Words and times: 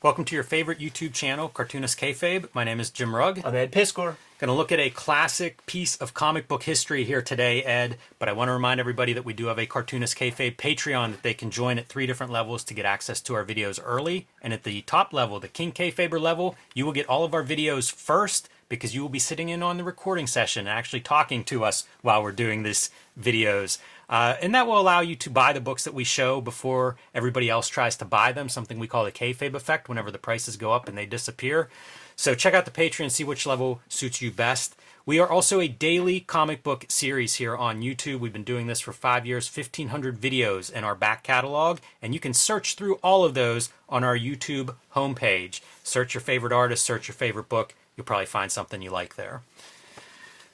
Welcome 0.00 0.24
to 0.26 0.36
your 0.36 0.44
favorite 0.44 0.78
YouTube 0.78 1.12
channel, 1.12 1.48
Cartoonist 1.48 1.98
Kayfabe. 1.98 2.46
My 2.54 2.62
name 2.62 2.78
is 2.78 2.88
Jim 2.88 3.16
Rugg. 3.16 3.40
I'm 3.44 3.56
Ed 3.56 3.72
Piskor. 3.72 4.14
Going 4.38 4.46
to 4.46 4.52
look 4.52 4.70
at 4.70 4.78
a 4.78 4.90
classic 4.90 5.66
piece 5.66 5.96
of 5.96 6.14
comic 6.14 6.46
book 6.46 6.62
history 6.62 7.02
here 7.02 7.20
today, 7.20 7.64
Ed. 7.64 7.96
But 8.20 8.28
I 8.28 8.32
want 8.32 8.46
to 8.48 8.52
remind 8.52 8.78
everybody 8.78 9.12
that 9.14 9.24
we 9.24 9.32
do 9.32 9.46
have 9.46 9.58
a 9.58 9.66
Cartoonist 9.66 10.16
Kayfabe 10.16 10.54
Patreon 10.54 11.10
that 11.10 11.24
they 11.24 11.34
can 11.34 11.50
join 11.50 11.80
at 11.80 11.88
three 11.88 12.06
different 12.06 12.30
levels 12.30 12.62
to 12.62 12.74
get 12.74 12.86
access 12.86 13.20
to 13.22 13.34
our 13.34 13.44
videos 13.44 13.80
early. 13.84 14.28
And 14.40 14.52
at 14.52 14.62
the 14.62 14.82
top 14.82 15.12
level, 15.12 15.40
the 15.40 15.48
King 15.48 15.72
Kayfaber 15.72 16.20
level, 16.20 16.54
you 16.74 16.84
will 16.84 16.92
get 16.92 17.08
all 17.08 17.24
of 17.24 17.34
our 17.34 17.42
videos 17.42 17.90
first 17.90 18.48
because 18.68 18.94
you 18.94 19.02
will 19.02 19.08
be 19.08 19.18
sitting 19.18 19.48
in 19.48 19.62
on 19.62 19.76
the 19.76 19.84
recording 19.84 20.26
session 20.26 20.66
and 20.66 20.78
actually 20.78 21.00
talking 21.00 21.44
to 21.44 21.64
us 21.64 21.86
while 22.02 22.22
we're 22.22 22.32
doing 22.32 22.62
these 22.62 22.90
videos. 23.18 23.78
Uh, 24.08 24.36
and 24.40 24.54
that 24.54 24.66
will 24.66 24.80
allow 24.80 25.00
you 25.00 25.14
to 25.16 25.30
buy 25.30 25.52
the 25.52 25.60
books 25.60 25.84
that 25.84 25.94
we 25.94 26.04
show 26.04 26.40
before 26.40 26.96
everybody 27.14 27.50
else 27.50 27.68
tries 27.68 27.96
to 27.96 28.04
buy 28.04 28.32
them, 28.32 28.48
something 28.48 28.78
we 28.78 28.86
call 28.86 29.04
the 29.04 29.12
kayfabe 29.12 29.54
effect 29.54 29.88
whenever 29.88 30.10
the 30.10 30.18
prices 30.18 30.56
go 30.56 30.72
up 30.72 30.88
and 30.88 30.96
they 30.96 31.06
disappear. 31.06 31.68
So 32.16 32.34
check 32.34 32.54
out 32.54 32.64
the 32.64 32.70
Patreon, 32.70 33.10
see 33.10 33.24
which 33.24 33.46
level 33.46 33.80
suits 33.88 34.20
you 34.22 34.30
best. 34.30 34.74
We 35.08 35.20
are 35.20 35.28
also 35.30 35.60
a 35.60 35.68
daily 35.68 36.20
comic 36.20 36.62
book 36.62 36.84
series 36.88 37.36
here 37.36 37.56
on 37.56 37.80
YouTube. 37.80 38.18
We've 38.18 38.32
been 38.32 38.44
doing 38.44 38.66
this 38.66 38.80
for 38.80 38.92
five 38.92 39.24
years, 39.24 39.48
1,500 39.48 40.20
videos 40.20 40.70
in 40.70 40.84
our 40.84 40.94
back 40.94 41.22
catalog, 41.22 41.78
and 42.02 42.12
you 42.12 42.20
can 42.20 42.34
search 42.34 42.74
through 42.74 42.96
all 42.96 43.24
of 43.24 43.34
those 43.34 43.70
on 43.88 44.04
our 44.04 44.18
YouTube 44.18 44.74
homepage. 44.94 45.60
Search 45.82 46.12
your 46.12 46.20
favorite 46.20 46.52
artist, 46.52 46.84
search 46.84 47.08
your 47.08 47.14
favorite 47.14 47.48
book. 47.48 47.74
You'll 47.98 48.04
probably 48.04 48.26
find 48.26 48.50
something 48.52 48.80
you 48.80 48.90
like 48.90 49.16
there. 49.16 49.42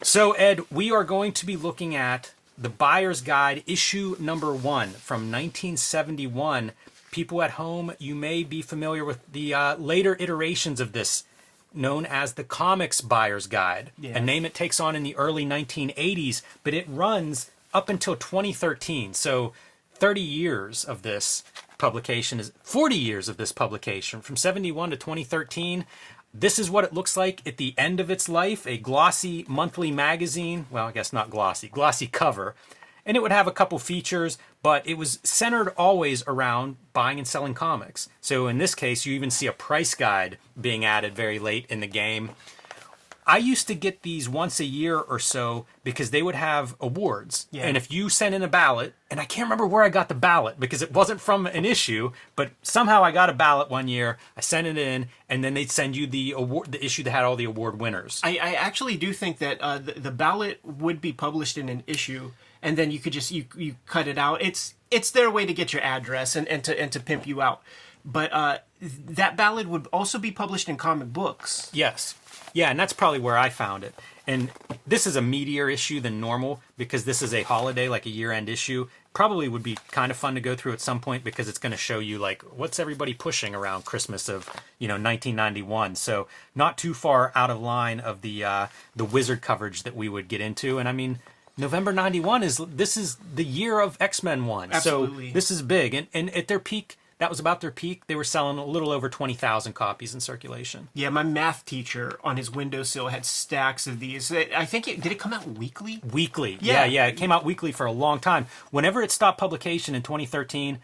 So, 0.00 0.32
Ed, 0.32 0.62
we 0.70 0.90
are 0.90 1.04
going 1.04 1.32
to 1.32 1.44
be 1.44 1.56
looking 1.58 1.94
at 1.94 2.32
the 2.56 2.70
Buyer's 2.70 3.20
Guide, 3.20 3.62
issue 3.66 4.16
number 4.18 4.54
one 4.54 4.88
from 4.92 5.30
1971. 5.30 6.73
People 7.10 7.42
at 7.42 7.52
home, 7.52 7.92
you 7.98 8.14
may 8.14 8.45
be 8.45 8.62
familiar 8.62 9.04
with 9.04 9.20
the 9.30 9.52
uh, 9.52 9.76
later 9.76 10.16
iterations 10.18 10.80
of 10.80 10.92
this, 10.92 11.24
known 11.74 12.06
as 12.06 12.32
the 12.32 12.45
Comics 12.45 13.02
Buyer's 13.02 13.46
Guide, 13.46 13.90
Yeah. 13.98 14.16
a 14.16 14.20
name 14.20 14.46
it 14.46 14.54
takes 14.54 14.80
on 14.80 14.96
in 14.96 15.02
the 15.02 15.14
early 15.16 15.45
1980s, 15.45 16.40
but 16.62 16.73
it 16.73 16.86
runs 16.88 17.51
up 17.74 17.90
until 17.90 18.16
2013. 18.16 19.12
So 19.12 19.52
30 19.96 20.20
years 20.23 20.82
of 20.82 21.02
this 21.02 21.45
publication 21.76 22.40
is 22.40 22.52
40 22.62 22.96
years 22.96 23.29
of 23.29 23.36
this 23.36 23.52
publication 23.52 24.23
from 24.23 24.36
71 24.36 24.90
to 24.90 24.96
2013. 24.96 25.84
This 26.37 26.59
is 26.59 26.68
what 26.68 26.82
it 26.82 26.93
looks 26.93 27.16
like 27.16 27.46
at 27.46 27.59
the 27.59 27.74
end 27.79 28.01
of 28.01 28.10
its 28.10 28.29
life 28.29 28.66
a 28.66 28.77
glossy 28.77 29.45
monthly 29.46 29.93
magazine. 29.93 30.66
Well, 30.68 30.88
I 30.88 30.93
guess 30.93 31.13
not 31.13 31.30
glossy, 31.30 31.68
glossy 31.68 32.09
cover. 32.09 32.57
And 33.07 33.16
it 33.16 33.21
would 33.21 33.30
have 33.30 33.46
a 33.46 33.52
couple 33.52 33.79
features, 33.79 34.37
but 34.60 34.85
it 34.85 34.95
was 34.95 35.21
centered 35.23 35.68
always 35.76 36.24
around 36.26 36.76
buying 36.93 37.18
and 37.18 37.29
selling 37.29 37.54
comics. 37.54 38.09
So 38.21 38.49
in 38.49 38.59
this 38.59 38.74
case, 38.74 39.07
you 39.07 39.15
even 39.15 39.30
see 39.30 39.46
a 39.46 39.52
price 39.52 39.95
guide 39.95 40.38
being 40.60 40.85
added 40.85 41.15
very 41.15 41.38
late 41.38 41.66
in 41.68 41.79
the 41.79 41.87
game. 41.87 42.30
I 43.26 43.38
used 43.38 43.66
to 43.68 43.74
get 43.74 44.02
these 44.02 44.28
once 44.28 44.60
a 44.60 44.64
year 44.64 44.98
or 44.98 45.18
so 45.18 45.64
because 45.82 46.10
they 46.10 46.22
would 46.22 46.34
have 46.34 46.76
awards. 46.78 47.46
Yeah. 47.50 47.62
And 47.62 47.76
if 47.76 47.90
you 47.90 48.08
sent 48.10 48.34
in 48.34 48.42
a 48.42 48.48
ballot, 48.48 48.94
and 49.10 49.18
I 49.18 49.24
can't 49.24 49.46
remember 49.46 49.66
where 49.66 49.82
I 49.82 49.88
got 49.88 50.08
the 50.08 50.14
ballot 50.14 50.60
because 50.60 50.82
it 50.82 50.92
wasn't 50.92 51.20
from 51.20 51.46
an 51.46 51.64
issue, 51.64 52.12
but 52.36 52.50
somehow 52.62 53.02
I 53.02 53.12
got 53.12 53.30
a 53.30 53.32
ballot 53.32 53.70
one 53.70 53.88
year. 53.88 54.18
I 54.36 54.40
sent 54.42 54.66
it 54.66 54.76
in, 54.76 55.08
and 55.28 55.42
then 55.42 55.54
they'd 55.54 55.70
send 55.70 55.96
you 55.96 56.06
the 56.06 56.32
award, 56.36 56.72
the 56.72 56.84
issue 56.84 57.02
that 57.04 57.12
had 57.12 57.24
all 57.24 57.36
the 57.36 57.45
award 57.45 57.80
winners. 57.80 58.20
I, 58.22 58.38
I 58.42 58.54
actually 58.54 58.96
do 58.96 59.12
think 59.12 59.38
that 59.38 59.58
uh, 59.60 59.78
the, 59.78 59.92
the 59.92 60.10
ballot 60.10 60.60
would 60.62 61.00
be 61.00 61.12
published 61.12 61.56
in 61.56 61.70
an 61.70 61.82
issue, 61.86 62.32
and 62.62 62.76
then 62.76 62.90
you 62.90 62.98
could 62.98 63.14
just 63.14 63.30
you 63.30 63.46
you 63.56 63.76
cut 63.86 64.06
it 64.06 64.19
out. 64.19 64.42
It's 64.42 64.75
it's 64.91 65.10
their 65.10 65.30
way 65.30 65.47
to 65.47 65.54
get 65.54 65.72
your 65.72 65.82
address 65.82 66.36
and, 66.36 66.47
and 66.48 66.62
to 66.64 66.78
and 66.78 66.92
to 66.92 67.00
pimp 67.00 67.26
you 67.26 67.41
out. 67.41 67.62
But 68.04 68.32
uh, 68.34 68.58
that 68.82 69.34
ballot 69.36 69.66
would 69.66 69.86
also 69.92 70.18
be 70.18 70.30
published 70.30 70.68
in 70.68 70.76
comic 70.76 71.12
books. 71.12 71.70
Yes. 71.72 72.14
Yeah, 72.54 72.70
and 72.70 72.78
that's 72.78 72.92
probably 72.92 73.19
where 73.19 73.37
I 73.37 73.50
found 73.50 73.82
it. 73.84 73.94
And 74.26 74.50
this 74.87 75.06
is 75.06 75.16
a 75.16 75.20
meatier 75.20 75.70
issue 75.70 76.00
than 76.00 76.20
normal 76.20 76.60
because 76.78 77.04
this 77.04 77.20
is 77.20 77.34
a 77.34 77.42
holiday, 77.42 77.88
like 77.88 78.06
a 78.06 78.10
year 78.10 78.32
end 78.32 78.48
issue. 78.48 78.88
Probably 79.12 79.48
would 79.48 79.62
be 79.62 79.76
kind 79.91 80.10
of 80.10 80.16
fun 80.16 80.34
to 80.34 80.41
go 80.41 80.54
through 80.54 80.72
at 80.72 80.81
some 80.81 81.00
point 81.00 81.25
because 81.25 81.48
it's 81.48 81.59
going 81.59 81.72
to 81.72 81.78
show 81.78 81.98
you 81.98 82.19
like 82.19 82.43
what's 82.43 82.78
everybody 82.78 83.12
pushing 83.12 83.54
around 83.54 83.84
Christmas 83.84 84.28
of 84.28 84.48
you 84.78 84.88
know 84.88 84.94
1991. 84.94 85.97
So 85.97 86.26
not 86.54 86.78
too 86.78 86.94
far 86.94 87.32
out 87.34 87.50
of 87.50 87.60
line 87.60 88.00
of 88.00 88.22
the 88.22 88.44
uh, 88.44 88.66
the 88.97 89.04
wizard 89.04 89.43
coverage 89.43 89.82
that 89.82 89.94
we 89.94 90.09
would 90.09 90.28
get 90.28 90.41
into. 90.41 90.78
And 90.78 90.88
I 90.88 90.93
mean, 90.93 91.19
November 91.59 91.93
91 91.93 92.43
is 92.43 92.56
this 92.56 92.97
is 92.97 93.16
the 93.34 93.44
year 93.44 93.81
of 93.81 93.97
X 94.00 94.22
Men 94.22 94.47
one. 94.47 94.72
Absolutely. 94.72 95.28
So 95.28 95.34
this 95.34 95.50
is 95.50 95.60
big. 95.60 95.93
And 95.93 96.06
and 96.14 96.31
at 96.31 96.48
their 96.48 96.60
peak, 96.60 96.97
that 97.19 97.30
was 97.30 97.38
about 97.41 97.60
their 97.60 97.70
peak. 97.70 98.06
They 98.06 98.14
were 98.14 98.25
selling 98.25 98.58
a 98.58 98.64
little 98.64 98.91
over 98.91 99.08
20,000 99.08 99.72
copies 99.72 100.14
in 100.14 100.20
circulation. 100.20 100.88
Yeah, 100.94 101.10
my 101.10 101.22
math 101.22 101.64
teacher 101.64 102.19
on 102.25 102.36
his 102.36 102.50
windowsill 102.50 103.08
had 103.08 103.25
stacks 103.25 103.86
of 103.86 104.00
these. 104.00 104.32
I 104.32 104.64
think 104.64 104.88
it 104.88 105.00
did 105.00 105.12
it 105.12 105.19
come 105.19 105.32
out 105.32 105.47
weekly. 105.47 106.00
weekly. 106.12 106.58
Yeah. 106.60 106.84
Yeah. 106.84 106.84
yeah, 106.84 107.06
It 107.06 107.16
came 107.16 107.32
out 107.32 107.44
weekly 107.44 107.72
for 107.72 107.86
a 107.86 107.92
long 107.92 108.19
time. 108.20 108.47
Whenever 108.70 109.02
it 109.02 109.10
stopped 109.10 109.38
publication 109.38 109.94
in 109.94 110.02
2013, 110.02 110.80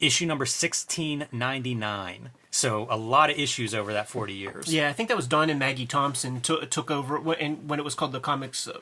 issue 0.00 0.26
number 0.26 0.42
1699. 0.42 2.30
So 2.50 2.86
a 2.90 2.96
lot 2.96 3.30
of 3.30 3.38
issues 3.38 3.74
over 3.74 3.92
that 3.92 4.08
40 4.08 4.34
years. 4.34 4.72
Yeah, 4.74 4.88
I 4.90 4.92
think 4.92 5.08
that 5.08 5.16
was 5.16 5.26
Don 5.26 5.48
and 5.48 5.58
Maggie 5.58 5.86
Thompson 5.86 6.40
took 6.40 6.68
took 6.70 6.90
over 6.90 7.18
when 7.18 7.66
when 7.66 7.78
it 7.78 7.82
was 7.82 7.94
called 7.94 8.12
the 8.12 8.20
comics, 8.20 8.68
uh, 8.68 8.78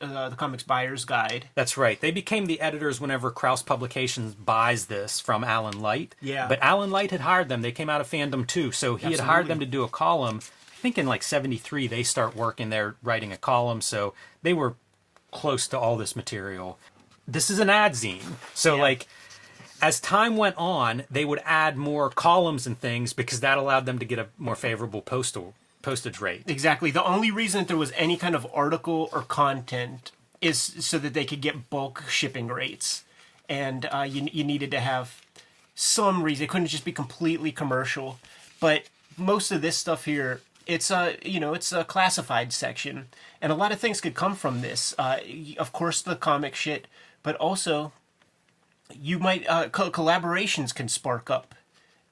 uh, 0.00 0.28
the 0.28 0.36
comics 0.36 0.62
buyer's 0.62 1.04
guide. 1.04 1.48
That's 1.54 1.76
right. 1.76 2.00
They 2.00 2.10
became 2.10 2.46
the 2.46 2.60
editors 2.60 3.00
whenever 3.00 3.30
Krause 3.30 3.62
Publications 3.62 4.34
buys 4.34 4.86
this 4.86 5.20
from 5.20 5.42
Alan 5.44 5.80
Light. 5.80 6.14
Yeah. 6.20 6.46
But 6.48 6.60
Alan 6.62 6.90
Light 6.90 7.10
had 7.10 7.20
hired 7.20 7.48
them. 7.48 7.62
They 7.62 7.72
came 7.72 7.90
out 7.90 8.00
of 8.00 8.08
fandom 8.08 8.46
too. 8.46 8.70
So 8.72 8.96
he 8.96 9.10
had 9.10 9.20
hired 9.20 9.48
them 9.48 9.60
to 9.60 9.66
do 9.66 9.82
a 9.82 9.88
column. 9.88 10.40
I 10.72 10.80
think 10.80 10.98
in 10.98 11.06
like 11.06 11.22
73, 11.24 11.88
they 11.88 12.02
start 12.04 12.36
working 12.36 12.70
there 12.70 12.94
writing 13.02 13.32
a 13.32 13.36
column. 13.36 13.80
So 13.80 14.14
they 14.42 14.52
were 14.52 14.76
close 15.32 15.66
to 15.68 15.78
all 15.78 15.96
this 15.96 16.14
material. 16.14 16.78
This 17.26 17.50
is 17.50 17.58
an 17.58 17.68
ad 17.68 17.92
zine. 17.92 18.22
So, 18.54 18.76
Yeah. 18.76 18.82
like, 18.82 19.06
as 19.82 20.00
time 20.00 20.36
went 20.36 20.56
on, 20.56 21.04
they 21.10 21.24
would 21.24 21.40
add 21.44 21.76
more 21.76 22.08
columns 22.10 22.66
and 22.66 22.78
things 22.80 23.12
because 23.12 23.40
that 23.40 23.58
allowed 23.58 23.84
them 23.86 23.98
to 23.98 24.04
get 24.04 24.18
a 24.18 24.28
more 24.38 24.56
favorable 24.56 25.02
postal 25.02 25.54
postage 25.82 26.20
rate. 26.20 26.42
Exactly. 26.46 26.90
The 26.90 27.04
only 27.04 27.30
reason 27.30 27.60
that 27.60 27.68
there 27.68 27.76
was 27.76 27.92
any 27.96 28.16
kind 28.16 28.34
of 28.34 28.46
article 28.52 29.08
or 29.12 29.22
content 29.22 30.12
is 30.40 30.58
so 30.60 30.98
that 30.98 31.14
they 31.14 31.24
could 31.24 31.40
get 31.40 31.70
bulk 31.70 32.04
shipping 32.08 32.48
rates, 32.48 33.04
and 33.48 33.86
uh, 33.86 34.06
you 34.08 34.28
you 34.32 34.44
needed 34.44 34.70
to 34.72 34.80
have 34.80 35.22
some 35.74 36.22
reason. 36.22 36.44
It 36.44 36.50
couldn't 36.50 36.68
just 36.68 36.84
be 36.84 36.92
completely 36.92 37.52
commercial. 37.52 38.18
But 38.60 38.84
most 39.16 39.50
of 39.50 39.62
this 39.62 39.76
stuff 39.76 40.04
here, 40.04 40.40
it's 40.66 40.90
a 40.90 41.16
you 41.22 41.40
know 41.40 41.54
it's 41.54 41.72
a 41.72 41.84
classified 41.84 42.52
section, 42.52 43.08
and 43.40 43.52
a 43.52 43.54
lot 43.54 43.72
of 43.72 43.80
things 43.80 44.00
could 44.00 44.14
come 44.14 44.34
from 44.34 44.60
this. 44.60 44.94
Uh, 44.98 45.18
of 45.58 45.72
course, 45.72 46.02
the 46.02 46.16
comic 46.16 46.54
shit, 46.54 46.86
but 47.22 47.36
also 47.36 47.92
you 48.92 49.18
might 49.18 49.48
uh, 49.48 49.68
co- 49.68 49.90
collaborations 49.90 50.74
can 50.74 50.88
spark 50.88 51.30
up 51.30 51.54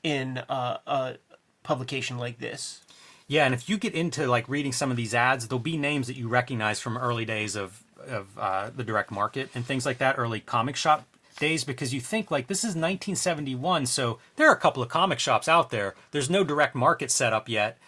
in 0.02 0.38
uh, 0.48 0.78
a 0.86 1.16
publication 1.62 2.18
like 2.18 2.38
this. 2.38 2.82
Yeah, 3.28 3.44
and 3.44 3.54
if 3.54 3.68
you 3.68 3.76
get 3.76 3.94
into 3.94 4.26
like 4.26 4.48
reading 4.48 4.72
some 4.72 4.90
of 4.90 4.96
these 4.96 5.14
ads, 5.14 5.48
there'll 5.48 5.58
be 5.58 5.76
names 5.76 6.06
that 6.06 6.16
you 6.16 6.28
recognize 6.28 6.80
from 6.80 6.96
early 6.96 7.24
days 7.24 7.56
of 7.56 7.82
of 8.06 8.38
uh, 8.38 8.70
the 8.74 8.84
direct 8.84 9.10
market 9.10 9.50
and 9.54 9.66
things 9.66 9.84
like 9.84 9.98
that, 9.98 10.16
early 10.16 10.40
comic 10.40 10.76
shop 10.76 11.06
days, 11.38 11.64
because 11.64 11.92
you 11.92 12.00
think 12.00 12.30
like 12.30 12.46
this 12.46 12.60
is 12.60 12.68
1971, 12.76 13.86
so 13.86 14.18
there 14.36 14.48
are 14.48 14.54
a 14.54 14.58
couple 14.58 14.82
of 14.82 14.88
comic 14.88 15.18
shops 15.18 15.48
out 15.48 15.70
there. 15.70 15.94
There's 16.12 16.30
no 16.30 16.44
direct 16.44 16.74
market 16.74 17.10
set 17.10 17.32
up 17.32 17.48
yet. 17.48 17.78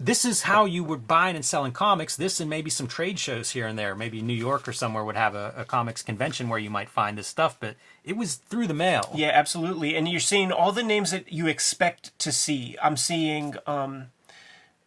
This 0.00 0.24
is 0.24 0.42
how 0.42 0.64
you 0.64 0.82
were 0.82 0.96
buying 0.96 1.36
and 1.36 1.44
selling 1.44 1.70
comics. 1.70 2.16
This 2.16 2.40
and 2.40 2.50
maybe 2.50 2.70
some 2.70 2.88
trade 2.88 3.20
shows 3.20 3.52
here 3.52 3.68
and 3.68 3.78
there. 3.78 3.94
Maybe 3.94 4.20
New 4.20 4.34
York 4.34 4.66
or 4.66 4.72
somewhere 4.72 5.04
would 5.04 5.14
have 5.14 5.36
a, 5.36 5.54
a 5.56 5.64
comics 5.64 6.02
convention 6.02 6.48
where 6.48 6.58
you 6.58 6.70
might 6.70 6.88
find 6.88 7.16
this 7.16 7.28
stuff, 7.28 7.56
but 7.60 7.76
it 8.02 8.16
was 8.16 8.34
through 8.34 8.66
the 8.66 8.74
mail. 8.74 9.12
Yeah, 9.14 9.30
absolutely. 9.32 9.94
And 9.94 10.08
you're 10.08 10.18
seeing 10.18 10.50
all 10.50 10.72
the 10.72 10.82
names 10.82 11.12
that 11.12 11.32
you 11.32 11.46
expect 11.46 12.18
to 12.18 12.32
see. 12.32 12.76
I'm 12.82 12.96
seeing 12.96 13.54
um, 13.64 14.08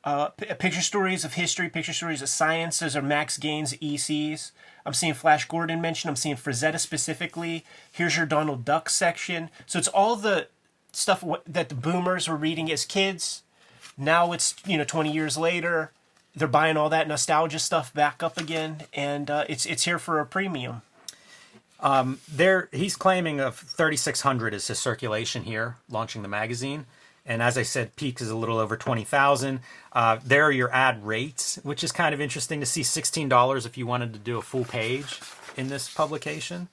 uh, 0.06 0.28
p- 0.30 0.46
picture 0.54 0.82
stories 0.82 1.26
of 1.26 1.34
history, 1.34 1.68
picture 1.68 1.92
stories 1.92 2.22
of 2.22 2.30
science. 2.30 2.80
Those 2.80 2.96
are 2.96 3.02
Max 3.02 3.38
Gaines 3.38 3.74
ECs. 3.74 4.52
I'm 4.86 4.94
seeing 4.94 5.16
Flash 5.16 5.48
Gordon 5.48 5.82
mentioned. 5.82 6.10
I'm 6.10 6.16
seeing 6.16 6.36
Frazetta 6.36 6.80
specifically. 6.80 7.66
Here's 7.92 8.16
your 8.16 8.28
Donald 8.28 8.64
Duck 8.64 8.90
section. 8.90 9.50
So 9.66 9.80
it's 9.80 9.88
all 9.88 10.16
the 10.16 10.48
stuff 10.92 11.22
wh- 11.22 11.44
that 11.48 11.70
the 11.70 11.76
boomers 11.76 12.30
were 12.30 12.36
reading 12.36 12.72
as 12.72 12.86
kids. 12.86 13.42
Now 13.98 14.32
it's 14.32 14.54
you 14.66 14.78
know 14.78 14.84
20 14.84 15.12
years 15.12 15.38
later. 15.38 15.92
They're 16.36 16.48
buying 16.50 16.78
all 16.78 16.90
that 16.90 17.08
nostalgia 17.08 17.60
stuff 17.60 17.94
back 17.94 18.22
up 18.22 18.38
again, 18.38 18.84
and 18.94 19.32
uh, 19.32 19.46
it's 19.50 19.66
it's 19.66 19.86
here 19.86 19.98
for 19.98 20.20
a 20.20 20.26
premium. 20.26 20.82
Um, 21.80 22.20
there 22.32 22.70
he's 22.72 22.96
claiming 22.96 23.40
of 23.40 23.56
3600 23.56 24.54
is 24.54 24.68
his 24.68 24.78
circulation 24.78 25.44
here 25.44 25.78
launching 25.90 26.22
the 26.22 26.28
magazine 26.28 26.86
and 27.26 27.42
as 27.42 27.58
i 27.58 27.64
said 27.64 27.96
peak 27.96 28.22
is 28.22 28.30
a 28.30 28.36
little 28.36 28.58
over 28.58 28.78
20000 28.78 29.60
uh, 29.94 30.18
there 30.26 30.44
are 30.44 30.52
your 30.52 30.72
ad 30.74 31.06
rates 31.06 31.60
which 31.64 31.84
is 31.84 31.92
kind 31.92 32.14
of 32.14 32.20
interesting 32.22 32.60
to 32.60 32.66
see. 32.66 32.82
$16 32.82 33.66
if 33.66 33.78
you 33.78 33.88
wanted 33.88 34.14
to 34.14 34.20
do 34.20 34.38
a 34.38 34.42
full 34.42 34.66
page 34.66 35.20
in 35.56 35.70
this 35.70 35.90
publication. 35.94 36.68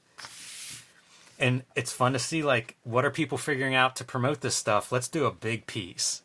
And 1.39 1.63
it's 1.75 1.93
fun 1.93 2.13
to 2.13 2.19
see 2.19 2.43
like 2.43 2.77
what 2.85 3.05
are 3.05 3.11
people 3.11 3.39
figuring 3.39 3.75
out 3.75 3.97
to 3.97 4.05
promote 4.05 4.41
this 4.41 4.55
stuff? 4.57 4.93
Let's 4.93 5.09
do 5.09 5.25
a 5.27 5.31
big 5.33 5.67
piece. 5.67 6.23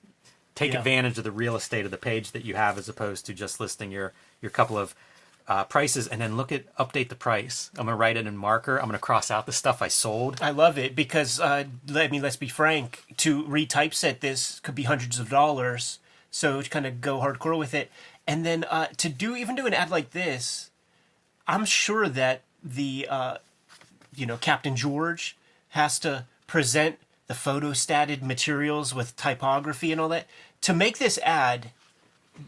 Take 0.55 0.73
Yeah. 0.73 0.79
advantage 0.79 1.17
of 1.19 1.23
the 1.23 1.31
real 1.31 1.55
estate 1.55 1.85
of 1.85 1.91
the 1.91 1.97
page 1.97 2.31
that 2.31 2.43
you 2.45 2.55
have 2.55 2.77
as 2.77 2.89
opposed 2.89 3.25
to 3.27 3.33
just 3.33 3.59
listing 3.59 3.91
your 3.91 4.13
your 4.41 4.49
couple 4.51 4.77
of 4.77 4.95
uh, 5.47 5.63
prices 5.63 6.07
and 6.07 6.19
then 6.19 6.35
look 6.35 6.51
at 6.51 6.75
update 6.75 7.09
the 7.09 7.15
price. 7.15 7.71
I'm 7.77 7.85
gonna 7.85 7.95
write 7.95 8.17
it 8.17 8.27
in 8.27 8.35
marker. 8.35 8.77
I'm 8.77 8.87
gonna 8.87 8.99
cross 8.99 9.31
out 9.31 9.45
the 9.45 9.51
stuff 9.51 9.81
I 9.81 9.87
sold. 9.87 10.39
I 10.41 10.51
love 10.51 10.77
it 10.77 10.95
because 10.95 11.39
uh, 11.39 11.65
I 11.95 12.07
mean, 12.07 12.21
let's 12.21 12.35
be 12.35 12.49
frank. 12.49 13.03
To 13.17 13.43
retypeset 13.43 14.19
this 14.19 14.59
could 14.59 14.75
be 14.75 14.83
hundreds 14.83 15.19
of 15.19 15.29
dollars. 15.29 15.99
So 16.31 16.61
kind 16.63 16.85
of 16.85 17.01
go 17.01 17.19
hardcore 17.19 17.57
with 17.57 17.73
it, 17.73 17.89
and 18.27 18.45
then 18.45 18.65
uh, 18.65 18.87
to 18.97 19.09
do 19.09 19.35
even 19.35 19.55
do 19.55 19.65
an 19.65 19.73
ad 19.73 19.89
like 19.89 20.11
this, 20.11 20.69
I'm 21.47 21.65
sure 21.65 22.09
that 22.09 22.41
the 22.61 23.07
uh, 23.09 23.37
you 24.15 24.25
know 24.25 24.37
Captain 24.37 24.75
George 24.75 25.37
has 25.69 25.97
to 25.99 26.25
present 26.45 26.99
the 27.27 27.33
photostated 27.33 28.21
materials 28.21 28.93
with 28.93 29.15
typography 29.15 29.91
and 29.91 30.01
all 30.01 30.09
that. 30.09 30.27
To 30.61 30.73
make 30.73 30.97
this 30.97 31.17
ad 31.19 31.71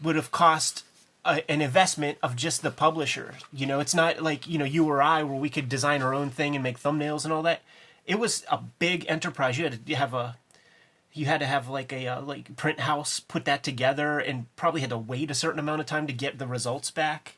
would 0.02 0.16
have 0.16 0.30
cost 0.30 0.84
a, 1.24 1.48
an 1.50 1.60
investment 1.60 2.18
of 2.22 2.36
just 2.36 2.62
the 2.62 2.70
publisher. 2.70 3.34
You 3.52 3.66
know, 3.66 3.80
it's 3.80 3.94
not 3.94 4.22
like 4.22 4.46
you 4.48 4.58
know 4.58 4.64
you 4.64 4.86
or 4.88 5.02
I 5.02 5.22
where 5.22 5.38
we 5.38 5.50
could 5.50 5.68
design 5.68 6.02
our 6.02 6.14
own 6.14 6.30
thing 6.30 6.54
and 6.54 6.62
make 6.62 6.78
thumbnails 6.80 7.24
and 7.24 7.32
all 7.32 7.42
that. 7.42 7.62
It 8.06 8.18
was 8.18 8.44
a 8.50 8.58
big 8.78 9.04
enterprise. 9.08 9.58
You 9.58 9.64
had 9.64 9.86
to 9.86 9.94
have 9.94 10.14
a 10.14 10.36
you 11.12 11.26
had 11.26 11.40
to 11.40 11.46
have 11.46 11.68
like 11.68 11.92
a 11.92 12.06
uh, 12.06 12.22
like 12.22 12.56
print 12.56 12.80
house 12.80 13.20
put 13.20 13.44
that 13.44 13.62
together 13.62 14.18
and 14.18 14.46
probably 14.56 14.80
had 14.80 14.90
to 14.90 14.98
wait 14.98 15.30
a 15.30 15.34
certain 15.34 15.58
amount 15.58 15.80
of 15.80 15.86
time 15.86 16.06
to 16.06 16.12
get 16.12 16.38
the 16.38 16.46
results 16.46 16.90
back. 16.90 17.34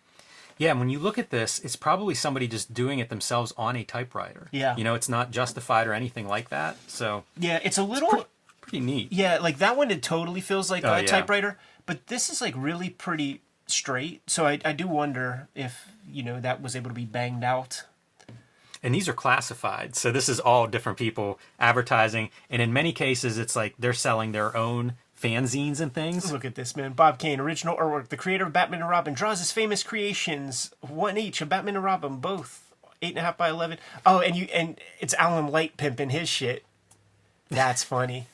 Yeah, 0.58 0.70
and 0.72 0.78
when 0.78 0.90
you 0.90 0.98
look 0.98 1.18
at 1.18 1.30
this, 1.30 1.58
it's 1.60 1.76
probably 1.76 2.14
somebody 2.14 2.46
just 2.46 2.72
doing 2.74 2.98
it 2.98 3.08
themselves 3.08 3.52
on 3.56 3.74
a 3.74 3.82
typewriter. 3.84 4.48
Yeah. 4.52 4.76
You 4.76 4.84
know, 4.84 4.94
it's 4.94 5.08
not 5.08 5.30
justified 5.30 5.86
or 5.88 5.94
anything 5.94 6.28
like 6.28 6.50
that. 6.50 6.76
So 6.86 7.24
Yeah, 7.38 7.58
it's 7.64 7.78
a 7.78 7.82
little 7.82 8.26
pretty 8.60 8.80
neat. 8.80 9.10
Yeah, 9.12 9.38
like 9.38 9.58
that 9.58 9.76
one, 9.76 9.90
it 9.90 10.02
totally 10.02 10.40
feels 10.42 10.70
like 10.70 10.84
Oh, 10.84 10.92
a 10.92 11.00
yeah. 11.00 11.06
typewriter, 11.06 11.58
but 11.86 12.06
this 12.08 12.28
is 12.28 12.40
like 12.40 12.54
really 12.56 12.90
pretty 12.90 13.40
straight. 13.66 14.22
So 14.26 14.46
I, 14.46 14.60
I 14.64 14.72
do 14.72 14.86
wonder 14.86 15.48
if 15.54 15.88
you 16.10 16.22
know 16.22 16.40
that 16.40 16.62
was 16.62 16.76
able 16.76 16.90
to 16.90 16.94
be 16.94 17.04
banged 17.04 17.44
out. 17.44 17.84
And 18.82 18.94
these 18.94 19.08
are 19.08 19.12
classified. 19.12 19.94
So 19.94 20.10
this 20.10 20.28
is 20.28 20.40
all 20.40 20.66
different 20.66 20.98
people 20.98 21.38
advertising. 21.60 22.30
And 22.50 22.60
in 22.60 22.72
many 22.72 22.92
cases, 22.92 23.38
it's 23.38 23.54
like 23.54 23.74
they're 23.78 23.92
selling 23.92 24.32
their 24.32 24.56
own 24.56 24.94
fanzines 25.20 25.80
and 25.80 25.94
things. 25.94 26.32
Look 26.32 26.44
at 26.44 26.56
this 26.56 26.74
man, 26.74 26.92
Bob 26.94 27.20
Kane, 27.20 27.38
original 27.38 27.76
artwork. 27.76 28.08
The 28.08 28.16
creator 28.16 28.46
of 28.46 28.52
Batman 28.52 28.80
and 28.80 28.90
Robin 28.90 29.14
draws 29.14 29.38
his 29.38 29.52
famous 29.52 29.84
creations, 29.84 30.72
one 30.80 31.16
each 31.16 31.40
of 31.40 31.48
Batman 31.48 31.76
and 31.76 31.84
Robin, 31.84 32.16
both 32.16 32.72
eight 33.00 33.10
and 33.10 33.18
a 33.18 33.22
half 33.22 33.36
by 33.36 33.50
eleven. 33.50 33.78
Oh, 34.04 34.18
and 34.18 34.34
you 34.34 34.48
and 34.52 34.80
it's 34.98 35.14
Alan 35.14 35.46
Light 35.46 35.76
pimping 35.76 36.10
his 36.10 36.28
shit. 36.28 36.64
That's 37.50 37.84
funny. 37.84 38.26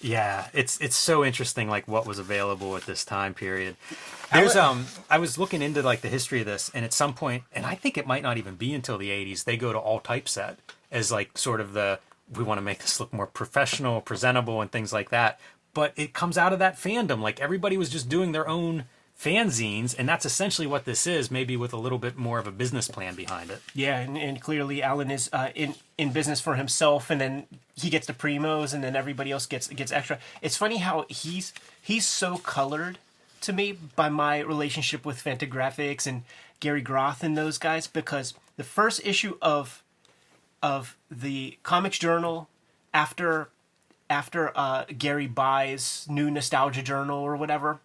Yeah, 0.00 0.48
it's 0.54 0.80
it's 0.80 0.96
so 0.96 1.24
interesting 1.24 1.68
like 1.68 1.86
what 1.86 2.06
was 2.06 2.18
available 2.18 2.76
at 2.76 2.86
this 2.86 3.04
time 3.04 3.34
period. 3.34 3.76
There's 4.32 4.56
um 4.56 4.86
I 5.10 5.18
was 5.18 5.36
looking 5.36 5.60
into 5.60 5.82
like 5.82 6.00
the 6.00 6.08
history 6.08 6.40
of 6.40 6.46
this 6.46 6.70
and 6.72 6.84
at 6.84 6.92
some 6.94 7.12
point 7.12 7.42
and 7.52 7.66
I 7.66 7.74
think 7.74 7.98
it 7.98 8.06
might 8.06 8.22
not 8.22 8.38
even 8.38 8.54
be 8.54 8.72
until 8.72 8.96
the 8.96 9.10
80s 9.10 9.44
they 9.44 9.56
go 9.58 9.72
to 9.72 9.78
all 9.78 10.00
typeset 10.00 10.58
as 10.90 11.12
like 11.12 11.36
sort 11.36 11.60
of 11.60 11.74
the 11.74 11.98
we 12.34 12.44
want 12.44 12.58
to 12.58 12.62
make 12.62 12.78
this 12.78 13.00
look 13.00 13.12
more 13.12 13.26
professional, 13.26 14.00
presentable 14.00 14.60
and 14.60 14.70
things 14.70 14.92
like 14.92 15.10
that. 15.10 15.38
But 15.74 15.92
it 15.96 16.14
comes 16.14 16.38
out 16.38 16.52
of 16.52 16.58
that 16.60 16.76
fandom 16.76 17.20
like 17.20 17.38
everybody 17.38 17.76
was 17.76 17.90
just 17.90 18.08
doing 18.08 18.32
their 18.32 18.48
own 18.48 18.84
fanzines 19.20 19.94
and 19.98 20.08
that's 20.08 20.24
essentially 20.24 20.66
what 20.66 20.86
this 20.86 21.06
is 21.06 21.30
maybe 21.30 21.56
with 21.56 21.74
a 21.74 21.76
little 21.76 21.98
bit 21.98 22.16
more 22.16 22.38
of 22.38 22.46
a 22.46 22.50
business 22.50 22.88
plan 22.88 23.14
behind 23.14 23.50
it. 23.50 23.60
Yeah, 23.74 23.98
and, 23.98 24.16
and 24.16 24.40
clearly 24.40 24.82
Alan 24.82 25.10
is 25.10 25.28
uh, 25.32 25.50
in 25.54 25.74
in 25.98 26.12
business 26.12 26.40
for 26.40 26.54
himself, 26.54 27.10
and 27.10 27.20
then 27.20 27.46
he 27.74 27.90
gets 27.90 28.06
the 28.06 28.14
primos, 28.14 28.72
and 28.72 28.82
then 28.82 28.96
everybody 28.96 29.30
else 29.30 29.46
gets 29.46 29.68
gets 29.68 29.92
extra. 29.92 30.18
It's 30.40 30.56
funny 30.56 30.78
how 30.78 31.04
he's 31.08 31.52
he's 31.82 32.06
so 32.06 32.38
colored 32.38 32.98
to 33.42 33.52
me 33.52 33.72
by 33.72 34.08
my 34.08 34.38
relationship 34.40 35.04
with 35.04 35.22
Fantagraphics 35.22 36.06
and 36.06 36.22
Gary 36.60 36.82
Groth 36.82 37.22
and 37.22 37.36
those 37.36 37.58
guys 37.58 37.86
because 37.86 38.34
the 38.56 38.64
first 38.64 39.00
issue 39.04 39.36
of 39.42 39.82
of 40.62 40.96
the 41.10 41.58
Comics 41.62 41.98
Journal 41.98 42.48
after 42.94 43.48
after 44.08 44.50
uh, 44.56 44.84
Gary 44.98 45.26
buys 45.26 46.06
new 46.08 46.30
Nostalgia 46.30 46.82
Journal 46.82 47.18
or 47.18 47.36
whatever, 47.36 47.80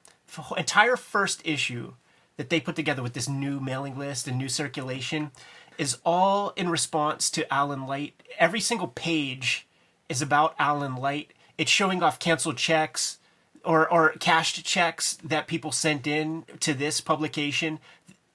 entire 0.57 0.95
first 0.95 1.42
issue 1.45 1.94
that 2.38 2.50
they 2.50 2.60
put 2.60 2.75
together 2.75 3.01
with 3.01 3.13
this 3.13 3.30
new 3.30 3.60
mailing 3.60 3.98
list 3.98 4.27
and 4.27 4.38
new 4.38 4.50
circulation 4.50 5.31
is 5.77 5.98
all 6.06 6.50
in 6.56 6.69
response 6.69 7.30
to 7.31 7.51
Alan 7.54 7.86
Light. 7.86 8.22
Every 8.38 8.60
single 8.60 8.88
page 8.88 9.68
is 10.10 10.22
about 10.22 10.56
Alan 10.60 10.95
Light. 10.95 11.31
It's 11.57 11.72
showing 11.72 12.04
off 12.04 12.19
canceled 12.19 12.57
checks 12.57 13.19
or, 13.63 13.89
or 13.92 14.10
cashed 14.19 14.63
checks 14.66 15.18
that 15.24 15.48
people 15.48 15.72
sent 15.72 16.06
in 16.07 16.44
to 16.60 16.74
this 16.74 17.01
publication 17.01 17.80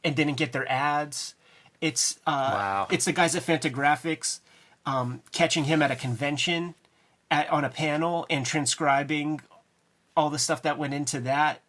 and 0.03 0.17
didn't 0.17 0.37
get 0.37 0.53
their 0.53 0.71
ads. 0.71 1.35
It's 1.81 2.19
uh, 2.27 2.51
Wow. 2.53 2.87
it's 2.91 3.05
the 3.05 3.13
guys 3.13 3.35
at 3.37 3.43
Fantagraphics 3.43 4.41
um, 4.87 5.23
catching 5.33 5.65
him 5.65 5.83
at 5.83 5.91
a 5.91 5.97
convention 5.97 6.75
at, 7.31 7.49
on 7.51 7.65
a 7.65 7.71
panel 7.71 8.27
and 8.29 8.45
transcribing 8.45 9.41
all 10.17 10.31
the 10.31 10.39
stuff 10.39 10.63
that 10.63 10.79
went 10.79 10.93
into 10.95 11.21
that. 11.21 11.61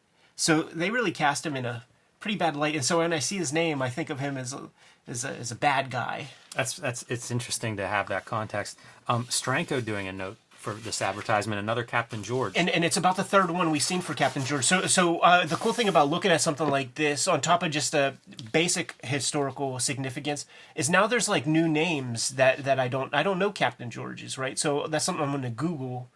So 0.42 0.64
they 0.64 0.90
really 0.90 1.12
cast 1.12 1.46
him 1.46 1.56
in 1.56 1.68
a 1.68 1.84
pretty 2.20 2.36
bad 2.36 2.56
light. 2.56 2.74
And 2.74 2.84
so 2.84 2.98
when 2.98 3.14
I 3.14 3.20
see 3.20 3.38
his 3.38 3.54
name, 3.54 3.80
I 3.80 3.92
think 3.92 4.10
of 4.10 4.20
him 4.20 4.38
as 4.38 4.54
a 4.54 4.70
as 5.08 5.24
a, 5.24 5.30
as 5.38 5.52
a 5.52 5.56
bad 5.56 5.92
guy. 5.92 6.30
That's 6.56 6.78
that's 6.78 7.06
it's 7.10 7.30
interesting 7.30 7.78
to 7.78 7.86
have 7.88 8.08
that 8.08 8.26
context. 8.26 8.80
Um 9.08 9.26
Steranko 9.26 9.86
doing 9.86 10.08
a 10.08 10.12
note 10.12 10.38
for 10.50 10.74
this 10.74 11.00
advertisement 11.00 11.60
another 11.60 11.84
Captain 11.84 12.24
George. 12.24 12.54
And 12.56 12.72
and 12.72 12.84
it's 12.84 12.98
about 12.98 13.18
the 13.18 13.24
third 13.24 13.52
one 13.52 13.70
we've 13.70 13.84
seen 13.84 14.02
for 14.02 14.16
Captain 14.16 14.44
George. 14.44 14.66
So 14.66 14.88
so 14.88 15.20
uh, 15.20 15.46
the 15.46 15.58
cool 15.58 15.74
thing 15.74 15.88
about 15.88 16.10
looking 16.10 16.32
at 16.32 16.42
something 16.42 16.68
like 16.68 16.96
this, 16.96 17.28
on 17.28 17.40
top 17.40 17.62
of 17.62 17.70
just 17.70 17.94
a 17.94 18.16
basic 18.52 18.96
historical 19.04 19.78
significance, 19.78 20.48
is 20.74 20.90
now 20.90 21.06
there's 21.06 21.30
like 21.30 21.46
new 21.46 21.68
names 21.68 22.30
that 22.30 22.64
that 22.64 22.80
I 22.80 22.88
don't 22.88 23.14
I 23.14 23.22
don't 23.22 23.38
know 23.38 23.52
Captain 23.52 23.92
George's 23.92 24.40
right. 24.40 24.58
So 24.58 24.88
that's 24.88 25.06
something 25.06 25.24
I'm 25.24 25.30
going 25.30 25.44
to 25.44 25.52
Google, 25.52 26.10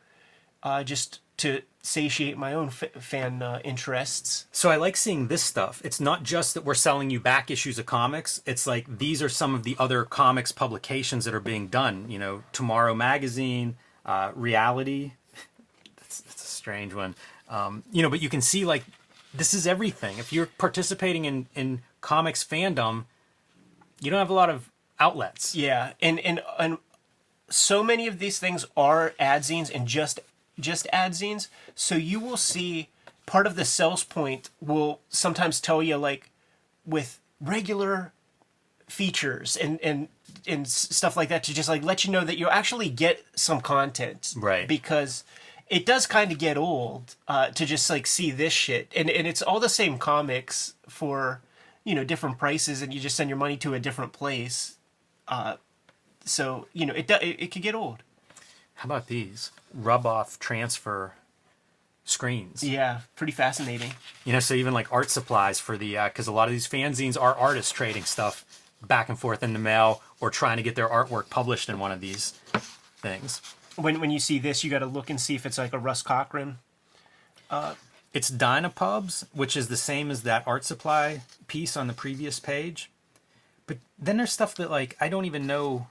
uh, 0.64 0.84
just 0.84 1.20
to 1.38 1.62
satiate 1.82 2.38
my 2.38 2.54
own 2.54 2.68
f- 2.68 2.92
fan 3.00 3.42
uh, 3.42 3.60
interests. 3.64 4.48
So 4.52 4.70
I 4.70 4.76
like 4.76 4.98
seeing 4.98 5.28
this 5.28 5.44
stuff. 5.44 5.82
It's 5.84 6.00
not 6.00 6.24
just 6.24 6.54
that 6.54 6.66
we're 6.66 6.74
selling 6.74 7.10
you 7.10 7.20
back 7.20 7.52
issues 7.52 7.78
of 7.78 7.86
comics. 7.86 8.42
It's 8.46 8.66
like 8.66 8.98
these 8.98 9.22
are 9.22 9.30
some 9.30 9.54
of 9.54 9.64
the 9.64 9.76
other 9.78 10.04
comics 10.04 10.52
publications 10.52 11.26
that 11.26 11.34
are 11.34 11.40
being 11.40 11.68
done. 11.68 12.10
You 12.10 12.20
know, 12.20 12.44
Tomorrow 12.52 12.96
Magazine, 12.96 13.78
uh, 14.06 14.32
Reality. 14.36 15.14
That's, 15.98 16.22
that's 16.22 16.44
a 16.44 16.48
strange 16.48 16.94
one. 16.94 17.16
Um, 17.50 17.84
you 17.92 18.02
know, 18.02 18.10
but 18.10 18.22
you 18.22 18.30
can 18.30 18.42
see 18.42 18.66
like 18.66 18.84
this 19.34 19.54
is 19.54 19.68
everything. 19.68 20.18
If 20.18 20.32
you're 20.34 20.48
participating 20.48 21.26
in 21.26 21.48
in 21.56 21.82
comics 22.02 22.44
fandom, 22.44 23.06
you 24.00 24.10
don't 24.10 24.20
have 24.20 24.30
a 24.30 24.34
lot 24.34 24.50
of 24.50 24.70
outlets. 25.00 25.56
Yeah, 25.56 25.94
and 26.02 26.20
and 26.20 26.42
and 26.58 26.78
so 27.50 27.84
many 27.84 28.08
of 28.08 28.20
these 28.20 28.40
things 28.40 28.66
are 28.76 29.14
ad 29.20 29.44
zines 29.44 29.74
and 29.74 29.88
just 29.88 30.20
just 30.60 30.88
ad 30.94 31.12
zines. 31.14 31.48
So 31.76 31.96
you 31.96 32.20
will 32.20 32.38
see 32.38 32.90
part 33.26 33.48
of 33.48 33.56
the 33.56 33.66
sales 33.66 34.04
point 34.04 34.50
will 34.62 35.00
sometimes 35.10 35.60
tell 35.60 35.82
you 35.82 35.98
like 35.98 36.30
with 36.86 37.20
regular 37.42 38.14
features 38.88 39.58
and 39.58 39.80
and 39.82 40.08
and 40.48 40.68
stuff 40.68 41.18
like 41.18 41.30
that 41.30 41.44
to 41.44 41.54
just 41.54 41.68
like 41.68 41.84
let 41.84 42.06
you 42.06 42.12
know 42.12 42.24
that 42.24 42.38
you 42.38 42.48
actually 42.50 42.90
get 42.90 43.24
some 43.36 43.60
content 43.60 44.34
Right. 44.38 44.68
because 44.68 45.24
it 45.68 45.86
does 45.88 46.06
kind 46.06 46.32
of 46.32 46.38
get 46.38 46.56
old 46.58 47.16
uh, 47.28 47.48
to 47.50 47.66
just 47.66 47.90
like 47.90 48.06
see 48.06 48.30
this 48.30 48.54
shit 48.54 48.92
and 48.96 49.10
and 49.10 49.26
it's 49.26 49.42
all 49.42 49.60
the 49.60 49.70
same 49.70 49.98
comics 49.98 50.76
for 50.88 51.42
you 51.84 51.96
know 51.96 52.04
different 52.04 52.38
prices 52.38 52.84
and 52.84 52.94
you 52.94 53.00
just 53.00 53.16
send 53.16 53.28
your 53.30 53.38
money 53.38 53.58
to 53.58 53.74
a 53.74 53.80
different 53.80 54.14
place 54.14 54.76
uh, 55.28 55.56
so 56.24 56.68
you 56.74 56.86
know 56.86 56.94
it 56.94 57.10
it, 57.10 57.24
it 57.42 57.52
could 57.52 57.64
get 57.64 57.74
old 57.74 58.04
How 58.76 58.88
about 58.88 59.08
these 59.08 59.52
rub 59.74 60.06
off 60.06 60.40
transfer 60.40 61.14
screens? 62.04 62.64
yeah 62.64 63.02
pretty 63.16 63.32
fascinating 63.34 63.92
You 64.26 64.34
know, 64.34 64.40
so 64.40 64.54
even 64.54 64.74
like 64.74 64.92
art 64.94 65.10
supplies 65.10 65.60
for 65.60 65.78
the 65.78 65.98
uh, 65.98 66.08
because 66.08 66.28
a 66.28 66.32
lot 66.32 66.48
of 66.48 66.52
these 66.52 66.68
fanzines 66.68 67.20
are 67.20 67.34
artists 67.36 67.72
trading 67.72 68.04
stuff 68.04 68.46
back 68.86 69.10
and 69.10 69.18
forth 69.18 69.42
in 69.42 69.54
the 69.54 69.60
mail 69.60 70.02
or 70.20 70.30
trying 70.30 70.58
to 70.58 70.64
get 70.64 70.76
their 70.76 70.88
artwork 70.88 71.30
published 71.30 71.70
in 71.70 71.80
one 71.80 71.92
of 71.92 72.02
these 72.02 72.32
things. 72.98 73.42
when 73.76 74.00
when 74.00 74.12
you 74.12 74.20
see 74.20 74.38
this 74.40 74.64
you 74.64 74.70
got 74.70 74.80
to 74.80 74.86
look 74.86 75.10
and 75.10 75.20
see 75.20 75.34
if 75.36 75.46
it's 75.46 75.58
like 75.58 75.74
a 75.74 75.80
Russ 75.80 76.02
Cochran 76.04 76.58
uh, 77.50 77.76
It's 78.14 78.30
Dynapubs, 78.32 79.26
which 79.34 79.56
is 79.58 79.68
the 79.68 79.78
same 79.78 80.10
as 80.12 80.24
that 80.24 80.44
art 80.48 80.64
supply 80.64 81.22
piece 81.48 81.76
on 81.78 81.88
the 81.88 81.94
previous 81.94 82.40
page. 82.40 82.90
But 83.68 83.78
then 84.00 84.18
there's 84.18 84.32
stuff 84.32 84.56
that 84.56 84.70
like 84.70 84.96
I 85.02 85.10
don't 85.10 85.26
even 85.26 85.48
know 85.48 85.88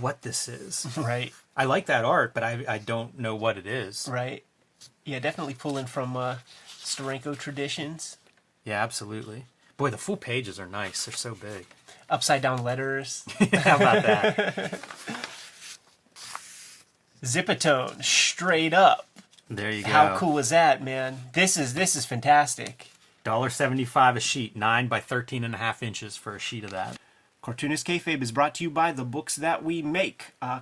what 0.00 0.22
this 0.22 0.48
is. 0.48 0.86
right 0.96 1.32
I 1.56 1.64
like 1.64 1.86
that 1.86 2.04
art, 2.04 2.34
but 2.34 2.42
I 2.42 2.64
I 2.68 2.78
don't 2.78 3.18
know 3.18 3.34
what 3.36 3.56
it 3.58 3.66
is. 3.66 4.08
right 4.10 4.44
yeah 5.04 5.18
definitely 5.18 5.54
pulling 5.54 5.86
from 5.86 6.16
uh 6.16 6.36
Steranko 6.68 7.36
traditions 7.38 8.16
Yeah, 8.64 8.82
absolutely. 8.82 9.46
Boy, 9.76 9.90
the 9.90 9.98
full 9.98 10.16
pages 10.16 10.60
are 10.60 10.66
nice. 10.68 11.04
They're 11.04 11.14
so 11.14 11.34
big. 11.34 11.66
upside 12.08 12.42
down 12.42 12.62
letters 12.62 13.24
How 13.52 13.76
about 13.76 14.02
that? 14.04 14.80
Zipatone 17.22 18.04
straight 18.04 18.74
up 18.74 19.06
There 19.48 19.70
you 19.70 19.82
go. 19.82 19.90
How 19.90 20.16
cool 20.18 20.38
is 20.38 20.50
that, 20.50 20.82
man? 20.82 21.18
This 21.32 21.56
is 21.56 21.74
this 21.74 21.96
is 21.96 22.04
fantastic. 22.04 22.88
Dollar 23.24 23.48
seventy-five 23.50 24.16
a 24.16 24.20
sheet, 24.20 24.54
nine 24.56 24.86
by 24.88 25.00
thirteen 25.00 25.44
and 25.44 25.54
a 25.54 25.58
half 25.58 25.82
inches 25.82 26.16
for 26.16 26.34
a 26.36 26.38
sheet 26.38 26.64
of 26.64 26.70
that. 26.70 26.98
Cartoonist 27.44 27.86
Kayfabe 27.86 28.22
is 28.22 28.32
brought 28.32 28.54
to 28.54 28.64
you 28.64 28.70
by 28.70 28.90
the 28.90 29.04
books 29.04 29.36
that 29.36 29.62
we 29.62 29.82
make. 29.82 30.32
Uh, 30.40 30.60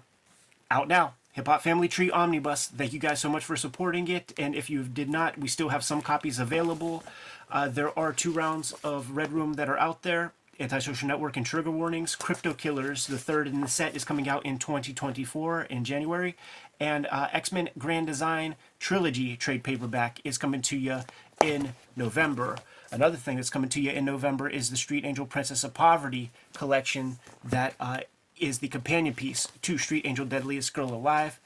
out 0.68 0.88
now. 0.88 1.14
Hip 1.30 1.46
Hop 1.46 1.62
Family 1.62 1.86
Tree 1.86 2.10
Omnibus. 2.10 2.66
Thank 2.66 2.92
you 2.92 2.98
guys 2.98 3.20
so 3.20 3.28
much 3.28 3.44
for 3.44 3.54
supporting 3.54 4.08
it. 4.08 4.32
And 4.36 4.56
if 4.56 4.68
you 4.68 4.82
did 4.82 5.08
not, 5.08 5.38
we 5.38 5.46
still 5.46 5.68
have 5.68 5.84
some 5.84 6.02
copies 6.02 6.40
available. 6.40 7.04
Uh, 7.48 7.68
there 7.68 7.96
are 7.96 8.12
two 8.12 8.32
rounds 8.32 8.72
of 8.82 9.12
Red 9.12 9.30
Room 9.30 9.52
that 9.54 9.68
are 9.68 9.78
out 9.78 10.02
there. 10.02 10.32
Antisocial 10.58 11.06
Network 11.06 11.36
and 11.36 11.46
Trigger 11.46 11.70
Warnings. 11.70 12.16
Crypto 12.16 12.52
Killers, 12.52 13.06
the 13.06 13.16
third 13.16 13.46
in 13.46 13.60
the 13.60 13.68
set, 13.68 13.94
is 13.94 14.04
coming 14.04 14.28
out 14.28 14.44
in 14.44 14.58
2024 14.58 15.62
in 15.62 15.84
January. 15.84 16.34
And 16.80 17.06
uh, 17.12 17.28
X 17.32 17.52
Men 17.52 17.70
Grand 17.78 18.08
Design 18.08 18.56
Trilogy 18.80 19.36
trade 19.36 19.62
paperback 19.62 20.20
is 20.24 20.36
coming 20.36 20.62
to 20.62 20.76
you 20.76 21.02
in 21.40 21.74
November. 21.94 22.56
Another 22.92 23.16
thing 23.16 23.36
that's 23.36 23.48
coming 23.48 23.70
to 23.70 23.80
you 23.80 23.90
in 23.90 24.04
November 24.04 24.48
is 24.48 24.68
the 24.68 24.76
Street 24.76 25.06
Angel 25.06 25.24
Princess 25.24 25.64
of 25.64 25.72
Poverty 25.72 26.30
collection 26.54 27.18
that 27.42 27.74
uh, 27.80 28.00
is 28.38 28.58
the 28.58 28.68
companion 28.68 29.14
piece 29.14 29.48
to 29.62 29.78
Street 29.78 30.04
Angel 30.04 30.26
Deadliest 30.26 30.74
Girl 30.74 30.92
Alive. 30.92 31.40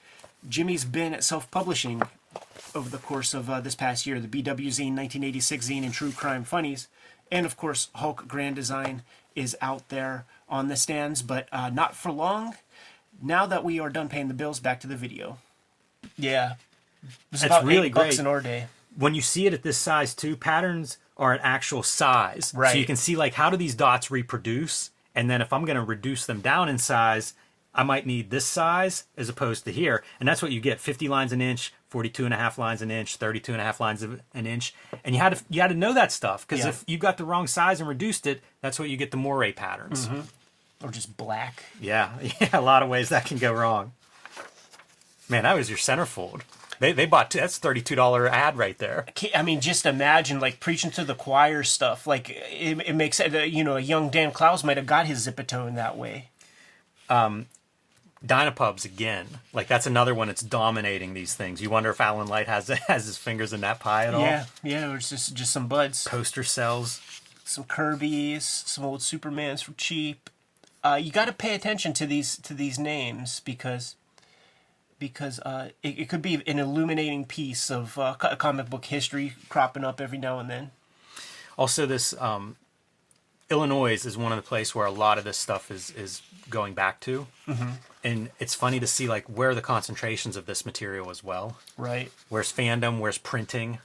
Jimmy's 0.49 0.85
been 0.85 1.15
at 1.15 1.23
self 1.23 1.49
publishing 1.53 2.03
over 2.75 2.91
the 2.91 2.99
course 2.99 3.33
of 3.33 3.49
uh, 3.49 3.61
this 3.61 3.77
past 3.77 4.07
year 4.07 4.19
the 4.19 4.27
BW 4.27 4.67
Zine 4.67 4.95
1986 4.95 5.69
Zine 5.69 5.85
and 5.85 5.95
True 5.95 6.11
Crime 6.11 6.43
Funnies. 6.43 6.89
And 7.31 7.47
of 7.47 7.57
course, 7.57 7.91
Hulk 7.95 8.27
Grand 8.27 8.57
Design 8.57 9.03
is 9.37 9.57
out 9.61 9.89
there 9.89 10.25
on 10.49 10.67
the 10.67 10.77
stands, 10.77 11.23
but 11.23 11.49
uh, 11.53 11.71
not 11.71 11.95
for 11.95 12.11
long. 12.11 12.55
Now 13.23 13.47
that 13.47 13.63
we 13.63 13.79
are 13.79 13.89
done 13.89 14.09
paying 14.09 14.29
the 14.29 14.35
bills, 14.35 14.59
back 14.59 14.81
to 14.81 14.87
the 14.89 14.97
video. 14.97 15.39
Yeah. 16.19 16.55
It's 17.33 17.45
really 17.63 17.89
bucks 17.89 18.17
great. 18.17 18.19
an 18.19 18.27
our 18.27 18.41
day. 18.41 18.67
when 18.97 19.15
you 19.15 19.21
see 19.21 19.47
it 19.47 19.55
at 19.55 19.63
this 19.63 19.79
size 19.79 20.13
too, 20.13 20.37
patterns 20.37 20.99
are 21.17 21.33
an 21.33 21.41
actual 21.43 21.83
size. 21.83 22.53
Right. 22.55 22.73
So 22.73 22.79
you 22.79 22.85
can 22.87 22.97
see 22.97 23.17
like 23.17 23.35
how 23.35 23.51
do 23.51 23.57
these 23.57 23.75
dots 23.75 24.11
reproduce? 24.11 24.91
And 25.15 25.31
then 25.31 25.41
if 25.41 25.53
I'm 25.53 25.65
going 25.65 25.77
to 25.77 25.83
reduce 25.83 26.27
them 26.27 26.41
down 26.41 26.69
in 26.69 26.77
size, 26.79 27.33
I 27.75 27.83
might 27.83 28.07
need 28.07 28.31
this 28.31 28.45
size 28.47 29.05
as 29.17 29.29
opposed 29.29 29.65
to 29.65 29.73
here. 29.73 30.03
And 30.21 30.29
that's 30.29 30.43
what 30.43 30.53
you 30.53 30.61
get 30.61 30.81
50 30.81 31.09
lines 31.09 31.33
an 31.33 31.41
inch, 31.41 31.73
42 31.89 32.25
and 32.25 32.35
a 32.35 32.37
half 32.37 32.59
lines 32.59 32.83
an 32.83 32.91
inch, 32.91 33.17
32 33.17 33.53
and 33.53 33.61
a 33.61 33.65
half 33.65 33.81
lines 33.81 34.03
of 34.03 34.21
an 34.35 34.47
inch. 34.47 34.75
And 35.05 35.15
you 35.15 35.21
had 35.21 35.35
to 35.37 35.45
you 35.49 35.61
had 35.61 35.69
to 35.71 35.75
know 35.77 35.95
that 35.95 36.13
stuff 36.13 36.47
because 36.47 36.65
Yeah. 36.65 36.71
if 36.71 36.85
you 36.87 36.99
got 36.99 37.17
the 37.19 37.25
wrong 37.25 37.47
size 37.47 37.81
and 37.81 37.89
reduced 37.89 38.27
it, 38.27 38.43
that's 38.61 38.79
what 38.79 38.89
you 38.91 38.97
get 38.97 39.11
the 39.11 39.17
moire 39.17 39.53
patterns. 39.53 40.07
Mm-hmm. 40.07 40.21
Or 40.87 40.91
just 40.91 41.17
black. 41.17 41.65
Yeah. 41.81 42.11
Yeah, 42.41 42.51
a 42.53 42.61
lot 42.61 42.83
of 42.83 42.89
ways 42.91 43.09
that 43.09 43.25
can 43.25 43.39
go 43.39 43.53
wrong. 43.53 43.93
Man, 45.29 45.43
that 45.45 45.57
was 45.57 45.69
your 45.71 45.79
centerfold. 45.79 46.43
They 46.79 46.93
they 46.93 47.07
bought 47.07 47.31
that's 47.31 47.59
$32 47.59 48.31
ad 48.31 48.57
right 48.57 48.77
there. 48.79 49.07
I 49.35 49.43
mean, 49.43 49.61
just 49.61 49.87
imagine 49.87 50.41
like 50.41 50.61
preaching 50.61 50.91
to 50.93 51.05
the 51.05 51.15
choir 51.15 51.63
stuff. 51.63 52.07
Like 52.07 52.31
it, 52.31 52.81
it 52.87 52.95
makes 52.95 53.21
uh, 53.21 53.25
You 53.49 53.65
know, 53.65 53.77
a 53.77 53.81
young 53.81 54.11
Dan 54.11 54.31
Clowes 54.33 54.65
might 54.65 54.77
have 54.77 54.87
got 54.87 55.07
his 55.07 55.27
Zipatone 55.27 55.75
that 55.77 55.97
way. 55.97 56.29
Dynapubs 58.25 58.85
again. 58.85 59.27
Like 59.53 59.69
that's 59.69 59.87
another 59.87 60.15
one 60.15 60.29
that's 60.29 60.43
dominating 60.43 61.15
these 61.15 61.35
things. 61.35 61.61
You 61.61 61.71
wonder 61.71 61.91
if 61.91 62.01
Alan 62.01 62.29
Light 62.29 62.47
has 62.49 62.69
has 62.89 63.07
his 63.07 63.17
fingers 63.17 63.53
in 63.53 63.61
that 63.61 63.79
pie 63.81 64.07
at 64.07 64.15
all. 64.15 64.21
Yeah, 64.21 64.47
yeah. 64.63 64.91
Or 64.91 64.99
just 64.99 65.35
just 65.35 65.53
some 65.53 65.69
buds, 65.69 66.07
Poster 66.07 66.43
cells. 66.43 67.01
some 67.45 67.65
Kirby's, 67.65 68.45
some 68.45 68.85
old 68.85 69.01
Supermans 69.01 69.63
for 69.63 69.73
cheap. 69.73 70.31
Uh, 70.83 70.99
you 71.01 71.11
got 71.11 71.25
to 71.27 71.33
pay 71.33 71.55
attention 71.55 71.93
to 71.95 72.07
these 72.07 72.37
to 72.39 72.55
these 72.55 72.79
names 72.79 73.41
because 73.41 73.97
because 74.99 75.39
uh, 75.41 75.71
it, 75.83 75.99
it 76.01 76.09
could 76.09 76.23
be 76.23 76.43
an 76.47 76.59
illuminating 76.59 77.25
piece 77.25 77.71
of 77.71 77.99
uh, 77.99 78.15
comic 78.15 78.71
book 78.71 78.85
history 78.87 79.35
cropping 79.49 79.85
up 79.85 80.01
every 80.01 80.19
now 80.19 80.39
and 80.39 80.51
then. 80.51 80.71
Also, 81.59 81.87
this 81.87 82.15
um, 82.21 82.57
Illinois 83.51 84.05
is 84.05 84.17
one 84.17 84.33
of 84.33 84.37
the 84.37 84.47
places 84.47 84.75
where 84.75 84.87
a 84.87 84.91
lot 84.91 85.19
of 85.19 85.25
this 85.25 85.39
stuff 85.39 85.71
is 85.71 85.91
is 85.93 86.23
going 86.51 86.75
back 86.75 87.01
to, 87.01 87.27
mm-hmm. 87.47 87.71
and 88.05 88.31
it's 88.39 88.55
funny 88.55 88.81
to 88.81 88.87
see 88.87 89.09
like 89.09 89.25
where 89.25 89.51
are 89.51 89.55
the 89.55 89.63
concentrations 89.63 90.37
of 90.37 90.47
this 90.47 90.67
material 90.67 91.11
as 91.11 91.23
well. 91.25 91.57
Right. 91.77 92.11
Where's 92.29 92.53
fandom? 92.53 92.99
Where's 92.99 93.19
printing? 93.19 93.79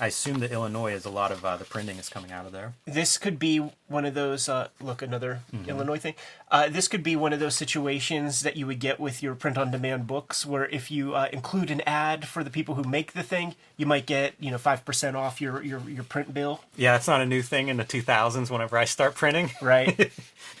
I 0.00 0.06
assume 0.06 0.38
that 0.40 0.52
Illinois 0.52 0.92
is 0.92 1.04
a 1.04 1.10
lot 1.10 1.32
of 1.32 1.44
uh, 1.44 1.56
the 1.56 1.64
printing 1.64 1.98
is 1.98 2.08
coming 2.08 2.30
out 2.30 2.46
of 2.46 2.52
there. 2.52 2.74
this 2.86 3.18
could 3.18 3.38
be 3.38 3.58
one 3.88 4.04
of 4.04 4.14
those 4.14 4.48
uh, 4.48 4.68
look 4.80 5.02
another 5.02 5.40
illinois 5.66 5.98
thing 5.98 6.14
uh, 6.50 6.68
this 6.68 6.88
could 6.88 7.02
be 7.02 7.16
one 7.16 7.32
of 7.32 7.40
those 7.40 7.54
situations 7.56 8.42
that 8.42 8.56
you 8.56 8.66
would 8.66 8.78
get 8.78 9.00
with 9.00 9.22
your 9.22 9.34
print 9.34 9.56
on 9.58 9.70
demand 9.70 10.06
books 10.06 10.44
where 10.46 10.66
if 10.68 10.90
you 10.90 11.14
uh, 11.14 11.28
include 11.32 11.70
an 11.70 11.80
ad 11.86 12.28
for 12.28 12.44
the 12.44 12.50
people 12.50 12.74
who 12.74 12.82
make 12.84 13.12
the 13.12 13.22
thing 13.22 13.54
you 13.76 13.86
might 13.86 14.04
get 14.06 14.34
you 14.38 14.50
know 14.50 14.58
5% 14.58 15.14
off 15.14 15.40
your, 15.40 15.62
your, 15.62 15.80
your 15.88 16.04
print 16.04 16.32
bill 16.34 16.60
Yeah, 16.76 16.92
that's 16.92 17.08
not 17.08 17.20
a 17.20 17.26
new 17.26 17.42
thing 17.42 17.68
in 17.68 17.78
the 17.78 17.84
2000s. 17.84 18.50
Whenever 18.50 18.76
I 18.76 18.84
start 18.84 19.14
printing, 19.14 19.50
right 19.62 20.12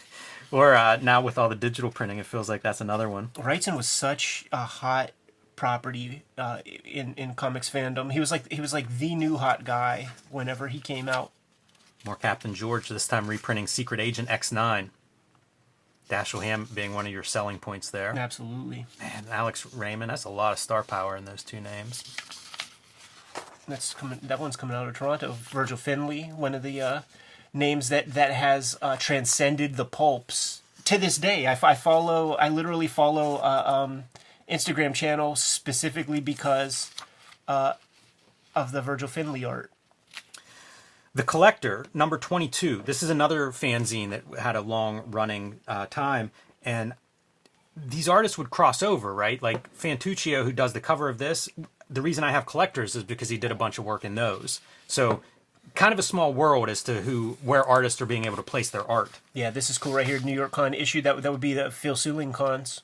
or 0.50 0.74
uh, 0.74 0.98
now 1.02 1.20
with 1.20 1.36
all 1.38 1.48
the 1.48 1.54
digital 1.54 1.90
printing, 1.90 2.18
it 2.18 2.26
feels 2.26 2.48
like 2.48 2.62
that's 2.62 2.80
another 2.80 3.08
one. 3.08 3.28
wrightson 3.34 3.76
was 3.76 3.86
such 3.88 4.46
a 4.52 4.64
hot 4.64 5.10
property 5.58 6.22
uh, 6.38 6.58
in, 6.84 7.12
in 7.16 7.34
comics 7.34 7.68
fandom 7.68 8.12
he 8.12 8.20
was 8.20 8.30
like 8.30 8.50
he 8.52 8.60
was 8.60 8.72
like 8.72 8.98
the 8.98 9.14
new 9.14 9.36
hot 9.36 9.64
guy 9.64 10.08
whenever 10.30 10.68
he 10.68 10.78
came 10.80 11.08
out 11.08 11.30
More 12.06 12.16
Captain 12.16 12.54
George, 12.54 12.88
this 12.88 13.08
time 13.08 13.26
reprinting 13.26 13.66
Secret 13.66 14.00
Agent 14.00 14.28
X9. 14.28 14.90
Dashiell 16.08 16.42
Ham 16.42 16.66
being 16.72 16.94
one 16.94 17.06
of 17.06 17.12
your 17.12 17.22
selling 17.24 17.58
points 17.58 17.90
there. 17.90 18.14
absolutely 18.16 18.86
Man, 19.00 19.24
Alex 19.30 19.66
Raymond, 19.74 20.10
that's 20.10 20.24
a 20.24 20.30
lot 20.30 20.52
of 20.52 20.58
star 20.58 20.82
power 20.82 21.16
in 21.16 21.24
those 21.26 21.42
two 21.42 21.60
names. 21.60 22.02
That's 23.66 23.92
coming. 23.92 24.18
That 24.22 24.40
one's 24.40 24.56
coming 24.56 24.74
out 24.74 24.88
of 24.88 24.96
Toronto. 24.96 25.32
Virgil 25.32 25.76
Finlay, 25.76 26.32
one 26.34 26.54
of 26.54 26.62
the 26.62 26.80
uh, 26.80 27.00
names 27.52 27.90
that 27.90 28.14
that 28.14 28.30
has 28.32 28.78
uh, 28.80 28.96
transcended 28.96 29.74
the 29.76 29.84
pulps 29.84 30.62
to 30.86 30.96
this 30.96 31.18
day. 31.18 31.46
I 31.46 31.54
follow. 31.74 32.32
I 32.36 32.48
literally 32.48 32.86
follow 32.86 33.36
uh, 33.36 33.62
um, 33.66 34.04
Instagram 34.50 34.94
channel 34.94 35.36
specifically 35.36 36.20
because 36.20 36.90
uh, 37.46 37.74
of 38.54 38.72
the 38.72 38.82
Virgil 38.82 39.08
Finlay 39.08 39.44
art. 39.44 39.70
The 41.14 41.22
Collector, 41.22 41.86
number 41.94 42.18
22. 42.18 42.82
This 42.84 43.02
is 43.02 43.10
another 43.10 43.48
fanzine 43.48 44.10
that 44.10 44.22
had 44.38 44.56
a 44.56 44.60
long 44.60 45.02
running 45.10 45.60
uh, 45.66 45.86
time. 45.86 46.30
And 46.64 46.94
these 47.76 48.08
artists 48.08 48.38
would 48.38 48.50
cross 48.50 48.82
over, 48.82 49.14
right? 49.14 49.42
Like 49.42 49.72
Fantuccio, 49.76 50.44
who 50.44 50.52
does 50.52 50.72
the 50.74 50.80
cover 50.80 51.08
of 51.08 51.18
this, 51.18 51.48
the 51.90 52.02
reason 52.02 52.24
I 52.24 52.30
have 52.30 52.46
collectors 52.46 52.94
is 52.94 53.04
because 53.04 53.30
he 53.30 53.38
did 53.38 53.50
a 53.50 53.54
bunch 53.56 53.78
of 53.78 53.84
work 53.84 54.04
in 54.04 54.14
those. 54.14 54.60
So, 54.86 55.22
kind 55.74 55.92
of 55.92 55.98
a 55.98 56.02
small 56.02 56.32
world 56.32 56.68
as 56.68 56.82
to 56.84 57.02
who, 57.02 57.38
where 57.42 57.64
artists 57.64 58.00
are 58.00 58.06
being 58.06 58.24
able 58.24 58.36
to 58.36 58.42
place 58.42 58.70
their 58.70 58.88
art. 58.88 59.20
Yeah, 59.32 59.50
this 59.50 59.70
is 59.70 59.78
cool 59.78 59.92
right 59.94 60.06
here. 60.06 60.18
New 60.20 60.34
York 60.34 60.52
Con 60.52 60.74
issue. 60.74 61.00
That 61.02 61.14
would- 61.16 61.24
that 61.24 61.32
would 61.32 61.40
be 61.40 61.54
the 61.54 61.70
Phil 61.70 61.96
Seuling 61.96 62.32
cons 62.32 62.82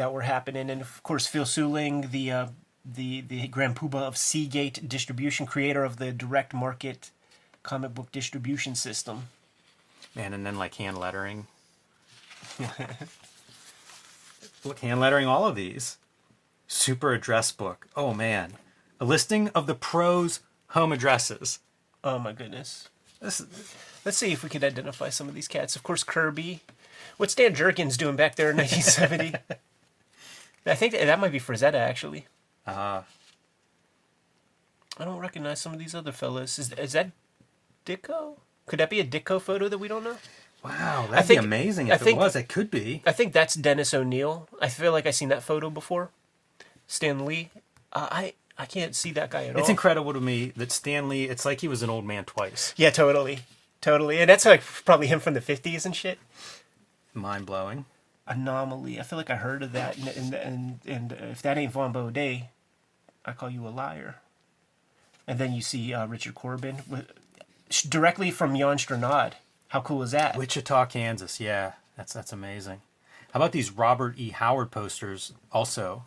that 0.00 0.14
were 0.14 0.22
happening, 0.22 0.70
and 0.70 0.80
of 0.80 1.02
course 1.02 1.26
Phil 1.26 1.44
Seuling, 1.44 2.08
the 2.10 2.32
uh, 2.32 2.46
the 2.86 3.20
the 3.20 3.46
Grand 3.48 3.76
Poobah 3.76 4.00
of 4.00 4.16
Seagate 4.16 4.88
Distribution, 4.88 5.44
creator 5.44 5.84
of 5.84 5.98
the 5.98 6.10
direct 6.10 6.54
market 6.54 7.10
comic 7.62 7.92
book 7.92 8.10
distribution 8.10 8.74
system. 8.74 9.24
Man, 10.14 10.32
and 10.32 10.46
then 10.46 10.56
like 10.56 10.76
hand 10.76 10.96
lettering. 10.96 11.48
Look, 14.64 14.78
hand 14.78 15.00
lettering 15.00 15.26
all 15.26 15.46
of 15.46 15.54
these. 15.54 15.98
Super 16.66 17.12
address 17.12 17.52
book. 17.52 17.86
Oh 17.94 18.14
man. 18.14 18.54
A 19.00 19.04
listing 19.04 19.50
of 19.50 19.66
the 19.66 19.74
pros' 19.74 20.40
home 20.68 20.92
addresses. 20.92 21.58
Oh 22.02 22.18
my 22.18 22.32
goodness. 22.32 22.88
This, 23.20 23.42
Let's 24.06 24.16
see 24.16 24.32
if 24.32 24.42
we 24.42 24.48
could 24.48 24.64
identify 24.64 25.10
some 25.10 25.28
of 25.28 25.34
these 25.34 25.48
cats. 25.48 25.76
Of 25.76 25.82
course, 25.82 26.02
Kirby. 26.02 26.60
What's 27.18 27.34
Dan 27.34 27.54
Jurgens 27.54 27.98
doing 27.98 28.16
back 28.16 28.36
there 28.36 28.50
in 28.50 28.56
1970? 28.56 29.34
I 30.66 30.74
think 30.74 30.92
that, 30.92 31.04
that 31.06 31.18
might 31.20 31.32
be 31.32 31.40
Frazetta, 31.40 31.74
actually. 31.74 32.26
uh, 32.66 33.02
I 34.98 35.04
don't 35.04 35.18
recognize 35.18 35.60
some 35.60 35.72
of 35.72 35.78
these 35.78 35.94
other 35.94 36.12
fellas. 36.12 36.58
Is, 36.58 36.72
is 36.72 36.92
that 36.92 37.10
Ditko? 37.86 38.36
Could 38.66 38.80
that 38.80 38.90
be 38.90 39.00
a 39.00 39.04
Ditko 39.04 39.40
photo 39.40 39.68
that 39.68 39.78
we 39.78 39.88
don't 39.88 40.04
know? 40.04 40.16
wow, 40.62 41.06
that'd 41.10 41.24
think- 41.26 41.40
be 41.40 41.46
amazing 41.46 41.90
I 41.90 41.94
if 41.94 42.02
think- 42.02 42.16
it 42.18 42.20
was. 42.20 42.36
It 42.36 42.48
could 42.48 42.70
be. 42.70 43.02
I 43.06 43.12
think 43.12 43.32
that's 43.32 43.54
Dennis 43.54 43.94
O'Neil. 43.94 44.48
I 44.60 44.68
feel 44.68 44.92
like 44.92 45.06
I've 45.06 45.14
seen 45.14 45.30
that 45.30 45.42
photo 45.42 45.70
before. 45.70 46.10
Stan 46.86 47.24
Lee. 47.24 47.48
Uh, 47.92 48.08
I 48.10 48.34
I 48.58 48.66
can't 48.66 48.94
see 48.94 49.10
that 49.12 49.30
guy 49.30 49.44
at 49.44 49.46
It's 49.50 49.54
all. 49.54 49.60
It's 49.60 49.70
incredible 49.70 50.12
to 50.12 50.20
me 50.20 50.52
that 50.56 50.70
Stan 50.70 51.08
Lee, 51.08 51.24
it's 51.24 51.46
like 51.46 51.62
he 51.62 51.68
was 51.68 51.82
an 51.82 51.88
old 51.88 52.04
man 52.04 52.24
twice. 52.24 52.74
yeah, 52.76 52.90
totally, 52.90 53.40
totally, 53.80 54.18
and 54.20 54.28
that's 54.28 54.44
like 54.44 54.60
probably 54.62 55.06
him 55.06 55.18
from 55.20 55.32
the 55.34 55.40
'50s 55.40 55.86
and 55.86 55.96
shit. 55.96 56.18
Mind 57.14 57.46
blowing. 57.46 57.86
Anomaly. 58.30 59.00
I 59.00 59.02
feel 59.02 59.18
like 59.18 59.28
I 59.28 59.36
heard 59.36 59.62
of 59.62 59.72
that, 59.72 59.98
and 59.98 60.08
and 60.08 60.34
and, 60.34 60.80
and 60.86 61.12
if 61.12 61.42
that 61.42 61.58
ain't 61.58 61.72
Vaughn 61.72 61.92
Bodé, 61.92 62.44
I 63.26 63.32
call 63.32 63.50
you 63.50 63.66
a 63.66 63.70
liar. 63.70 64.16
And 65.26 65.38
then 65.38 65.52
you 65.52 65.60
see 65.60 65.92
uh, 65.92 66.06
Richard 66.06 66.34
Corbin 66.34 66.78
with, 66.88 67.12
directly 67.88 68.30
from 68.30 68.56
Jan 68.56 68.78
Strnad. 68.78 69.32
How 69.68 69.80
cool 69.80 70.02
is 70.02 70.12
that? 70.12 70.36
Wichita, 70.36 70.86
Kansas. 70.86 71.40
Yeah, 71.40 71.72
that's 71.96 72.12
that's 72.12 72.32
amazing. 72.32 72.80
How 73.32 73.38
about 73.38 73.52
these 73.52 73.72
Robert 73.72 74.14
E. 74.16 74.30
Howard 74.30 74.70
posters? 74.70 75.32
Also, 75.52 76.04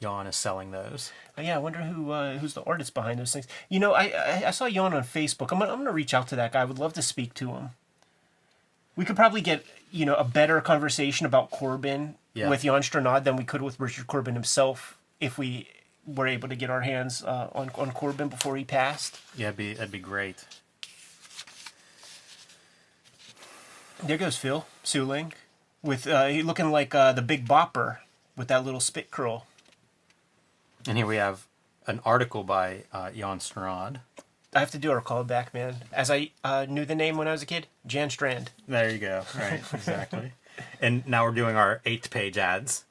Jan 0.00 0.26
is 0.26 0.36
selling 0.36 0.72
those. 0.72 1.12
Uh, 1.38 1.42
yeah, 1.42 1.56
I 1.56 1.58
wonder 1.58 1.78
who 1.78 2.10
uh, 2.10 2.38
who's 2.38 2.54
the 2.54 2.64
artist 2.64 2.92
behind 2.92 3.20
those 3.20 3.32
things. 3.32 3.46
You 3.68 3.78
know, 3.78 3.92
I 3.92 4.04
I, 4.06 4.42
I 4.48 4.50
saw 4.50 4.68
Jan 4.68 4.92
on 4.92 5.04
Facebook. 5.04 5.52
I'm 5.52 5.60
gonna, 5.60 5.72
I'm 5.72 5.78
gonna 5.78 5.92
reach 5.92 6.12
out 6.12 6.26
to 6.28 6.36
that 6.36 6.52
guy. 6.52 6.62
I 6.62 6.64
would 6.64 6.80
love 6.80 6.92
to 6.94 7.02
speak 7.02 7.34
to 7.34 7.52
him. 7.52 7.70
We 8.96 9.04
could 9.04 9.16
probably 9.16 9.40
get 9.40 9.64
you 9.92 10.04
know 10.06 10.14
a 10.14 10.24
better 10.24 10.60
conversation 10.60 11.26
about 11.26 11.50
Corbin 11.50 12.16
Yeah. 12.34 12.48
with 12.48 12.62
Jan 12.62 12.80
Strnad 12.82 13.24
than 13.24 13.36
we 13.36 13.44
could 13.44 13.62
with 13.62 13.78
Richard 13.78 14.06
Corbin 14.06 14.34
himself 14.34 14.96
if 15.20 15.38
we 15.38 15.68
were 16.06 16.26
able 16.26 16.48
to 16.48 16.56
get 16.56 16.70
our 16.70 16.80
hands 16.80 17.22
uh, 17.22 17.48
on 17.54 17.70
on 17.76 17.92
Corbin 17.92 18.28
before 18.28 18.56
he 18.56 18.64
passed. 18.64 19.20
Yeah, 19.36 19.46
that'd 19.52 19.56
be 19.58 19.74
that'd 19.74 19.92
be 19.92 19.98
great. 20.00 20.44
There 24.02 24.18
goes 24.18 24.36
Phil 24.36 24.66
Seuling 24.82 25.32
with 25.82 26.06
uh, 26.06 26.26
he 26.26 26.42
looking 26.42 26.70
like 26.70 26.94
uh, 26.94 27.12
the 27.12 27.22
Big 27.22 27.46
Bopper 27.46 27.98
with 28.36 28.48
that 28.48 28.64
little 28.64 28.80
spit 28.80 29.10
curl. 29.10 29.46
And 30.88 30.96
here 30.98 31.06
we 31.06 31.16
have 31.16 31.46
an 31.86 32.00
article 32.04 32.42
by 32.42 32.84
uh, 32.92 33.10
Jan 33.12 33.38
Strand. 33.40 34.00
I 34.54 34.60
have 34.60 34.70
to 34.72 34.78
do 34.78 34.90
our 34.90 35.00
callback, 35.00 35.54
man. 35.54 35.76
As 35.92 36.10
I 36.10 36.30
uh, 36.44 36.66
knew 36.68 36.84
the 36.84 36.94
name 36.94 37.16
when 37.16 37.26
I 37.28 37.32
was 37.32 37.42
a 37.42 37.46
kid, 37.46 37.66
Jan 37.86 38.10
Strand. 38.10 38.50
There 38.68 38.90
you 38.90 38.98
go. 38.98 39.24
Right, 39.38 39.62
exactly. 39.72 40.32
and 40.80 41.06
now 41.08 41.24
we're 41.24 41.32
doing 41.32 41.56
our 41.56 41.80
eighth 41.86 42.10
page 42.10 42.36
ads. 42.36 42.84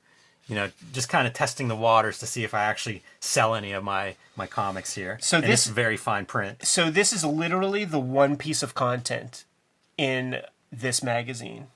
You 0.48 0.56
know, 0.56 0.72
just 0.92 1.08
kind 1.08 1.28
of 1.28 1.34
testing 1.34 1.68
the 1.68 1.76
waters 1.76 2.18
to 2.20 2.26
see 2.26 2.44
if 2.44 2.54
I 2.54 2.64
actually 2.64 3.04
sell 3.20 3.54
any 3.56 3.72
of 3.72 3.84
my 3.84 4.16
my 4.36 4.48
comics 4.48 4.96
here. 4.96 5.18
So 5.22 5.38
And 5.38 5.46
this- 5.46 5.68
very 5.68 5.98
fine 5.98 6.26
print. 6.26 6.66
So 6.66 6.90
this 6.90 7.14
is 7.14 7.24
literally 7.24 7.86
the 7.86 8.00
one 8.00 8.38
piece 8.38 8.64
of 8.64 8.74
content 8.74 9.46
in 9.98 10.42
this 10.72 11.04
magazine 11.04 11.68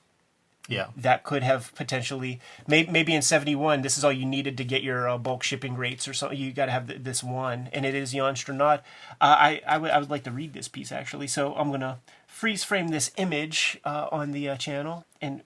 Yeah. 0.67 0.88
that 0.98 1.24
could 1.24 1.43
have 1.43 1.74
potentially 1.75 2.39
maybe, 2.67 2.89
maybe 2.91 3.13
in 3.13 3.22
71 3.22 3.81
this 3.81 3.98
is 3.98 4.03
all 4.03 4.12
you 4.12 4.25
needed 4.25 4.57
to 4.57 4.63
get 4.63 4.81
your 4.81 5.07
uh, 5.07 5.17
bulk 5.17 5.43
shipping 5.43 5.75
rates 5.75 6.07
or 6.07 6.13
something 6.13 6.38
you 6.38 6.51
got 6.51 6.65
to 6.65 6.72
have 6.72 6.88
th- 6.88 7.03
this 7.03 7.24
one 7.24 7.69
and 7.72 7.86
it 7.86 7.93
is 7.93 8.13
Jan 8.13 8.34
Strnad. 8.34 8.79
Uh, 8.79 8.81
I, 9.22 9.62
I, 9.67 9.77
would, 9.77 9.91
I 9.91 10.00
would 10.00 10.10
like 10.10 10.24
to 10.24 10.31
read 10.31 10.53
this 10.53 10.67
piece 10.67 10.91
actually 10.91 11.27
so 11.27 11.53
I'm 11.53 11.69
gonna 11.69 12.00
freeze 12.25 12.63
frame 12.63 12.88
this 12.89 13.12
image 13.17 13.79
uh, 13.86 14.07
on 14.12 14.31
the 14.31 14.50
uh, 14.50 14.57
channel 14.57 15.05
and 15.22 15.41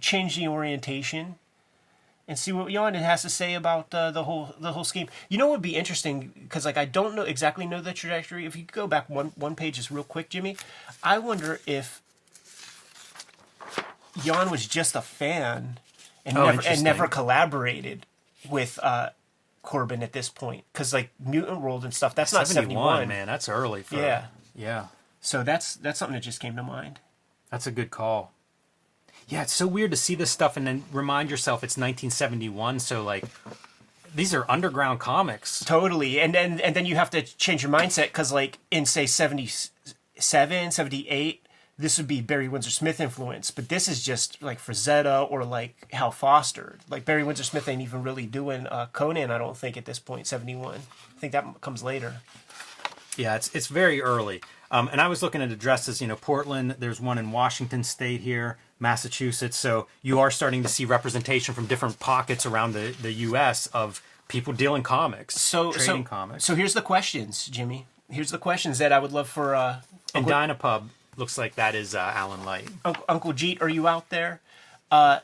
change 0.00 0.36
the 0.36 0.48
orientation 0.48 1.36
and 2.26 2.38
see 2.38 2.52
what 2.52 2.72
Jan 2.72 2.94
has 2.94 3.22
to 3.22 3.28
say 3.30 3.54
about 3.54 3.94
uh, 3.94 4.10
the 4.10 4.24
whole 4.24 4.54
the 4.58 4.72
whole 4.72 4.84
scheme. 4.84 5.08
You 5.28 5.38
know 5.38 5.46
what 5.46 5.54
would 5.54 5.62
be 5.62 5.76
interesting 5.76 6.32
because 6.42 6.64
like 6.64 6.76
I 6.76 6.84
don't 6.84 7.14
know 7.14 7.22
exactly 7.22 7.66
know 7.66 7.80
the 7.80 7.92
trajectory. 7.92 8.46
If 8.46 8.56
you 8.56 8.64
go 8.64 8.86
back 8.86 9.10
one 9.10 9.32
one 9.36 9.54
page 9.54 9.76
just 9.76 9.90
real 9.90 10.04
quick, 10.04 10.30
Jimmy, 10.30 10.56
I 11.02 11.18
wonder 11.18 11.60
if 11.66 12.00
Jan 14.22 14.50
was 14.50 14.66
just 14.66 14.94
a 14.94 15.00
fan 15.00 15.78
and 16.24 16.38
Oh, 16.38 16.46
never 16.46 16.62
and 16.66 16.82
never 16.84 17.06
collaborated 17.06 18.06
with 18.48 18.78
uh, 18.82 19.10
Corbin 19.62 20.02
at 20.02 20.12
this 20.12 20.28
point 20.28 20.64
because 20.72 20.92
like 20.92 21.10
Mutant 21.18 21.60
World 21.60 21.84
and 21.84 21.92
stuff 21.92 22.14
that's 22.14 22.32
not 22.32 22.46
71, 22.46 23.08
man. 23.08 23.26
That's 23.26 23.48
early 23.48 23.82
for 23.82 23.96
Yeah. 23.96 24.26
Yeah. 24.54 24.86
So 25.20 25.42
that's 25.42 25.74
that's 25.76 25.98
something 25.98 26.14
that 26.14 26.22
just 26.22 26.40
came 26.40 26.54
to 26.56 26.62
mind. 26.62 27.00
That's 27.50 27.66
a 27.66 27.70
good 27.70 27.90
call. 27.90 28.32
Yeah, 29.26 29.42
it's 29.42 29.54
so 29.54 29.66
weird 29.66 29.90
to 29.90 29.96
see 29.96 30.14
this 30.14 30.30
stuff 30.30 30.56
and 30.56 30.66
then 30.66 30.84
remind 30.92 31.30
yourself 31.30 31.64
it's 31.64 31.78
1971. 31.78 32.78
So 32.80 33.02
like, 33.02 33.24
these 34.14 34.34
are 34.34 34.44
underground 34.50 35.00
comics. 35.00 35.64
Totally. 35.64 36.20
And 36.20 36.34
then 36.34 36.60
and 36.60 36.76
then 36.76 36.84
you 36.84 36.96
have 36.96 37.10
to 37.10 37.22
change 37.22 37.62
your 37.62 37.72
mindset 37.72 38.08
because 38.08 38.32
like 38.32 38.58
in 38.70 38.84
say 38.84 39.06
77, 39.06 40.70
78, 40.70 41.43
this 41.78 41.98
would 41.98 42.06
be 42.06 42.20
Barry 42.20 42.48
Windsor 42.48 42.70
Smith 42.70 43.00
influence, 43.00 43.50
but 43.50 43.68
this 43.68 43.88
is 43.88 44.02
just 44.02 44.40
like 44.42 44.60
Frazetta 44.60 45.30
or 45.30 45.44
like 45.44 45.92
Hal 45.92 46.10
Foster. 46.10 46.78
Like 46.88 47.04
Barry 47.04 47.24
Windsor 47.24 47.42
Smith 47.42 47.68
ain't 47.68 47.82
even 47.82 48.02
really 48.02 48.26
doing 48.26 48.66
uh, 48.68 48.86
Conan, 48.92 49.30
I 49.30 49.38
don't 49.38 49.56
think 49.56 49.76
at 49.76 49.84
this 49.84 49.98
point, 49.98 50.26
71. 50.26 50.74
I 50.76 51.18
think 51.18 51.32
that 51.32 51.60
comes 51.60 51.82
later. 51.82 52.16
Yeah, 53.16 53.36
it's 53.36 53.54
it's 53.54 53.68
very 53.68 54.02
early. 54.02 54.40
Um, 54.70 54.88
and 54.90 55.00
I 55.00 55.08
was 55.08 55.22
looking 55.22 55.40
at 55.40 55.50
addresses. 55.50 56.00
You 56.00 56.08
know, 56.08 56.16
Portland. 56.16 56.76
There's 56.78 57.00
one 57.00 57.16
in 57.16 57.30
Washington 57.30 57.84
State 57.84 58.22
here, 58.22 58.58
Massachusetts. 58.80 59.56
So 59.56 59.86
you 60.02 60.18
are 60.18 60.32
starting 60.32 60.62
to 60.64 60.68
see 60.68 60.84
representation 60.84 61.54
from 61.54 61.66
different 61.66 62.00
pockets 62.00 62.44
around 62.44 62.72
the 62.72 62.94
the 63.00 63.12
U.S. 63.12 63.68
of 63.68 64.02
people 64.26 64.52
dealing 64.52 64.82
comics, 64.82 65.36
So 65.36 65.72
trading 65.72 66.04
so, 66.04 66.08
comics. 66.08 66.44
So 66.44 66.54
here's 66.54 66.74
the 66.74 66.82
questions, 66.82 67.46
Jimmy. 67.46 67.86
Here's 68.10 68.30
the 68.30 68.38
questions 68.38 68.78
that 68.78 68.90
I 68.90 68.98
would 68.98 69.12
love 69.12 69.28
for 69.28 69.54
uh, 69.54 69.80
and 70.14 70.28
Uncle, 70.28 70.32
Dynapub 70.32 70.88
looks 71.16 71.38
like 71.38 71.54
that 71.56 71.74
is 71.74 71.94
uh, 71.94 72.12
Alan 72.14 72.44
Light. 72.44 72.68
Uncle, 72.84 73.04
Uncle 73.08 73.32
Jeet. 73.32 73.60
Are 73.60 73.68
you 73.68 73.86
out 73.88 74.10
there? 74.10 74.40
Uh, 74.90 75.20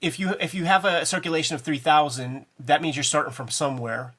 if 0.00 0.18
you 0.18 0.34
if 0.40 0.54
you 0.54 0.64
have 0.64 0.84
a 0.84 1.06
circulation 1.06 1.54
of 1.54 1.62
three 1.62 1.78
thousand, 1.78 2.46
that 2.58 2.82
means 2.82 2.96
you're 2.96 3.02
starting 3.02 3.32
from 3.32 3.48
somewhere. 3.48 4.14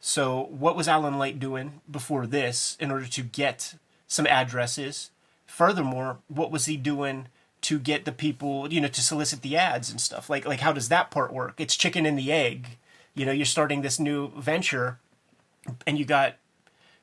So 0.00 0.48
what 0.50 0.76
was 0.76 0.88
Alan 0.88 1.18
Light 1.18 1.38
doing 1.38 1.80
before 1.90 2.26
this 2.26 2.76
in 2.80 2.90
order 2.90 3.06
to 3.06 3.22
get 3.22 3.74
some 4.06 4.26
addresses? 4.26 5.10
Furthermore, 5.46 6.18
what 6.28 6.50
was 6.50 6.66
he 6.66 6.76
doing 6.76 7.28
to 7.62 7.78
get 7.78 8.06
the 8.06 8.12
people, 8.12 8.72
you 8.72 8.80
know, 8.80 8.88
to 8.88 9.02
solicit 9.02 9.42
the 9.42 9.56
ads 9.56 9.90
and 9.90 10.00
stuff? 10.00 10.30
Like 10.30 10.46
like 10.46 10.60
how 10.60 10.72
does 10.72 10.88
that 10.88 11.10
part 11.10 11.32
work? 11.32 11.54
It's 11.58 11.76
chicken 11.76 12.06
and 12.06 12.18
the 12.18 12.32
egg. 12.32 12.78
You 13.14 13.26
know, 13.26 13.32
you're 13.32 13.44
starting 13.44 13.82
this 13.82 14.00
new 14.00 14.30
venture 14.36 14.98
and 15.86 15.98
you 15.98 16.04
got 16.04 16.36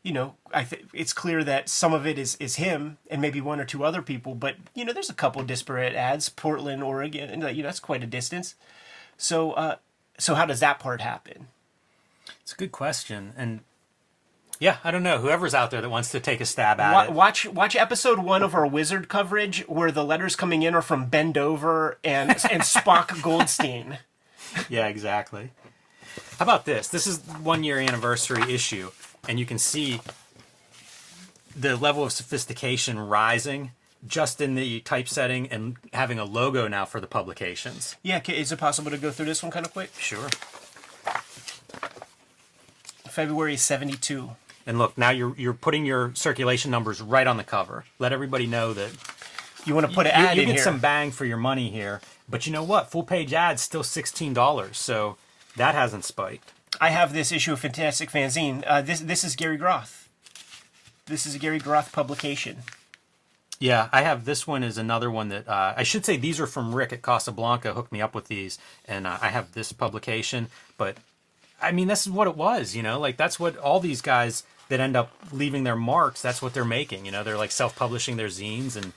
you 0.04 0.14
know, 0.14 0.36
I 0.54 0.64
th- 0.64 0.86
it's 0.94 1.12
clear 1.14 1.44
that 1.44 1.68
some 1.70 1.94
of 1.94 2.08
it 2.08 2.18
is 2.18 2.36
is 2.40 2.56
him 2.56 2.98
and 3.10 3.22
maybe 3.22 3.42
one 3.42 3.60
or 3.60 3.66
two 3.66 3.84
other 3.84 4.02
people, 4.02 4.36
but 4.36 4.56
you 4.74 4.86
know, 4.86 4.94
there's 4.94 5.10
a 5.10 5.14
couple 5.14 5.44
disparate 5.44 5.96
ads, 5.96 6.30
Portland, 6.30 6.84
Oregon, 6.84 7.30
and 7.30 7.56
you 7.56 7.64
know, 7.64 7.68
that's 7.70 7.80
quite 7.80 8.04
a 8.04 8.08
distance. 8.08 8.56
So, 9.18 9.52
uh, 9.54 9.76
so 10.18 10.36
how 10.36 10.46
does 10.46 10.60
that 10.62 10.80
part 10.80 11.02
happen? 11.02 11.48
It's 12.42 12.54
a 12.54 12.56
good 12.58 12.72
question, 12.72 13.34
and 13.36 13.62
yeah, 14.60 14.78
I 14.84 14.92
don't 14.92 15.04
know. 15.04 15.18
Whoever's 15.20 15.54
out 15.54 15.70
there 15.72 15.82
that 15.82 15.90
wants 15.90 16.12
to 16.12 16.20
take 16.20 16.40
a 16.42 16.46
stab 16.46 16.80
at 16.80 16.94
Wa- 16.94 17.04
it. 17.04 17.12
watch 17.12 17.46
watch 17.48 17.76
episode 17.76 18.20
one 18.20 18.42
of 18.44 18.56
our 18.56 18.66
wizard 18.66 19.10
coverage 19.10 19.62
where 19.68 19.92
the 19.92 20.06
letters 20.06 20.36
coming 20.36 20.62
in 20.64 20.74
are 20.74 20.82
from 20.82 21.10
Bendover 21.12 21.96
and 22.04 22.30
and 22.32 22.64
Spock 22.64 23.22
Goldstein. 23.24 24.00
Yeah, 24.70 24.88
exactly. 24.88 25.52
How 26.40 26.44
about 26.46 26.66
this? 26.66 26.88
This 26.88 27.06
is 27.08 27.20
one 27.42 27.64
year 27.64 27.80
anniversary 27.80 28.54
issue, 28.54 28.92
and 29.28 29.40
you 29.40 29.46
can 29.46 29.58
see 29.58 30.02
the 31.56 31.76
level 31.76 32.04
of 32.04 32.12
sophistication 32.12 33.00
rising 33.00 33.72
just 34.08 34.40
in 34.40 34.56
the 34.56 34.80
typesetting 34.82 35.48
and 35.48 35.76
having 35.94 36.20
a 36.20 36.24
logo 36.24 36.68
now 36.68 36.86
for 36.86 37.00
the 37.02 37.08
publications. 37.08 37.96
Yeah, 38.04 38.22
is 38.28 38.52
it 38.52 38.60
possible 38.60 38.92
to 38.92 38.98
go 38.98 39.12
through 39.12 39.26
this 39.26 39.42
one 39.42 39.52
kind 39.52 39.66
of 39.66 39.74
quick? 39.74 39.92
Sure. 39.98 40.30
February 43.10 43.58
seventy 43.58 43.98
two. 43.98 44.32
And 44.68 44.78
look, 44.78 44.98
now 44.98 45.10
you're 45.10 45.34
you're 45.38 45.54
putting 45.54 45.86
your 45.86 46.14
circulation 46.14 46.70
numbers 46.70 47.02
right 47.02 47.26
on 47.26 47.38
the 47.38 47.44
cover. 47.44 47.86
Let 47.98 48.14
everybody 48.14 48.46
know 48.46 48.74
that 48.74 48.92
You 49.68 49.76
want 49.76 49.88
to 49.88 49.94
put 49.94 50.08
an 50.08 50.20
you, 50.20 50.28
ad 50.28 50.38
you 50.38 50.44
in 50.44 50.48
get 50.48 50.56
here? 50.56 50.64
some 50.64 50.80
bang 50.80 51.12
for 51.12 51.26
your 51.26 51.38
money 51.38 51.70
here. 51.70 52.00
But 52.30 52.46
you 52.48 52.54
know 52.54 52.64
what? 52.64 52.90
Full 52.90 53.04
page 53.04 53.34
ads 53.34 53.62
still 53.62 53.84
sixteen 53.84 54.34
dollars, 54.34 54.78
so 54.78 55.18
that 55.58 55.76
hasn't 55.76 56.06
spiked. 56.06 56.54
I 56.80 56.90
have 56.90 57.14
this 57.14 57.32
issue 57.32 57.54
of 57.54 57.60
Fantastic 57.60 58.12
Fanzine. 58.12 58.64
Uh, 58.66 58.82
this 58.82 59.00
this 59.00 59.24
is 59.24 59.36
Gary 59.36 59.58
Groth. 59.58 60.10
This 61.06 61.26
is 61.26 61.36
a 61.36 61.40
Gary 61.40 61.60
Groth 61.60 61.92
publication. 61.92 62.58
Yeah, 63.60 63.90
I 63.92 64.04
have 64.04 64.26
this 64.26 64.46
one 64.46 64.64
is 64.64 64.78
another 64.78 65.10
one 65.10 65.30
that 65.30 65.48
uh, 65.48 65.74
I 65.76 65.84
should 65.84 66.06
say 66.06 66.18
these 66.18 66.40
are 66.40 66.46
from 66.46 66.76
Rick 66.76 66.94
at 66.94 67.02
Casablanca. 67.02 67.74
Hooked 67.74 67.92
me 67.92 68.02
up 68.02 68.14
with 68.14 68.28
these, 68.28 68.60
and 68.86 69.08
uh, 69.08 69.18
I 69.22 69.30
have 69.30 69.54
this 69.54 69.72
publication. 69.72 70.50
But 70.78 70.98
I 71.62 71.72
mean, 71.72 71.88
this 71.88 72.06
is 72.06 72.12
what 72.12 72.28
it 72.28 72.38
was, 72.38 72.76
you 72.76 72.84
know. 72.84 73.00
Like 73.00 73.18
that's 73.18 73.40
what 73.40 73.58
all 73.58 73.80
these 73.80 74.02
guys 74.02 74.44
that 74.70 74.80
end 74.80 74.96
up 74.96 75.12
leaving 75.32 75.64
their 75.64 75.76
marks. 75.76 76.22
That's 76.22 76.42
what 76.42 76.54
they're 76.54 76.66
making. 76.66 77.06
You 77.06 77.12
know, 77.12 77.24
they're 77.24 77.38
like 77.38 77.52
self-publishing 77.52 78.18
their 78.18 78.28
zines 78.28 78.76
and 78.76 78.94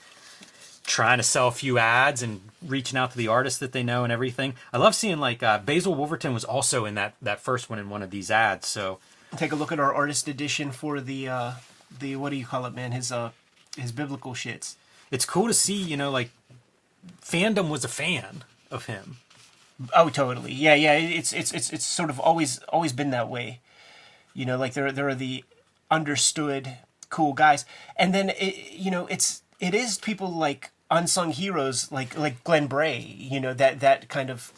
trying 0.90 1.18
to 1.18 1.22
sell 1.22 1.46
a 1.46 1.52
few 1.52 1.78
ads 1.78 2.20
and 2.20 2.40
reaching 2.66 2.98
out 2.98 3.12
to 3.12 3.16
the 3.16 3.28
artists 3.28 3.60
that 3.60 3.70
they 3.70 3.84
know 3.84 4.02
and 4.02 4.12
everything. 4.12 4.54
I 4.72 4.78
love 4.78 4.96
seeing 4.96 5.18
like 5.18 5.40
uh, 5.40 5.58
Basil 5.58 5.94
Wolverton 5.94 6.34
was 6.34 6.44
also 6.44 6.84
in 6.84 6.96
that 6.96 7.14
that 7.22 7.40
first 7.40 7.70
one 7.70 7.78
in 7.78 7.88
one 7.88 8.02
of 8.02 8.10
these 8.10 8.30
ads. 8.30 8.66
So 8.66 8.98
Take 9.36 9.52
a 9.52 9.56
look 9.56 9.70
at 9.70 9.78
our 9.78 9.94
artist 9.94 10.26
edition 10.26 10.72
for 10.72 11.00
the 11.00 11.28
uh, 11.28 11.52
the 12.00 12.16
what 12.16 12.30
do 12.30 12.36
you 12.36 12.44
call 12.44 12.66
it, 12.66 12.74
man? 12.74 12.90
His 12.90 13.12
uh 13.12 13.30
his 13.76 13.92
biblical 13.92 14.32
shits. 14.32 14.74
it's 15.12 15.24
cool 15.24 15.46
to 15.46 15.54
see, 15.54 15.80
you 15.80 15.96
know, 15.96 16.10
like 16.10 16.30
fandom 17.22 17.68
was 17.68 17.84
a 17.84 17.88
fan 17.88 18.42
of 18.70 18.86
him. 18.86 19.18
Oh, 19.94 20.08
totally. 20.10 20.52
Yeah, 20.52 20.74
yeah. 20.74 20.94
It's 20.94 21.32
it's 21.32 21.52
it's 21.52 21.72
it's 21.72 21.86
sort 21.86 22.10
of 22.10 22.18
always 22.18 22.58
always 22.68 22.92
been 22.92 23.10
that 23.10 23.28
way. 23.28 23.60
You 24.34 24.44
know, 24.44 24.58
like 24.58 24.74
there 24.74 24.90
there 24.90 25.08
are 25.08 25.14
the 25.14 25.44
understood 25.88 26.78
cool 27.10 27.32
guys, 27.32 27.64
and 27.96 28.12
then 28.12 28.30
it, 28.30 28.72
you 28.72 28.90
know 28.90 29.06
it's 29.06 29.42
it 29.60 29.74
is 29.74 29.98
people 29.98 30.28
like 30.28 30.70
unsung 30.90 31.32
heroes 31.32 31.90
like 31.92 32.16
like 32.18 32.42
Glenn 32.44 32.66
Bray. 32.66 32.98
You 32.98 33.40
know 33.40 33.54
that 33.54 33.80
that 33.80 34.08
kind 34.08 34.30
of 34.30 34.52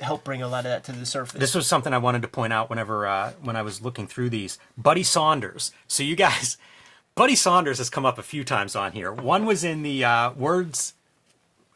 help 0.00 0.24
bring 0.24 0.42
a 0.42 0.48
lot 0.48 0.60
of 0.60 0.64
that 0.64 0.84
to 0.84 0.92
the 0.92 1.06
surface. 1.06 1.40
This 1.40 1.54
was 1.54 1.66
something 1.66 1.92
I 1.92 1.98
wanted 1.98 2.22
to 2.22 2.28
point 2.28 2.52
out 2.52 2.68
whenever 2.68 3.06
uh, 3.06 3.32
when 3.42 3.56
I 3.56 3.62
was 3.62 3.82
looking 3.82 4.06
through 4.06 4.30
these. 4.30 4.58
Buddy 4.76 5.02
Saunders. 5.02 5.72
So 5.86 6.02
you 6.02 6.16
guys, 6.16 6.56
Buddy 7.14 7.36
Saunders 7.36 7.78
has 7.78 7.90
come 7.90 8.04
up 8.04 8.18
a 8.18 8.22
few 8.22 8.44
times 8.44 8.76
on 8.76 8.92
here. 8.92 9.12
One 9.12 9.46
was 9.46 9.64
in 9.64 9.82
the 9.82 10.04
uh, 10.04 10.32
words. 10.32 10.94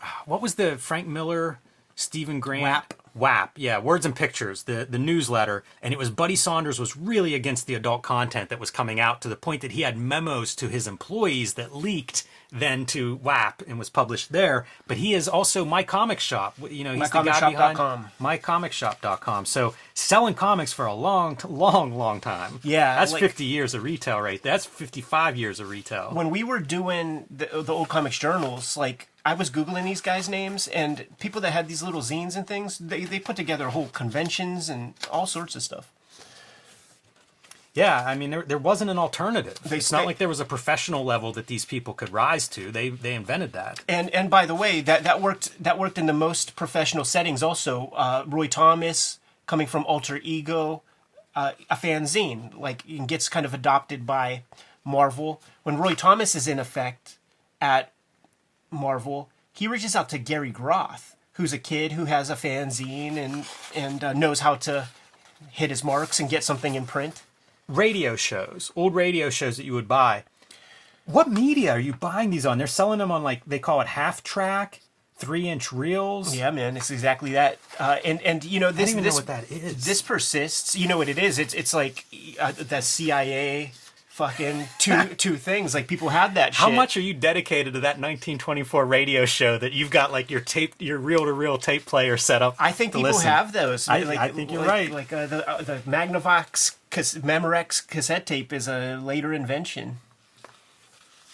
What 0.25 0.43
was 0.43 0.55
the 0.55 0.77
Frank 0.77 1.09
Miller, 1.09 1.59
Stephen 1.97 2.39
Grant 2.39 2.63
WAP. 2.63 2.95
WAP, 3.15 3.53
yeah, 3.57 3.79
Words 3.79 4.05
and 4.05 4.15
Pictures, 4.15 4.65
the 4.65 4.87
the 4.89 4.99
newsletter, 4.99 5.65
and 5.81 5.95
it 5.95 5.99
was 5.99 6.11
Buddy 6.11 6.37
Saunders 6.37 6.79
was 6.79 6.97
really 6.97 7.35
against 7.35 7.67
the 7.67 7.75
adult 7.75 8.03
content 8.03 8.51
that 8.51 8.61
was 8.61 8.71
coming 8.71 9.01
out 9.01 9.23
to 9.23 9.29
the 9.29 9.37
point 9.37 9.63
that 9.63 9.73
he 9.73 9.83
had 9.83 9.97
memos 9.97 10.55
to 10.57 10.69
his 10.69 10.87
employees 10.87 11.55
that 11.55 11.75
leaked 11.75 12.25
then 12.59 12.87
to 12.87 13.17
WAP 13.17 13.63
and 13.67 13.79
was 13.79 13.91
published 13.91 14.33
there. 14.33 14.67
But 14.87 14.97
he 14.97 15.15
is 15.15 15.29
also 15.29 15.65
My 15.65 15.83
Comic 15.83 16.21
Shop. 16.21 16.57
You 16.71 16.85
know, 16.85 16.95
he's 16.95 17.11
the 17.11 17.23
guy 17.23 17.53
behind 17.53 17.57
MyComicShop.com. 17.57 18.11
MyComicShop.com. 18.21 19.45
So 19.47 19.75
selling 19.95 20.35
comics 20.35 20.73
for 20.73 20.87
a 20.87 20.95
long, 20.95 21.39
long, 21.49 21.93
long 21.97 22.21
time. 22.21 22.61
Yeah, 22.63 22.97
that's 22.97 23.13
like- 23.13 23.21
50 23.21 23.45
years 23.45 23.75
of 23.75 23.83
retail 23.83 24.21
right 24.21 24.43
there. 24.43 24.53
That's 24.53 24.67
55 24.67 25.37
years 25.37 25.61
of 25.61 25.69
retail. 25.69 26.11
when 26.13 26.31
we 26.31 26.43
were 26.43 26.61
doing 26.61 27.25
the, 27.31 27.47
the 27.63 27.73
old 27.73 27.89
comics 27.89 28.19
journals, 28.19 28.77
like 28.77 29.09
I 29.25 29.35
was 29.35 29.51
googling 29.51 29.85
these 29.85 30.01
guys' 30.01 30.29
names, 30.29 30.69
and 30.69 31.07
people 31.19 31.41
that 31.41 31.53
had 31.53 31.67
these 31.69 31.83
little 31.83 32.01
zines 32.01 32.37
and 32.37 32.47
things, 32.47 32.79
they 32.79 33.05
they 33.05 33.19
put 33.19 33.35
together 33.37 33.69
whole 33.71 33.89
conventions 33.89 34.69
and 34.69 34.95
all 35.11 35.27
sorts 35.27 35.57
of 35.57 35.63
stuff. 35.63 35.93
Yeah, 37.77 38.03
I 38.07 38.15
mean, 38.15 38.31
there, 38.31 38.43
there 38.43 38.59
wasn't 38.59 38.91
an 38.91 38.99
alternative. 38.99 39.59
They 39.63 39.77
it's 39.77 39.93
not 39.93 39.99
stay- 39.99 40.07
like 40.07 40.19
there 40.19 40.29
was 40.29 40.41
a 40.41 40.47
professional 40.47 41.05
level 41.05 41.31
that 41.35 41.47
these 41.47 41.67
people 41.67 41.93
could 41.93 42.09
rise 42.11 42.49
to. 42.49 42.73
They 42.73 42.89
they 42.89 43.15
invented 43.15 43.53
that. 43.53 43.81
And 43.87 44.09
and 44.11 44.31
by 44.31 44.47
the 44.47 44.55
way, 44.55 44.81
that 44.81 45.05
that 45.05 45.21
worked 45.21 45.63
that 45.63 45.79
worked 45.79 45.99
in 45.99 46.07
the 46.07 46.15
most 46.15 46.57
professional 46.57 47.05
settings. 47.05 47.43
Also, 47.43 47.93
uh, 47.95 48.25
Roy 48.27 48.47
Thomas 48.49 49.19
coming 49.47 49.67
from 49.67 49.85
Alter 49.85 50.19
Ego, 50.23 50.83
uh, 51.37 51.53
a 51.69 51.77
fanzine 51.77 52.59
like 52.59 52.83
gets 53.07 53.29
kind 53.29 53.45
of 53.45 53.53
adopted 53.53 54.07
by 54.07 54.43
Marvel. 54.83 55.43
When 55.63 55.77
Roy 55.77 55.95
Thomas 55.95 56.35
is 56.35 56.49
in 56.49 56.59
effect 56.59 57.19
at 57.61 57.93
Marvel, 58.71 59.29
he 59.53 59.69
reaches 59.69 59.95
out 59.95 60.09
to 60.09 60.19
Gary 60.19 60.51
Groth, 60.51 61.15
who's 61.33 61.53
a 61.53 61.59
kid 61.59 61.93
who 61.93 62.07
has 62.07 62.31
a 62.31 62.37
fanzine 62.37 63.17
and 63.19 63.45
and 63.75 64.03
uh, 64.03 64.13
knows 64.15 64.41
how 64.41 64.55
to 64.55 64.89
hit 65.51 65.69
his 65.69 65.85
marks 65.85 66.19
and 66.19 66.31
get 66.31 66.43
something 66.43 66.75
in 66.75 66.87
print. 66.87 67.23
Radio 67.69 68.17
shows, 68.17 68.71
old 68.77 68.95
radio 68.95 69.29
shows 69.31 69.57
that 69.57 69.65
you 69.65 69.73
would 69.73 69.89
buy. 69.89 70.25
What 71.05 71.29
media 71.31 71.73
are 71.73 71.79
you 71.79 71.93
buying 71.95 72.31
these 72.31 72.47
on? 72.47 72.59
They're 72.59 72.67
selling 72.67 72.99
them 72.99 73.11
on 73.11 73.23
like 73.23 73.45
they 73.45 73.59
call 73.59 73.81
it 73.81 73.87
half 73.89 74.23
track, 74.23 74.81
three 75.17 75.49
inch 75.49 75.73
reels. 75.73 76.35
Yeah, 76.37 76.51
man, 76.51 76.77
it's 76.77 76.91
exactly 76.91 77.33
that. 77.33 77.59
Uh, 77.79 77.99
and 78.05 78.21
and 78.23 78.45
you 78.45 78.61
know 78.61 78.73
this 78.73 78.91
I 78.91 78.93
don't 78.93 79.01
even 79.01 79.05
this 79.05 79.15
know 79.15 79.19
what 79.19 79.27
that 79.27 79.51
is. 79.51 79.85
this 79.85 80.03
persists. 80.03 80.77
You 80.77 80.89
know 80.89 80.99
what 80.99 81.09
it 81.09 81.19
is? 81.19 81.39
It's 81.39 81.55
it's 81.55 81.75
like 81.75 82.05
uh, 82.41 82.53
the 82.53 82.81
CIA 82.81 83.73
fucking 84.17 84.65
two 84.79 85.05
two 85.17 85.37
things. 85.37 85.75
Like 85.75 85.87
people 85.89 86.09
had 86.09 86.35
that. 86.35 86.55
How 86.55 86.71
much 86.71 86.97
are 86.97 87.01
you 87.03 87.13
dedicated 87.15 87.75
to 87.75 87.81
that 87.81 87.97
1924 88.01 88.85
radio 88.87 89.27
show 89.27 89.59
that 89.59 89.73
you've 89.75 89.91
got 89.91 90.11
like 90.11 90.31
your 90.31 90.41
tape, 90.41 90.75
your 90.79 90.97
reel 90.99 91.25
to 91.27 91.33
reel 91.33 91.59
tape 91.59 91.85
player 91.85 92.17
set 92.17 92.41
up? 92.43 92.57
I 92.59 92.73
think 92.73 92.93
people 92.93 93.03
listen? 93.03 93.29
have 93.29 93.53
those. 93.53 93.89
I- 93.89 94.03
like, 94.05 94.19
I 94.19 94.29
think 94.29 94.51
you're 94.51 94.61
like- 94.61 94.69
right. 94.69 94.91
Like 94.91 95.13
uh, 95.13 95.27
the 95.27 95.49
uh, 95.49 95.63
the 95.63 95.77
Magnavox 95.87 96.77
cas- 96.91 97.15
Memorex 97.17 97.87
cassette 97.87 98.25
tape 98.27 98.53
is 98.53 98.67
a 98.69 98.97
later 99.03 99.33
invention. 99.35 99.99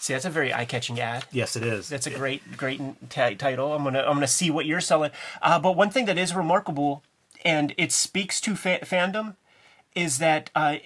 See, 0.00 0.14
that's 0.14 0.24
a 0.24 0.30
very 0.30 0.52
eye 0.52 0.64
catching 0.64 0.98
ad. 0.98 1.26
Yes, 1.30 1.54
it 1.54 1.62
is. 1.62 1.88
That's 1.88 2.08
a 2.08 2.10
great, 2.10 2.56
great 2.56 2.80
t- 3.08 3.34
title. 3.36 3.72
I'm 3.72 3.84
gonna, 3.84 4.00
I'm 4.00 4.14
gonna 4.14 4.26
see 4.26 4.50
what 4.50 4.66
you're 4.66 4.80
selling. 4.80 5.12
Uh, 5.40 5.60
but 5.60 5.76
one 5.76 5.90
thing 5.90 6.06
that 6.06 6.18
is 6.18 6.34
remarkable, 6.34 7.04
and 7.44 7.72
it 7.78 7.92
speaks 7.92 8.40
to 8.40 8.56
fa- 8.56 8.80
fandom, 8.82 9.36
is 9.94 10.18
that 10.18 10.50
uh, 10.56 10.78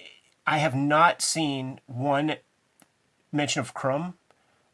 I 0.47 0.59
have 0.59 0.73
not 0.73 1.21
seen 1.21 1.81
one 1.85 2.37
mention 3.33 3.59
of 3.59 3.73
Crumb 3.73 4.15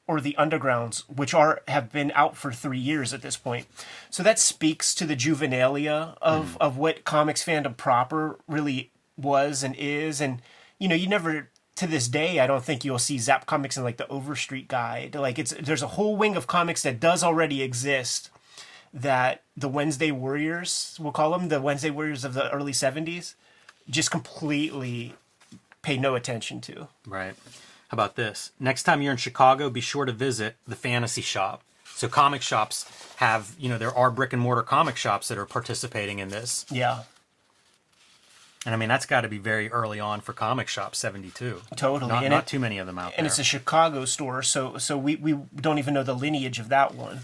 or 0.07 0.21
the 0.21 0.36
Undergrounds, 0.38 1.01
which 1.09 1.33
are 1.33 1.62
have 1.67 1.91
been 1.91 2.12
out 2.13 2.38
for 2.38 2.53
three 2.53 2.77
years 2.77 3.13
at 3.13 3.23
this 3.23 3.36
point. 3.36 3.65
So 4.12 4.21
that 4.21 4.38
speaks 4.38 4.93
to 4.95 5.05
the 5.05 5.15
juvenilia 5.15 6.15
of 6.21 6.53
mm. 6.53 6.57
of 6.62 6.77
what 6.77 7.03
comics 7.03 7.43
fandom 7.43 7.75
proper 7.75 8.39
really 8.47 8.91
was 9.17 9.63
and 9.63 9.75
is, 9.75 10.21
and 10.21 10.41
you 10.77 10.88
know, 10.88 10.95
you 10.95 11.07
never 11.07 11.49
to 11.75 11.88
this 11.88 12.07
day, 12.07 12.39
I 12.39 12.45
don't 12.45 12.63
think 12.63 12.86
you'll 12.86 12.99
see 12.99 13.17
Zap 13.17 13.47
Comics 13.47 13.75
in 13.75 13.83
like 13.83 13.97
the 13.97 14.07
Overstreet 14.07 14.67
Guide. 14.67 15.15
Like 15.15 15.39
it's 15.39 15.53
there's 15.59 15.81
a 15.81 15.88
whole 15.88 16.15
wing 16.15 16.36
of 16.36 16.45
comics 16.45 16.83
that 16.83 16.99
does 16.99 17.23
already 17.23 17.63
exist 17.63 18.29
that 18.93 19.41
the 19.57 19.67
Wednesday 19.67 20.12
Warriors, 20.12 20.95
we'll 21.01 21.12
call 21.12 21.31
them 21.31 21.47
the 21.47 21.59
Wednesday 21.59 21.89
Warriors 21.89 22.23
of 22.23 22.36
the 22.36 22.51
early 22.51 22.73
'70s, 22.73 23.33
just 23.89 24.12
completely 24.12 25.15
pay 25.84 25.98
no 25.98 26.15
attention 26.15 26.60
to. 26.62 26.88
Right. 27.06 27.36
How 27.89 27.96
about 27.96 28.15
this? 28.15 28.52
Next 28.60 28.84
time 28.84 29.04
you're 29.04 29.12
in 29.12 29.17
Chicago, 29.17 29.69
be 29.69 29.82
sure 29.82 30.06
to 30.06 30.12
visit 30.12 30.56
the 30.67 30.76
Fantasy 30.76 31.22
Shop. 31.22 31.62
So 31.96 32.08
comic 32.08 32.41
shops 32.41 32.89
have, 33.17 33.54
you 33.60 33.69
know, 33.69 33.78
there 33.78 33.96
are 33.96 34.10
brick 34.10 34.34
and 34.34 34.41
mortar 34.41 34.63
comic 34.63 34.96
shops 34.98 35.28
that 35.28 35.38
are 35.38 35.46
participating 35.46 36.17
in 36.17 36.30
this. 36.30 36.65
Yeah, 36.72 37.04
And 38.65 38.74
I 38.74 38.78
mean, 38.80 38.89
that's 38.89 39.06
got 39.06 39.22
to 39.22 39.28
be 39.30 39.38
very 39.38 39.69
early 39.72 40.00
on 40.00 40.22
for 40.22 40.34
comic 40.34 40.67
shop 40.69 40.96
72. 40.96 41.62
Totally, 41.76 42.10
Not, 42.12 42.28
not 42.30 42.43
it- 42.43 42.48
too 42.48 42.58
many 42.60 42.80
of 42.80 42.88
them 42.88 42.98
out 42.98 43.06
and 43.08 43.12
there. 43.12 43.17
And 43.19 43.28
it's 43.28 43.38
a 43.38 43.43
Chicago 43.43 44.06
store, 44.06 44.41
so 44.41 44.78
so 44.80 44.98
we 44.98 45.17
we 45.17 45.38
don't 45.56 45.78
even 45.78 45.93
know 45.93 46.02
the 46.04 46.15
lineage 46.15 46.58
of 46.58 46.69
that 46.69 46.96
one. 46.96 47.19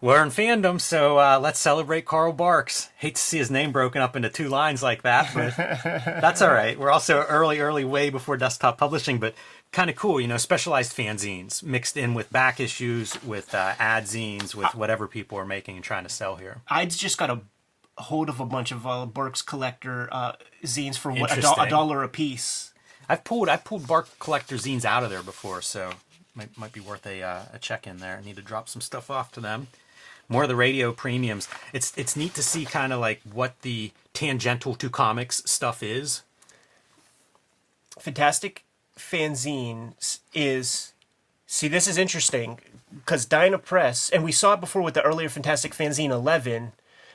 We're 0.00 0.22
in 0.22 0.28
fandom, 0.28 0.80
so 0.80 1.18
uh, 1.18 1.40
let's 1.42 1.58
celebrate 1.58 2.04
Carl 2.04 2.32
Barks. 2.32 2.88
Hate 2.98 3.16
to 3.16 3.20
see 3.20 3.38
his 3.38 3.50
name 3.50 3.72
broken 3.72 4.00
up 4.00 4.14
into 4.14 4.28
two 4.28 4.48
lines 4.48 4.80
like 4.80 5.02
that, 5.02 5.34
but 5.34 5.56
that's 6.20 6.40
all 6.40 6.52
right. 6.52 6.78
We're 6.78 6.92
also 6.92 7.22
early, 7.22 7.58
early, 7.58 7.84
way 7.84 8.08
before 8.08 8.36
desktop 8.36 8.78
publishing, 8.78 9.18
but 9.18 9.34
kind 9.72 9.90
of 9.90 9.96
cool, 9.96 10.20
you 10.20 10.28
know, 10.28 10.36
specialized 10.36 10.96
fanzines 10.96 11.64
mixed 11.64 11.96
in 11.96 12.14
with 12.14 12.30
back 12.30 12.60
issues, 12.60 13.20
with 13.24 13.52
uh, 13.56 13.74
ad 13.80 14.04
zines, 14.04 14.54
with 14.54 14.72
whatever 14.76 15.08
people 15.08 15.36
are 15.36 15.44
making 15.44 15.74
and 15.74 15.84
trying 15.84 16.04
to 16.04 16.08
sell 16.08 16.36
here. 16.36 16.58
I'd 16.68 16.90
just 16.90 17.18
got 17.18 17.30
a 17.30 17.40
hold 17.96 18.28
of 18.28 18.38
a 18.38 18.46
bunch 18.46 18.70
of 18.70 18.86
uh, 18.86 19.04
Burke's 19.04 19.42
collector 19.42 20.08
uh, 20.12 20.34
zines 20.62 20.96
for 20.96 21.10
what 21.10 21.36
a, 21.36 21.40
do- 21.40 21.54
a 21.58 21.68
dollar 21.68 22.04
a 22.04 22.08
piece. 22.08 22.72
I've 23.08 23.24
pulled 23.24 23.48
I've 23.48 23.64
pulled 23.64 23.88
Bark 23.88 24.08
collector 24.20 24.54
zines 24.56 24.84
out 24.84 25.02
of 25.02 25.10
there 25.10 25.24
before, 25.24 25.60
so 25.60 25.90
might 26.36 26.56
might 26.56 26.72
be 26.72 26.80
worth 26.80 27.04
a 27.04 27.20
uh, 27.20 27.42
a 27.52 27.58
check 27.58 27.88
in 27.88 27.96
there. 27.96 28.16
I 28.22 28.24
need 28.24 28.36
to 28.36 28.42
drop 28.42 28.68
some 28.68 28.80
stuff 28.80 29.10
off 29.10 29.32
to 29.32 29.40
them. 29.40 29.66
More 30.28 30.42
of 30.42 30.48
the 30.48 30.56
radio 30.56 30.92
premiums. 30.92 31.48
It's 31.72 31.92
it's 31.96 32.16
neat 32.16 32.34
to 32.34 32.42
see 32.42 32.64
kind 32.64 32.92
of 32.92 33.00
like 33.00 33.20
what 33.32 33.60
the 33.62 33.92
tangential 34.12 34.74
to 34.74 34.90
comics 34.90 35.42
stuff 35.46 35.82
is. 35.82 36.22
Fantastic 37.98 38.64
fanzines 38.96 40.18
is 40.34 40.92
see 41.46 41.68
this 41.68 41.88
is 41.88 41.96
interesting 41.96 42.58
because 42.94 43.24
Dyna 43.24 43.58
Press 43.58 44.10
and 44.10 44.22
we 44.22 44.32
saw 44.32 44.54
it 44.54 44.60
before 44.60 44.82
with 44.82 44.94
the 44.94 45.02
earlier 45.02 45.28
Fantastic 45.28 45.72
Fanzine 45.72 46.10
11, 46.10 46.72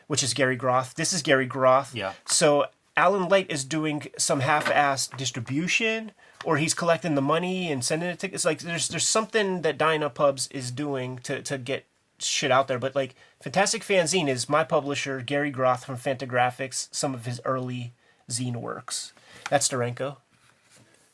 which 0.08 0.24
is 0.24 0.34
Gary 0.34 0.56
Groth. 0.56 0.96
This 0.96 1.14
is 1.14 1.22
Gary 1.22 1.46
Groth. 1.46 1.94
Yeah. 1.94 2.14
So 2.26 2.66
Alan 2.96 3.28
Light 3.28 3.50
is 3.50 3.64
doing 3.64 4.08
some 4.18 4.42
half-assed 4.42 5.18
distribution, 5.18 6.12
or 6.44 6.58
he's 6.58 6.74
collecting 6.74 7.16
the 7.16 7.22
money 7.22 7.72
and 7.72 7.84
sending 7.84 8.10
it 8.10 8.20
to. 8.20 8.32
It's 8.32 8.46
like 8.46 8.60
there's 8.60 8.88
there's 8.88 9.08
something 9.08 9.62
that 9.62 9.78
Dyna 9.78 10.10
Pubs 10.10 10.48
is 10.52 10.72
doing 10.72 11.20
to 11.20 11.42
to 11.42 11.58
get 11.58 11.86
shit 12.26 12.52
out 12.52 12.68
there. 12.68 12.80
But 12.80 12.96
like 12.96 13.16
Fantastic 13.42 13.84
Fanzine 13.84 14.28
is 14.30 14.48
my 14.50 14.64
publisher 14.64 15.22
Gary 15.22 15.52
Groth 15.52 15.86
from 15.86 15.98
Fantagraphics. 15.98 16.88
Some 16.94 17.14
of 17.14 17.26
his 17.26 17.42
early 17.46 17.94
zine 18.30 18.56
works. 18.58 19.14
That's 19.50 19.68
Steranko. 19.68 20.18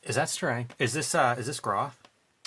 Is 0.04 0.15
that 0.15 0.30
strength? 0.30 0.76
Is 0.80 0.93
this 0.93 1.13
uh 1.13 1.36
is 1.38 1.48
this 1.48 1.60
Groth? 1.60 1.98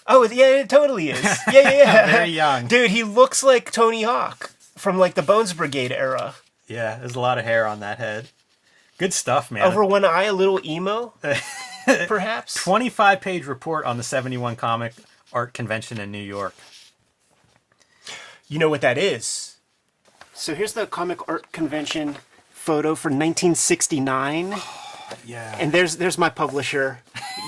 Oh 0.06 0.24
yeah, 0.28 0.46
it 0.60 0.68
totally 0.68 1.10
is. 1.10 1.22
Yeah, 1.52 1.60
yeah, 1.62 1.70
yeah. 1.70 2.06
Very 2.10 2.30
young. 2.30 2.66
dude. 2.66 2.90
He 2.90 3.02
looks 3.04 3.42
like 3.42 3.70
Tony 3.70 4.02
Hawk 4.02 4.50
from 4.76 4.98
like 4.98 5.14
the 5.14 5.22
Bones 5.22 5.52
Brigade 5.52 5.92
era. 5.92 6.34
Yeah, 6.66 6.98
there's 6.98 7.14
a 7.16 7.20
lot 7.20 7.38
of 7.38 7.44
hair 7.44 7.66
on 7.66 7.80
that 7.80 7.98
head. 7.98 8.28
Good 8.98 9.12
stuff, 9.12 9.50
man. 9.50 9.62
Over 9.64 9.84
one 9.84 10.04
eye, 10.04 10.24
a 10.24 10.32
little 10.32 10.60
emo, 10.64 11.12
perhaps. 12.06 12.54
25 12.54 13.20
page 13.20 13.46
report 13.46 13.84
on 13.84 13.96
the 13.96 14.02
71 14.02 14.56
comic 14.56 14.94
art 15.32 15.54
convention 15.54 15.98
in 16.00 16.10
New 16.12 16.18
York. 16.22 16.54
You 18.52 18.58
know 18.58 18.68
what 18.68 18.82
that 18.82 18.98
is? 18.98 19.56
So 20.34 20.54
here's 20.54 20.74
the 20.74 20.86
comic 20.86 21.26
art 21.26 21.52
convention 21.52 22.16
photo 22.50 22.94
for 22.94 23.08
1969, 23.08 24.54
Yeah. 25.24 25.56
and 25.58 25.72
there's 25.72 25.96
there's 25.96 26.18
my 26.18 26.28
publisher, 26.28 26.98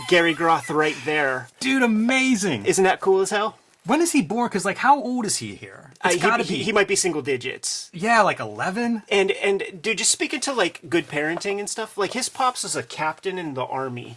Gary 0.09 0.33
Groth, 0.33 0.71
right 0.71 0.97
there. 1.05 1.49
Dude, 1.61 1.83
amazing. 1.83 2.65
Isn't 2.65 2.85
that 2.85 3.01
cool 3.01 3.21
as 3.21 3.29
hell? 3.29 3.59
when 3.85 4.01
is 4.01 4.13
he 4.13 4.23
born? 4.23 4.49
Because 4.49 4.65
like, 4.65 4.79
how 4.79 4.99
old 4.99 5.27
is 5.27 5.37
he 5.37 5.57
here? 5.57 5.91
Uh, 6.01 6.09
he, 6.09 6.19
be. 6.39 6.43
he, 6.45 6.63
he 6.63 6.73
might 6.73 6.89
be 6.89 6.97
single 6.97 7.21
digits. 7.21 7.91
yeah, 7.93 8.23
like 8.23 8.41
11. 8.41 9.03
And 9.11 9.31
and 9.31 9.63
dude, 9.83 9.99
just 9.99 10.11
speaking 10.11 10.41
to 10.41 10.55
like 10.55 10.81
good 10.89 11.07
parenting 11.07 11.59
and 11.59 11.69
stuff, 11.69 11.99
like 11.99 12.15
his 12.15 12.31
pops 12.31 12.63
was 12.63 12.77
a 12.77 12.83
captain 12.83 13.37
in 13.37 13.53
the 13.53 13.65
army. 13.65 14.17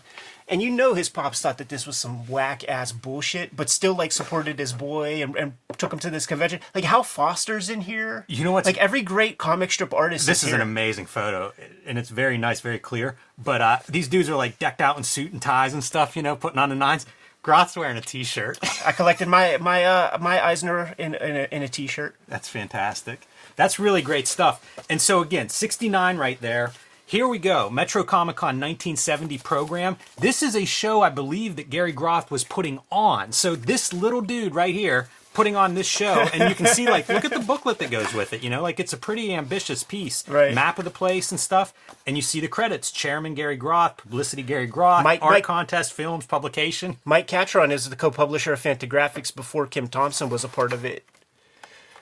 And 0.49 0.61
you 0.61 0.69
know 0.69 0.93
his 0.93 1.09
pops 1.09 1.41
thought 1.41 1.57
that 1.57 1.67
this 1.67 1.85
was 1.85 1.97
some 1.97 2.25
whack 2.27 2.63
ass 2.69 2.93
bullshit, 2.93 3.53
but 3.55 3.69
still 3.69 3.93
like 3.93 4.13
supported 4.13 4.57
his 4.59 4.71
boy 4.71 5.21
and, 5.21 5.35
and 5.35 5.53
took 5.77 5.91
him 5.91 5.99
to 5.99 6.09
this 6.09 6.25
convention. 6.25 6.61
Like 6.73 6.85
Hal 6.85 7.03
Foster's 7.03 7.69
in 7.69 7.81
here. 7.81 8.23
You 8.29 8.45
know 8.45 8.53
what's- 8.53 8.65
like 8.65 8.77
every 8.77 9.01
great 9.01 9.37
comic 9.37 9.71
strip 9.71 9.93
artist. 9.93 10.25
This 10.25 10.43
is 10.43 10.49
here. 10.49 10.55
an 10.55 10.61
amazing 10.61 11.05
photo, 11.05 11.51
and 11.85 11.97
it's 11.97 12.09
very 12.09 12.37
nice, 12.37 12.61
very 12.61 12.79
clear. 12.79 13.17
But 13.37 13.61
uh, 13.61 13.79
these 13.89 14.07
dudes 14.07 14.29
are 14.29 14.35
like 14.37 14.57
decked 14.57 14.79
out 14.79 14.97
in 14.97 15.03
suit 15.03 15.33
and 15.33 15.41
ties 15.41 15.73
and 15.73 15.83
stuff, 15.83 16.15
you 16.15 16.21
know, 16.23 16.35
putting 16.37 16.59
on 16.59 16.69
the 16.69 16.75
nines. 16.75 17.05
Groth's 17.43 17.75
wearing 17.77 17.97
a 17.97 18.01
T-shirt. 18.01 18.57
I 18.85 18.91
collected 18.93 19.27
my 19.27 19.57
my 19.57 19.83
uh 19.85 20.17
my 20.19 20.43
Eisner 20.45 20.93
in 20.97 21.13
in 21.15 21.35
a, 21.35 21.47
in 21.51 21.61
a 21.61 21.67
t-shirt. 21.69 22.15
That's 22.27 22.47
fantastic. 22.49 23.27
That's 23.55 23.79
really 23.79 24.01
great 24.01 24.27
stuff. 24.27 24.63
And 24.89 25.01
so 25.01 25.21
again, 25.21 25.49
69 25.49 26.17
right 26.17 26.39
there. 26.41 26.71
Here 27.09 27.25
we 27.25 27.39
go. 27.39 27.69
Metro 27.69 28.03
Comic 28.03 28.35
Con 28.35 28.59
1970 28.59 29.37
program. 29.37 29.95
This 30.19 30.43
is 30.43 30.57
a 30.57 30.65
show 30.65 31.01
I 31.01 31.09
believe 31.09 31.55
that 31.55 31.69
Gary 31.69 31.93
Groth 31.93 32.29
was 32.29 32.43
putting 32.43 32.79
on. 32.91 33.31
So 33.31 33.55
this 33.55 33.93
little 33.93 34.19
dude 34.19 34.53
right 34.53 34.75
here 34.75 35.07
putting 35.33 35.55
on 35.55 35.73
this 35.73 35.87
show 35.87 36.25
and 36.33 36.49
you 36.49 36.53
can 36.55 36.65
see 36.65 36.85
like 36.89 37.07
look 37.07 37.23
at 37.23 37.31
the 37.31 37.39
booklet 37.39 37.77
that 37.79 37.91
goes 37.91 38.13
with 38.13 38.33
it, 38.33 38.43
you 38.43 38.49
know? 38.49 38.61
Like 38.61 38.77
it's 38.81 38.91
a 38.91 38.97
pretty 38.97 39.33
ambitious 39.33 39.83
piece. 39.83 40.27
Right. 40.27 40.53
Map 40.53 40.79
of 40.79 40.83
the 40.83 40.91
place 40.91 41.31
and 41.31 41.39
stuff. 41.39 41.73
And 42.05 42.17
you 42.17 42.21
see 42.21 42.41
the 42.41 42.49
credits. 42.49 42.91
Chairman 42.91 43.35
Gary 43.35 43.55
Groth, 43.55 43.95
publicity 43.95 44.43
Gary 44.43 44.67
Groth, 44.67 45.05
Mike- 45.05 45.21
art 45.21 45.31
Mike- 45.31 45.43
contest, 45.45 45.93
films, 45.93 46.25
publication. 46.25 46.97
Mike 47.05 47.27
Catron 47.27 47.71
is 47.71 47.89
the 47.89 47.95
co-publisher 47.95 48.51
of 48.51 48.61
Fantagraphics 48.61 49.33
before 49.33 49.65
Kim 49.65 49.87
Thompson 49.87 50.27
was 50.27 50.43
a 50.43 50.49
part 50.49 50.73
of 50.73 50.83
it. 50.83 51.05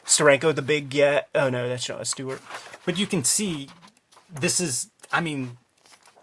Steranko 0.03 0.55
the 0.55 0.63
big 0.63 0.95
yeah. 0.95 1.21
Oh 1.35 1.51
no, 1.51 1.69
that's 1.69 1.85
John 1.85 2.03
Stewart. 2.05 2.41
But 2.87 2.97
you 2.97 3.05
can 3.05 3.23
see 3.23 3.69
this 4.31 4.59
is, 4.59 4.89
I 5.11 5.21
mean, 5.21 5.57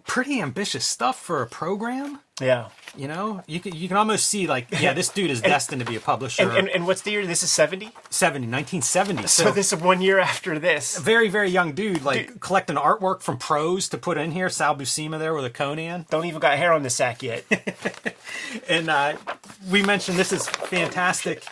pretty 0.07 0.41
ambitious 0.41 0.85
stuff 0.85 1.19
for 1.21 1.43
a 1.43 1.47
program. 1.47 2.21
Yeah. 2.41 2.69
You 2.97 3.09
know, 3.09 3.43
you 3.47 3.61
can 3.61 3.75
you 3.75 3.89
can 3.89 3.97
almost 3.97 4.27
see 4.27 4.47
like, 4.47 4.67
yeah, 4.81 4.93
this 4.93 5.09
dude 5.09 5.31
is 5.31 5.41
destined 5.55 5.81
to 5.81 5.87
be 5.87 5.97
a 5.97 6.01
publisher. 6.01 6.43
And, 6.43 6.59
and 6.59 6.69
and 6.69 6.87
what's 6.87 7.01
the 7.03 7.11
year? 7.13 7.27
This 7.27 7.43
is 7.43 7.51
seventy. 7.51 7.91
70, 8.11 8.47
1970. 8.47 9.23
So, 9.23 9.45
So, 9.45 9.51
this 9.51 9.73
is 9.73 9.81
one 9.81 10.03
year 10.03 10.19
after 10.19 10.59
this. 10.59 10.99
very 10.99 11.29
very 11.29 11.49
young 11.49 11.73
dude, 11.73 12.03
like 12.05 12.41
collecting 12.41 12.77
artwork 12.77 13.23
from 13.23 13.39
pros 13.39 13.89
to 13.91 13.99
put 13.99 14.19
in 14.19 14.33
here. 14.33 14.51
Sal 14.51 14.77
Buscema 14.77 15.19
there 15.19 15.33
with 15.35 15.47
a 15.47 15.51
Conan, 15.51 16.05
Don't 16.11 16.27
even 16.27 16.41
got 16.41 16.59
hair 16.59 16.73
on 16.73 16.83
the 16.83 16.91
sack 16.91 17.23
yet. 17.23 17.45
and 18.69 18.91
uh, 18.91 19.17
we 19.71 19.83
mentioned 19.83 20.19
this 20.19 20.33
is 20.33 20.47
fantastic. 20.49 21.43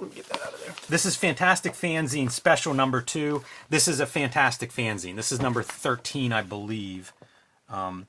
Let 0.00 0.10
me 0.10 0.16
get 0.16 0.28
that 0.28 0.40
out 0.40 0.54
of 0.54 0.60
there. 0.60 0.74
This 0.88 1.04
is 1.04 1.16
fantastic 1.16 1.72
fanzine 1.72 2.30
special 2.30 2.74
number 2.74 3.00
two. 3.00 3.42
This 3.68 3.88
is 3.88 4.00
a 4.00 4.06
fantastic 4.06 4.72
fanzine. 4.72 5.16
This 5.16 5.32
is 5.32 5.40
number 5.40 5.62
thirteen, 5.62 6.32
I 6.32 6.42
believe. 6.42 7.12
Um, 7.68 8.06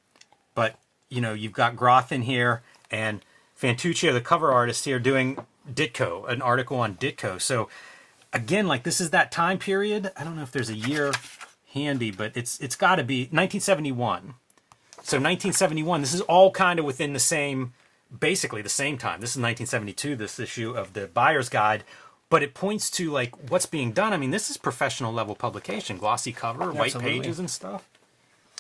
but 0.54 0.76
you 1.10 1.22
know, 1.22 1.34
you've 1.34 1.54
got 1.54 1.76
Groth 1.76 2.12
in 2.12 2.24
here 2.24 2.62
and 2.92 3.22
Fantuccio, 3.60 4.14
the 4.14 4.22
cover 4.22 4.52
artist 4.52 4.86
here, 4.86 5.00
doing 5.00 5.38
Ditko, 5.72 6.30
an 6.30 6.42
article 6.42 6.80
on 6.80 6.96
Ditko. 6.96 7.42
So 7.42 7.70
again, 8.32 8.68
like 8.68 8.84
this 8.84 9.02
is 9.02 9.10
that 9.10 9.32
time 9.32 9.58
period. 9.58 10.12
I 10.16 10.24
don't 10.24 10.36
know 10.36 10.44
if 10.44 10.52
there's 10.52 10.70
a 10.70 10.76
year 10.76 11.12
handy, 11.74 12.12
but 12.12 12.32
it's 12.36 12.60
it's 12.60 12.76
got 12.76 12.96
to 12.96 13.04
be 13.04 13.24
1971. 13.24 14.36
So 15.02 15.18
1971. 15.18 16.02
This 16.02 16.14
is 16.14 16.22
all 16.22 16.52
kind 16.52 16.80
of 16.80 16.86
within 16.86 17.14
the 17.14 17.20
same, 17.20 17.74
basically 18.18 18.62
the 18.62 18.70
same 18.70 18.98
time. 18.98 19.22
This 19.22 19.32
is 19.32 19.38
1972. 19.38 20.16
This 20.16 20.40
issue 20.40 20.72
of 20.72 20.94
the 20.94 21.08
Buyer's 21.08 21.50
Guide. 21.50 21.84
But 22.30 22.44
it 22.44 22.54
points 22.54 22.92
to 22.92 23.10
like 23.10 23.50
what's 23.52 23.66
being 23.66 23.92
done. 23.92 24.14
I 24.14 24.18
mean, 24.18 24.30
this 24.32 24.50
is 24.52 24.58
professional 24.58 25.12
level 25.12 25.34
publication, 25.36 25.98
glossy 25.98 26.32
cover, 26.32 26.72
white 26.72 26.98
pages 26.98 27.40
and 27.40 27.50
stuff. 27.50 27.90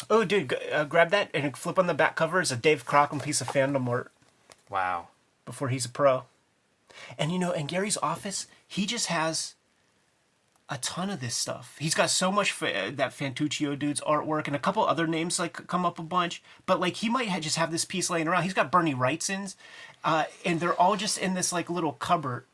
Oh, 0.09 0.23
dude, 0.23 0.55
uh, 0.71 0.85
grab 0.85 1.11
that 1.11 1.29
and 1.35 1.55
flip 1.55 1.77
on 1.77 1.85
the 1.85 1.93
back 1.93 2.15
cover. 2.15 2.41
It's 2.41 2.49
a 2.51 2.55
Dave 2.55 2.85
Cockrum 2.85 3.21
piece 3.21 3.41
of 3.41 3.47
fandom 3.47 3.87
art 3.87 4.11
Wow. 4.69 5.09
before 5.45 5.69
he's 5.69 5.85
a 5.85 5.89
pro. 5.89 6.23
And 7.17 7.31
you 7.31 7.37
know, 7.37 7.51
in 7.51 7.67
Gary's 7.67 7.97
office, 7.97 8.47
he 8.67 8.85
just 8.87 9.05
has 9.07 9.53
a 10.69 10.77
ton 10.77 11.09
of 11.09 11.19
this 11.19 11.35
stuff. 11.35 11.75
He's 11.79 11.95
got 11.95 12.11
so 12.11 12.31
much 12.31 12.61
uh, 12.61 12.91
that 12.93 13.11
Fantuccio 13.11 13.77
dude's 13.77 14.01
artwork 14.01 14.45
and 14.45 14.55
a 14.55 14.59
couple 14.59 14.85
other 14.85 15.07
names 15.07 15.39
like 15.39 15.67
come 15.67 15.85
up 15.85 15.97
a 15.97 16.03
bunch. 16.03 16.43
But 16.65 16.79
like 16.79 16.97
he 16.97 17.09
might 17.09 17.29
ha- 17.29 17.39
just 17.39 17.55
have 17.55 17.71
this 17.71 17.85
piece 17.85 18.09
laying 18.09 18.27
around. 18.27 18.43
He's 18.43 18.53
got 18.53 18.71
Bernie 18.71 18.93
Wrightson's, 18.93 19.57
uh, 20.03 20.25
and 20.45 20.59
they're 20.59 20.79
all 20.79 20.95
just 20.95 21.17
in 21.17 21.33
this 21.33 21.51
like 21.51 21.69
little 21.69 21.93
cupboard 21.93 22.45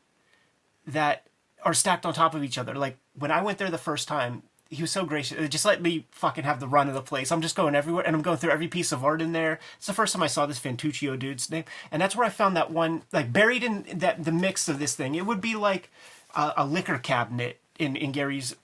that 0.86 1.26
are 1.62 1.74
stacked 1.74 2.06
on 2.06 2.14
top 2.14 2.34
of 2.34 2.42
each 2.42 2.56
other. 2.56 2.74
Like 2.74 2.96
when 3.18 3.30
I 3.30 3.42
went 3.42 3.58
there 3.58 3.70
the 3.70 3.76
first 3.76 4.08
time, 4.08 4.42
he 4.70 4.82
was 4.82 4.90
so 4.90 5.04
gracious. 5.04 5.48
Just 5.50 5.66
let 5.66 5.82
me 5.82 6.06
fucking 6.10 6.44
have 6.44 6.58
the 6.58 6.66
run 6.66 6.88
of 6.88 6.94
the 6.94 7.02
place. 7.02 7.30
I'm 7.30 7.42
just 7.42 7.54
going 7.54 7.74
everywhere, 7.74 8.04
and 8.06 8.16
I'm 8.16 8.22
going 8.22 8.38
through 8.38 8.50
every 8.50 8.66
piece 8.66 8.92
of 8.92 9.04
art 9.04 9.20
in 9.20 9.32
there. 9.32 9.60
It's 9.76 9.86
the 9.86 9.92
first 9.92 10.14
time 10.14 10.22
I 10.22 10.26
saw 10.26 10.46
this 10.46 10.58
Fantuccio 10.58 11.18
dude's 11.18 11.50
name, 11.50 11.64
and 11.92 12.00
that's 12.00 12.16
where 12.16 12.26
I 12.26 12.30
found 12.30 12.56
that 12.56 12.70
one, 12.70 13.02
like 13.12 13.30
buried 13.32 13.62
in 13.62 13.84
that 13.94 14.24
the 14.24 14.32
mix 14.32 14.68
of 14.68 14.78
this 14.78 14.94
thing. 14.94 15.14
It 15.14 15.26
would 15.26 15.42
be 15.42 15.54
like 15.54 15.90
a, 16.34 16.54
a 16.56 16.66
liquor 16.66 16.98
cabinet 16.98 17.60
in 17.78 17.96
in 17.96 18.12
Gary's 18.12 18.54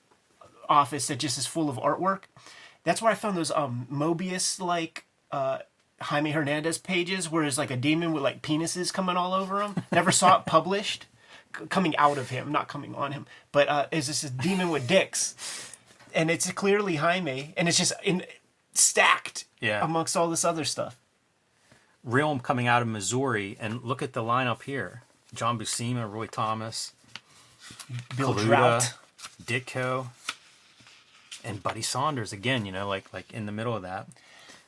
office 0.69 1.07
that 1.09 1.19
just 1.19 1.39
is 1.39 1.47
full 1.47 1.69
of 1.69 1.77
artwork. 1.77 2.23
That's 2.85 3.01
where 3.03 3.13
I 3.13 3.15
found 3.15 3.37
those 3.37 3.51
um 3.51 3.87
Mobius 3.93 4.61
like 4.61 5.05
uh 5.31 5.59
Jaime 6.01 6.33
Hernandez 6.33 6.79
pages 6.79 7.31
where 7.31 7.43
there's 7.43 7.59
like 7.59 7.71
a 7.71 7.77
demon 7.77 8.13
with 8.13 8.23
like 8.23 8.43
penises 8.43 8.93
coming 8.93 9.17
all 9.17 9.33
over 9.35 9.61
him. 9.63 9.75
Never 9.93 10.11
saw 10.13 10.39
it 10.41 10.47
published. 10.47 11.07
C- 11.57 11.67
coming 11.67 11.95
out 11.97 12.19
of 12.19 12.31
him, 12.31 12.51
not 12.51 12.67
coming 12.69 12.95
on 12.95 13.13
him. 13.13 13.27
But 13.53 13.69
uh 13.69 13.87
is 13.93 14.07
this 14.09 14.25
a 14.25 14.31
demon 14.31 14.71
with 14.71 14.89
dicks? 14.89 15.35
And 16.15 16.31
it's 16.31 16.51
clearly 16.53 16.97
Jaime 16.97 17.55
and 17.57 17.69
it's 17.69 17.79
just 17.79 17.93
in 18.03 18.25
stacked 18.75 19.45
Yeah. 19.61 19.85
amongst 19.85 20.17
all 20.17 20.29
this 20.31 20.45
other 20.45 20.65
stuff. 20.65 20.97
Realm 22.05 22.41
coming 22.41 22.67
out 22.67 22.83
of 22.83 22.89
Missouri, 22.89 23.57
and 23.61 23.81
look 23.85 24.03
at 24.03 24.13
the 24.13 24.23
lineup 24.23 24.63
here: 24.65 25.03
John 25.35 25.57
Buscema, 25.57 26.11
Roy 26.11 26.27
Thomas, 26.27 26.93
Bill 28.17 28.35
Kaluta, 28.35 28.45
Trout. 28.47 28.93
Ditko, 29.43 30.09
and 31.45 31.63
Buddy 31.63 31.83
Saunders 31.83 32.33
again. 32.33 32.65
You 32.67 32.73
know, 32.73 32.89
like 32.89 33.13
like 33.13 33.33
in 33.33 33.47
the 33.47 33.53
middle 33.53 33.75
of 33.75 33.83
that. 33.83 34.07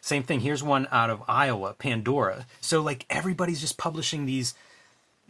Same 0.01 0.23
thing. 0.23 0.40
Here's 0.40 0.62
one 0.62 0.87
out 0.93 1.09
of 1.09 1.23
Iowa, 1.27 1.73
Pandora. 1.79 2.47
So 2.61 2.83
like 2.83 3.07
everybody's 3.09 3.61
just 3.61 3.79
publishing 3.79 4.27
these 4.27 4.55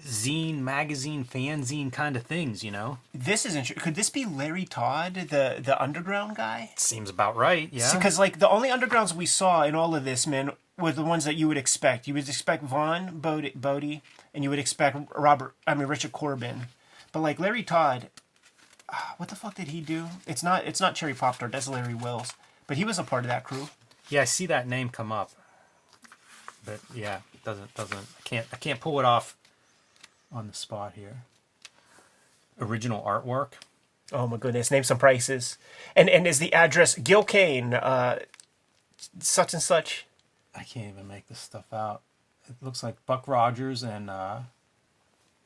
zine, 0.02 0.58
magazine, 0.58 1.24
fanzine 1.24 1.92
kind 1.92 2.16
of 2.16 2.24
things. 2.24 2.64
You 2.64 2.72
know, 2.72 2.98
This 3.14 3.46
is 3.46 3.54
interesting. 3.54 3.82
Could 3.84 3.94
this 3.94 4.10
be 4.10 4.24
Larry 4.24 4.64
Todd, 4.64 5.14
the 5.14 5.60
the 5.62 5.80
underground 5.80 6.36
guy? 6.36 6.72
seems 6.76 7.08
about 7.08 7.36
right. 7.36 7.68
Yeah. 7.72 7.94
Because 7.94 8.18
like 8.18 8.40
the 8.40 8.48
only 8.48 8.68
undergrounds 8.68 9.14
we 9.14 9.26
saw 9.26 9.62
in 9.62 9.76
all 9.76 9.94
of 9.94 10.04
this, 10.04 10.26
man, 10.26 10.50
were 10.76 10.90
the 10.92 11.04
ones 11.04 11.24
that 11.24 11.36
you 11.36 11.46
would 11.46 11.56
expect. 11.56 12.08
You 12.08 12.14
would 12.14 12.28
expect 12.28 12.64
Vaughn 12.64 13.20
Bodé, 13.20 13.56
Bodé 13.56 14.00
and 14.34 14.42
you 14.42 14.50
would 14.50 14.58
expect 14.58 14.96
Robert. 15.16 15.54
I 15.68 15.74
mean 15.74 15.86
Richard 15.86 16.10
Corbin, 16.12 16.62
but 17.12 17.20
like 17.20 17.38
Larry 17.38 17.62
Todd, 17.62 18.08
what 19.16 19.28
the 19.28 19.36
fuck 19.36 19.54
did 19.54 19.68
he 19.68 19.80
do? 19.80 20.08
It's 20.26 20.42
not. 20.42 20.66
It's 20.66 20.80
not 20.80 20.94
Cherry 20.94 21.14
Pop 21.14 21.38
Tart. 21.38 21.52
That's 21.52 21.68
Larry 21.68 21.94
Welz. 21.94 22.34
But 22.66 22.76
he 22.76 22.84
was 22.84 22.98
a 22.98 23.04
part 23.04 23.24
of 23.24 23.28
that 23.28 23.44
crew. 23.44 23.68
Yeah, 24.08 24.22
I 24.22 24.24
see 24.24 24.46
that 24.46 24.68
name 24.68 24.88
come 24.88 25.12
up, 25.12 25.30
but 26.64 26.80
yeah, 26.94 27.20
doesn't 27.44 27.74
doesn't 27.74 27.98
I 27.98 28.22
can't 28.24 28.46
I 28.52 28.56
can't 28.56 28.80
pull 28.80 28.98
it 28.98 29.04
off 29.04 29.36
on 30.32 30.46
the 30.46 30.54
spot 30.54 30.92
here. 30.94 31.22
Original 32.60 33.02
artwork. 33.02 33.52
Oh 34.12 34.26
my 34.26 34.36
goodness! 34.36 34.70
Name 34.70 34.84
some 34.84 34.98
prices. 34.98 35.58
And 35.96 36.08
and 36.08 36.26
is 36.26 36.38
the 36.38 36.52
address 36.52 36.96
Gil 36.96 37.24
Kane, 37.24 37.74
uh, 37.74 38.20
such 39.18 39.54
and 39.54 39.62
such? 39.62 40.06
I 40.54 40.62
can't 40.62 40.92
even 40.92 41.08
make 41.08 41.26
this 41.28 41.40
stuff 41.40 41.72
out. 41.72 42.02
It 42.48 42.56
looks 42.60 42.82
like 42.82 43.04
Buck 43.06 43.26
Rogers 43.26 43.82
and 43.82 44.08
uh, 44.10 44.40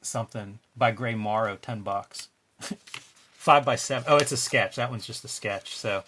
something 0.03 0.59
by 0.77 0.91
Gray 0.91 1.15
Morrow, 1.15 1.57
ten 1.57 1.83
bucks. 1.83 2.29
Five 3.39 3.65
by 3.65 3.77
seven. 3.77 4.05
Oh, 4.09 4.17
it's 4.17 4.33
a 4.33 4.37
sketch. 4.37 4.77
That 4.77 4.91
one's 4.91 5.07
just 5.07 5.25
a 5.25 5.29
sketch. 5.29 5.77
So, 5.77 6.03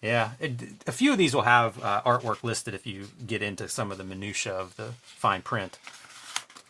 yeah, 0.00 0.30
it, 0.40 0.52
a 0.86 0.92
few 0.92 1.12
of 1.12 1.18
these 1.18 1.34
will 1.34 1.42
have 1.42 1.80
uh, 1.84 2.00
artwork 2.06 2.42
listed 2.42 2.72
if 2.72 2.86
you 2.86 3.08
get 3.26 3.42
into 3.42 3.68
some 3.68 3.92
of 3.92 3.98
the 3.98 4.04
minutia 4.04 4.54
of 4.54 4.74
the 4.76 4.94
fine 5.02 5.42
print. 5.42 5.78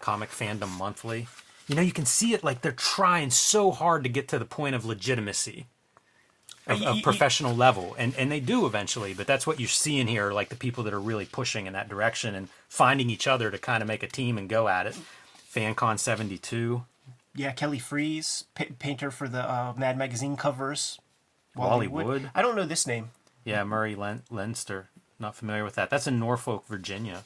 Comic 0.01 0.31
Fandom 0.31 0.77
Monthly. 0.77 1.29
You 1.69 1.77
know, 1.77 1.83
you 1.83 1.93
can 1.93 2.05
see 2.05 2.35
it 2.35 2.43
like 2.43 2.63
they're 2.63 2.73
trying 2.73 3.31
so 3.31 3.71
hard 3.71 4.03
to 4.03 4.11
get 4.11 4.27
to 4.29 4.41
the 4.41 4.45
point 4.45 4.75
of 4.75 4.85
legitimacy 4.85 5.67
of, 6.67 6.83
of 6.83 7.03
professional 7.03 7.55
level 7.55 7.95
and 7.99 8.15
and 8.17 8.31
they 8.31 8.39
do 8.39 8.67
eventually 8.67 9.15
but 9.15 9.27
that's 9.27 9.47
what 9.47 9.59
you're 9.59 9.69
seeing 9.69 10.07
here 10.07 10.33
like 10.33 10.49
the 10.49 10.55
people 10.57 10.85
that 10.85 10.95
are 10.95 11.01
really 11.01 11.27
pushing 11.27 11.67
in 11.67 11.73
that 11.73 11.89
direction 11.89 12.37
and 12.37 12.49
finding 12.69 13.11
each 13.11 13.27
other 13.27 13.51
to 13.51 13.59
kind 13.59 13.83
of 13.83 13.89
make 13.89 14.03
a 14.05 14.07
team 14.07 14.39
and 14.39 14.49
go 14.49 14.69
at 14.69 14.87
it 14.87 14.97
fancon 15.53 15.99
72 15.99 16.85
Yeah, 17.35 17.53
Kelly 17.53 17.79
Freas, 17.79 18.45
pa- 18.55 18.65
painter 18.79 19.11
for 19.11 19.27
the 19.29 19.41
uh, 19.51 19.73
Mad 19.77 19.97
Magazine 19.97 20.37
covers. 20.37 20.99
Wally 21.57 21.89
Wood. 21.89 22.31
I 22.35 22.43
don't 22.43 22.57
know 22.57 22.65
this 22.65 22.87
name. 22.87 23.11
yeah 23.45 23.63
murray 23.65 23.95
Len- 23.95 24.23
leinster 24.31 24.89
not 25.19 25.35
familiar 25.37 25.65
with 25.65 25.75
that 25.75 25.91
that's 25.91 26.07
in 26.07 26.19
norfolk 26.19 26.67
virginia 26.67 27.23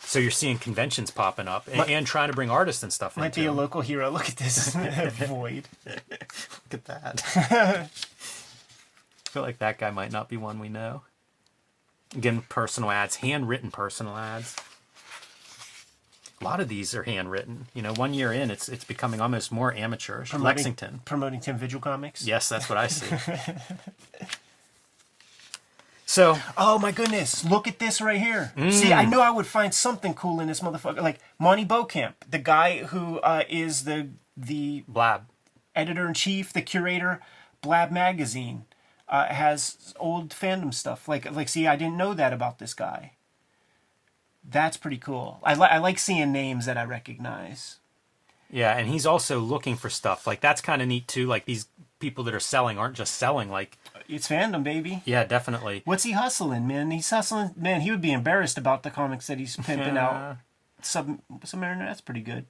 so 0.00 0.18
you're 0.18 0.30
seeing 0.32 0.58
conventions 0.58 1.10
popping 1.12 1.46
up 1.46 1.68
and, 1.68 1.76
Might- 1.76 1.90
and 1.90 2.04
trying 2.06 2.28
to 2.28 2.34
bring 2.34 2.50
artists 2.50 2.82
and 2.82 2.92
stuff 2.92 3.16
Might 3.16 3.26
into 3.26 3.40
be 3.42 3.46
a 3.46 3.52
local 3.52 3.80
hero. 3.82 4.10
Look 4.10 4.28
at 4.28 4.36
this 4.36 4.74
void. 5.28 5.68
Look 5.86 6.72
at 6.72 6.84
that. 6.86 7.22
I 7.36 7.88
feel 9.30 9.42
like 9.42 9.58
that 9.58 9.78
guy 9.78 9.90
might 9.92 10.10
not 10.10 10.28
be 10.28 10.36
one 10.36 10.58
we 10.58 10.68
know. 10.68 11.02
Again, 12.16 12.42
personal 12.48 12.90
ads, 12.90 13.16
handwritten 13.16 13.70
personal 13.70 14.16
ads. 14.16 14.56
A 16.42 16.44
lot 16.44 16.60
of 16.60 16.68
these 16.68 16.94
are 16.94 17.04
handwritten. 17.04 17.66
You 17.72 17.82
know, 17.82 17.92
one 17.94 18.14
year 18.14 18.32
in, 18.32 18.50
it's 18.50 18.68
it's 18.68 18.84
becoming 18.84 19.20
almost 19.20 19.52
more 19.52 19.72
amateurish. 19.74 20.30
Promoting- 20.30 20.56
Lexington. 20.56 21.00
promoting 21.04 21.40
Tim 21.40 21.56
Vigil 21.56 21.80
comics. 21.80 22.26
Yes, 22.26 22.48
that's 22.48 22.68
what 22.68 22.78
I 22.78 22.88
see. 22.88 23.06
So 26.04 26.36
Oh 26.58 26.78
my 26.78 26.92
goodness! 26.92 27.42
Look 27.44 27.66
at 27.66 27.78
this 27.78 28.00
right 28.00 28.20
here. 28.20 28.52
Mm. 28.56 28.70
See, 28.72 28.92
I 28.92 29.06
knew 29.06 29.20
I 29.20 29.30
would 29.30 29.46
find 29.46 29.72
something 29.72 30.12
cool 30.12 30.40
in 30.40 30.46
this 30.48 30.60
motherfucker. 30.60 31.00
Like 31.00 31.20
Monte 31.38 31.64
Beauchamp, 31.64 32.24
the 32.28 32.38
guy 32.38 32.84
who 32.84 33.18
uh, 33.20 33.44
is 33.48 33.84
the 33.84 34.10
the 34.36 34.84
Blab. 34.86 35.22
editor 35.74 36.06
in 36.06 36.12
chief, 36.14 36.52
the 36.52 36.60
curator, 36.60 37.22
Blab 37.62 37.90
magazine, 37.90 38.64
uh, 39.08 39.26
has 39.26 39.94
old 39.98 40.30
fandom 40.30 40.74
stuff. 40.74 41.08
Like 41.08 41.30
like, 41.32 41.48
see, 41.48 41.66
I 41.66 41.76
didn't 41.76 41.96
know 41.96 42.12
that 42.12 42.34
about 42.34 42.58
this 42.58 42.74
guy. 42.74 43.12
That's 44.48 44.76
pretty 44.76 44.98
cool. 44.98 45.40
I 45.42 45.54
li- 45.54 45.68
I 45.70 45.78
like 45.78 45.98
seeing 45.98 46.32
names 46.32 46.66
that 46.66 46.76
I 46.76 46.84
recognize. 46.84 47.78
Yeah, 48.50 48.76
and 48.76 48.88
he's 48.88 49.06
also 49.06 49.38
looking 49.40 49.76
for 49.76 49.88
stuff. 49.88 50.26
Like 50.26 50.40
that's 50.40 50.60
kind 50.60 50.82
of 50.82 50.88
neat 50.88 51.08
too. 51.08 51.26
Like 51.26 51.44
these 51.46 51.66
people 51.98 52.24
that 52.24 52.34
are 52.34 52.40
selling 52.40 52.78
aren't 52.78 52.96
just 52.96 53.14
selling. 53.14 53.50
Like 53.50 53.78
It's 54.08 54.28
fandom, 54.28 54.62
baby. 54.62 55.02
yeah, 55.04 55.24
definitely. 55.24 55.82
What's 55.84 56.04
he 56.04 56.12
hustling, 56.12 56.66
man? 56.66 56.90
He's 56.90 57.08
hustling. 57.08 57.52
Man, 57.56 57.80
he 57.80 57.90
would 57.90 58.02
be 58.02 58.12
embarrassed 58.12 58.58
about 58.58 58.82
the 58.82 58.90
comics 58.90 59.26
that 59.28 59.38
he's 59.38 59.56
pimping 59.56 59.96
out. 59.96 60.36
Sub 60.82 61.18
Submariner, 61.40 61.86
that's 61.86 62.00
pretty 62.00 62.20
good. 62.20 62.44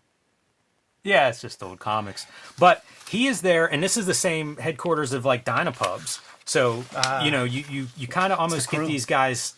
Yeah, 1.05 1.29
it's 1.29 1.41
just 1.41 1.63
old 1.63 1.81
comics. 1.81 2.27
But 2.59 2.85
he 3.09 3.27
is 3.27 3.43
there, 3.43 3.67
and 3.67 3.83
this 3.83 3.97
is 3.97 4.07
the 4.07 4.15
same 4.15 4.57
headquarters 4.57 5.13
of 5.13 5.25
like 5.25 5.45
Dynapubs. 5.45 6.21
So 6.45 6.85
ah. 6.97 7.25
you 7.25 7.31
know, 7.31 7.45
you 7.45 7.65
you 7.69 7.87
you 7.97 8.09
kind 8.09 8.33
of 8.33 8.39
almost 8.39 8.71
get 8.71 8.87
these 8.87 9.07
guys. 9.07 9.55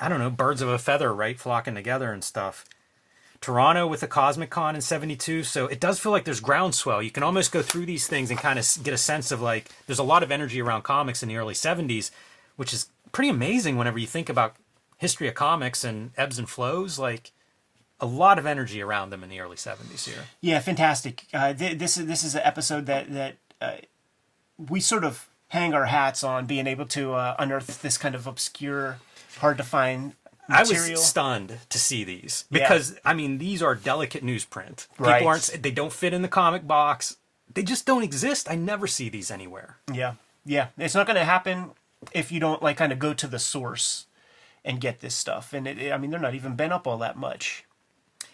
I 0.00 0.08
don't 0.08 0.18
know, 0.18 0.30
birds 0.30 0.62
of 0.62 0.68
a 0.68 0.78
feather, 0.78 1.12
right, 1.12 1.38
flocking 1.38 1.74
together 1.74 2.12
and 2.12 2.22
stuff. 2.22 2.64
Toronto 3.40 3.86
with 3.86 4.00
the 4.00 4.08
Cosmic 4.08 4.50
Con 4.50 4.74
in 4.74 4.80
'72, 4.80 5.44
so 5.44 5.66
it 5.66 5.78
does 5.80 6.00
feel 6.00 6.10
like 6.10 6.24
there's 6.24 6.40
groundswell. 6.40 7.02
You 7.02 7.10
can 7.10 7.22
almost 7.22 7.52
go 7.52 7.62
through 7.62 7.86
these 7.86 8.06
things 8.06 8.30
and 8.30 8.38
kind 8.38 8.58
of 8.58 8.68
get 8.82 8.92
a 8.94 8.98
sense 8.98 9.30
of 9.30 9.40
like 9.40 9.68
there's 9.86 10.00
a 10.00 10.04
lot 10.04 10.22
of 10.22 10.32
energy 10.32 10.60
around 10.60 10.82
comics 10.82 11.22
in 11.22 11.28
the 11.28 11.36
early 11.36 11.54
'70s, 11.54 12.10
which 12.56 12.72
is 12.72 12.88
pretty 13.12 13.30
amazing 13.30 13.76
whenever 13.76 13.98
you 13.98 14.06
think 14.06 14.28
about 14.28 14.56
history 14.96 15.28
of 15.28 15.34
comics 15.34 15.84
and 15.84 16.10
ebbs 16.16 16.38
and 16.38 16.48
flows. 16.48 16.98
Like 16.98 17.30
a 18.00 18.06
lot 18.06 18.38
of 18.38 18.46
energy 18.46 18.82
around 18.82 19.10
them 19.10 19.22
in 19.22 19.30
the 19.30 19.40
early 19.40 19.56
'70s 19.56 20.06
here. 20.06 20.24
Yeah, 20.40 20.58
fantastic. 20.58 21.24
Uh, 21.32 21.54
th- 21.54 21.78
this 21.78 21.96
is 21.96 22.06
this 22.06 22.24
is 22.24 22.34
an 22.34 22.42
episode 22.44 22.86
that 22.86 23.12
that 23.12 23.36
uh, 23.60 23.76
we 24.58 24.80
sort 24.80 25.04
of 25.04 25.28
hang 25.48 25.72
our 25.74 25.86
hats 25.86 26.22
on 26.22 26.46
being 26.46 26.66
able 26.66 26.86
to 26.86 27.14
uh, 27.14 27.34
unearth 27.38 27.80
this 27.82 27.96
kind 27.96 28.14
of 28.14 28.26
obscure, 28.26 28.98
hard 29.38 29.58
to 29.58 29.64
find 29.64 30.14
I 30.50 30.62
was 30.62 31.04
stunned 31.06 31.58
to 31.68 31.78
see 31.78 32.04
these 32.04 32.44
Yeah. 32.50 32.60
because 32.60 32.98
I 33.04 33.14
mean 33.14 33.38
these 33.38 33.62
are 33.62 33.74
delicate 33.74 34.24
newsprint. 34.24 34.88
People 34.92 35.06
Right. 35.06 35.24
aren't 35.24 35.62
they 35.62 35.70
don't 35.70 35.92
fit 35.92 36.12
in 36.14 36.22
the 36.22 36.28
comic 36.28 36.66
box. 36.66 37.16
They 37.52 37.62
just 37.62 37.86
don't 37.86 38.02
exist. 38.02 38.50
I 38.50 38.54
never 38.54 38.86
see 38.86 39.08
these 39.08 39.30
anywhere. 39.30 39.76
yeah, 39.92 40.14
yeah. 40.44 40.68
It's 40.78 40.94
not 40.94 41.06
going 41.06 41.16
to 41.16 41.24
happen 41.24 41.70
if 42.12 42.30
you 42.30 42.40
don't 42.40 42.62
like 42.62 42.76
kind 42.76 42.92
of 42.92 42.98
go 42.98 43.12
to 43.14 43.26
the 43.26 43.38
source 43.38 44.06
and 44.64 44.80
get 44.80 45.00
this 45.00 45.14
stuff. 45.14 45.52
And 45.52 45.66
it, 45.66 45.92
I 45.92 45.98
mean, 45.98 46.10
they're 46.10 46.20
not 46.20 46.34
even 46.34 46.56
bent 46.56 46.72
up 46.72 46.86
all 46.86 46.98
that 46.98 47.16
much. 47.16 47.64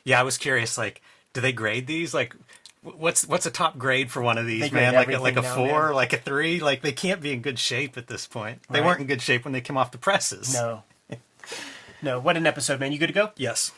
Yeah, 0.04 0.20
I 0.20 0.22
was 0.24 0.36
curious 0.38 0.76
like 0.76 1.00
do 1.32 1.40
they 1.40 1.52
grade 1.52 1.86
these 1.86 2.12
like 2.14 2.34
what's 2.82 3.26
what's 3.26 3.46
a 3.46 3.50
top 3.50 3.78
grade 3.78 4.10
for 4.10 4.20
one 4.22 4.36
of 4.38 4.46
these 4.46 4.70
man 4.70 4.94
like 4.94 5.08
a, 5.08 5.18
like 5.18 5.34
a 5.36 5.38
everything 5.38 5.66
now, 5.66 5.70
4 5.80 5.94
like 5.94 6.12
a 6.12 6.18
3 6.18 6.60
like 6.60 6.82
they 6.82 6.92
can't 6.92 7.20
be 7.22 7.32
in 7.32 7.40
good 7.40 7.58
shape 7.58 7.96
at 7.96 8.06
this 8.08 8.26
point. 8.26 8.60
They 8.68 8.80
Right. 8.80 8.86
weren't 8.86 9.00
in 9.00 9.06
good 9.06 9.22
shape 9.22 9.44
when 9.44 9.52
they 9.52 9.60
came 9.62 9.76
off 9.76 9.90
the 9.90 9.98
presses. 9.98 10.52
No, 10.54 10.82
no. 12.02 12.18
What 12.18 12.36
an 12.36 12.46
episode, 12.46 12.80
man! 12.80 12.92
You 12.92 12.98
good 12.98 13.08
to 13.08 13.12
go? 13.12 13.32
Yes. 13.36 13.72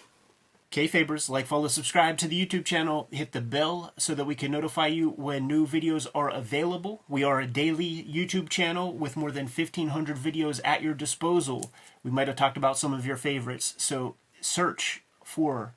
Kayfabers, 0.73 1.31
like, 1.31 1.47
follow, 1.47 1.69
subscribe 1.69 2.19
to 2.19 2.29
the 2.29 2.45
YouTube 2.45 2.65
channel, 2.65 3.09
hit 3.13 3.33
the 3.33 3.41
bell 3.41 3.93
so 3.97 4.15
that 4.15 4.25
we 4.27 4.35
can 4.35 4.51
notify 4.51 4.89
you 4.89 5.11
when 5.11 5.47
new 5.47 5.67
videos 5.67 6.09
are 6.15 6.29
available. 6.29 7.03
We 7.09 7.23
are 7.23 7.41
a 7.41 7.47
daily 7.47 8.05
YouTube 8.05 8.49
channel 8.49 8.93
with 8.93 9.17
more 9.17 9.31
than 9.31 9.47
1,500 9.47 10.17
videos 10.17 10.61
at 10.65 10.83
your 10.83 10.93
disposal. 10.93 11.73
We 12.03 12.11
might 12.11 12.27
have 12.27 12.37
talked 12.37 12.57
about 12.57 12.79
some 12.79 12.93
of 12.93 13.07
your 13.07 13.17
favorites, 13.17 13.75
so 13.79 14.17
search 14.41 15.05
for 15.25 15.75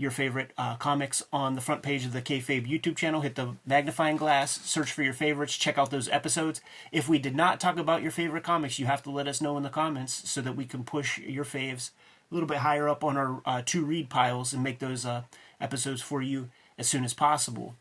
your 0.00 0.10
favorite 0.10 0.52
uh, 0.56 0.76
comics 0.76 1.22
on 1.30 1.54
the 1.54 1.60
front 1.60 1.82
page 1.82 2.06
of 2.06 2.12
the 2.12 2.22
Kayfabe 2.22 2.66
YouTube 2.66 2.96
channel. 2.96 3.20
Hit 3.20 3.34
the 3.34 3.56
magnifying 3.66 4.16
glass, 4.16 4.60
search 4.62 4.92
for 4.92 5.02
your 5.02 5.12
favorites, 5.12 5.56
check 5.56 5.76
out 5.76 5.90
those 5.90 6.08
episodes. 6.08 6.62
If 6.90 7.08
we 7.08 7.18
did 7.18 7.36
not 7.36 7.60
talk 7.60 7.78
about 7.78 8.02
your 8.02 8.10
favorite 8.10 8.42
comics, 8.42 8.78
you 8.78 8.86
have 8.86 9.02
to 9.02 9.10
let 9.10 9.28
us 9.28 9.42
know 9.42 9.58
in 9.58 9.62
the 9.62 9.68
comments 9.68 10.28
so 10.28 10.40
that 10.40 10.56
we 10.56 10.64
can 10.64 10.84
push 10.84 11.18
your 11.18 11.44
faves 11.44 11.90
a 12.30 12.34
little 12.34 12.48
bit 12.48 12.58
higher 12.58 12.88
up 12.88 13.04
on 13.04 13.16
our 13.18 13.42
uh, 13.44 13.62
to 13.66 13.84
read 13.84 14.08
piles 14.08 14.54
and 14.54 14.62
make 14.62 14.78
those 14.78 15.04
uh, 15.04 15.22
episodes 15.60 16.00
for 16.00 16.22
you 16.22 16.48
as 16.78 16.88
soon 16.88 17.04
as 17.04 17.12
possible. 17.12 17.74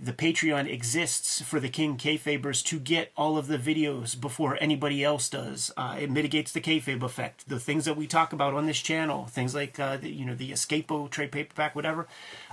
The 0.00 0.12
Patreon 0.12 0.68
exists 0.68 1.40
for 1.40 1.60
the 1.60 1.68
King 1.68 1.96
Kayfabers 1.96 2.64
to 2.64 2.80
get 2.80 3.12
all 3.16 3.38
of 3.38 3.46
the 3.46 3.58
videos 3.58 4.20
before 4.20 4.58
anybody 4.60 5.04
else 5.04 5.28
does. 5.28 5.70
Uh, 5.76 5.96
it 6.00 6.10
mitigates 6.10 6.50
the 6.50 6.60
kayfabe 6.60 7.04
effect. 7.04 7.48
The 7.48 7.60
things 7.60 7.84
that 7.84 7.96
we 7.96 8.08
talk 8.08 8.32
about 8.32 8.54
on 8.54 8.66
this 8.66 8.82
channel, 8.82 9.26
things 9.26 9.54
like 9.54 9.78
uh, 9.78 9.96
the, 9.96 10.10
you 10.10 10.24
know 10.24 10.34
the 10.34 10.50
Escapo 10.50 11.08
trade 11.08 11.30
paperback, 11.30 11.76
whatever, 11.76 12.08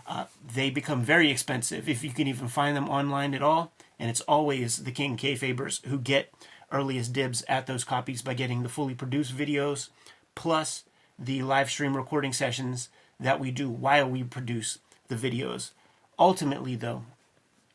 uh, 0.06 0.26
they 0.54 0.70
become 0.70 1.02
very 1.02 1.32
expensive 1.32 1.90
if 1.90 2.04
you 2.04 2.12
can 2.12 2.28
even 2.28 2.48
find 2.48 2.78
them 2.78 2.88
online 2.88 3.34
at 3.34 3.42
all. 3.42 3.72
And 3.98 4.12
it's 4.12 4.22
always 4.22 4.84
the 4.84 4.92
King 4.92 5.18
Kayfabers 5.18 5.84
who 5.88 5.98
get 5.98 6.32
earliest 6.72 7.12
dibs 7.12 7.44
at 7.50 7.66
those 7.66 7.84
copies 7.84 8.22
by 8.22 8.36
getting 8.36 8.62
the 8.62 8.70
fully 8.70 8.94
produced 8.94 9.36
videos, 9.36 9.90
plus 10.36 10.84
the 11.18 11.42
live 11.42 11.72
stream 11.72 11.98
recording 11.98 12.34
sessions 12.34 12.90
that 13.20 13.40
we 13.40 13.50
do 13.50 13.68
while 13.68 14.08
we 14.08 14.24
produce 14.24 14.78
the 15.08 15.16
videos. 15.16 15.72
Ultimately, 16.20 16.76
though, 16.76 17.04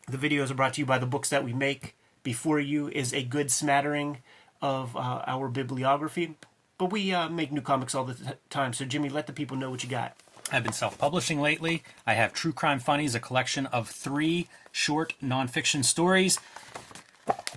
the 0.09 0.19
videos 0.19 0.51
are 0.51 0.55
brought 0.55 0.75
to 0.75 0.81
you 0.81 0.87
by 0.87 0.99
the 0.99 1.07
books 1.07 1.31
that 1.31 1.45
we 1.45 1.53
make. 1.53 1.97
Before 2.23 2.61
you 2.61 2.89
is 2.89 3.13
a 3.13 3.23
good 3.23 3.51
smattering 3.51 4.19
of 4.63 4.97
uh, 4.97 5.23
our 5.27 5.49
bibliography, 5.49 6.37
but 6.79 6.91
we 6.91 7.13
uh, 7.13 7.29
make 7.29 7.53
new 7.53 7.61
comics 7.61 7.95
all 7.95 8.05
the 8.05 8.15
t- 8.15 8.31
time. 8.51 8.73
So, 8.73 8.85
Jimmy, 8.85 9.09
let 9.09 9.27
the 9.27 9.33
people 9.33 9.57
know 9.57 9.71
what 9.71 9.83
you 9.83 9.91
got. 9.91 10.17
I've 10.53 10.63
been 10.63 10.73
self 10.73 10.97
publishing 10.97 11.41
lately. 11.41 11.83
I 12.07 12.15
have 12.15 12.33
True 12.33 12.53
Crime 12.53 12.79
Funnies, 12.79 13.15
a 13.15 13.21
collection 13.21 13.67
of 13.67 13.89
three 13.89 14.49
short 14.71 15.15
nonfiction 15.23 15.85
stories. 15.85 16.39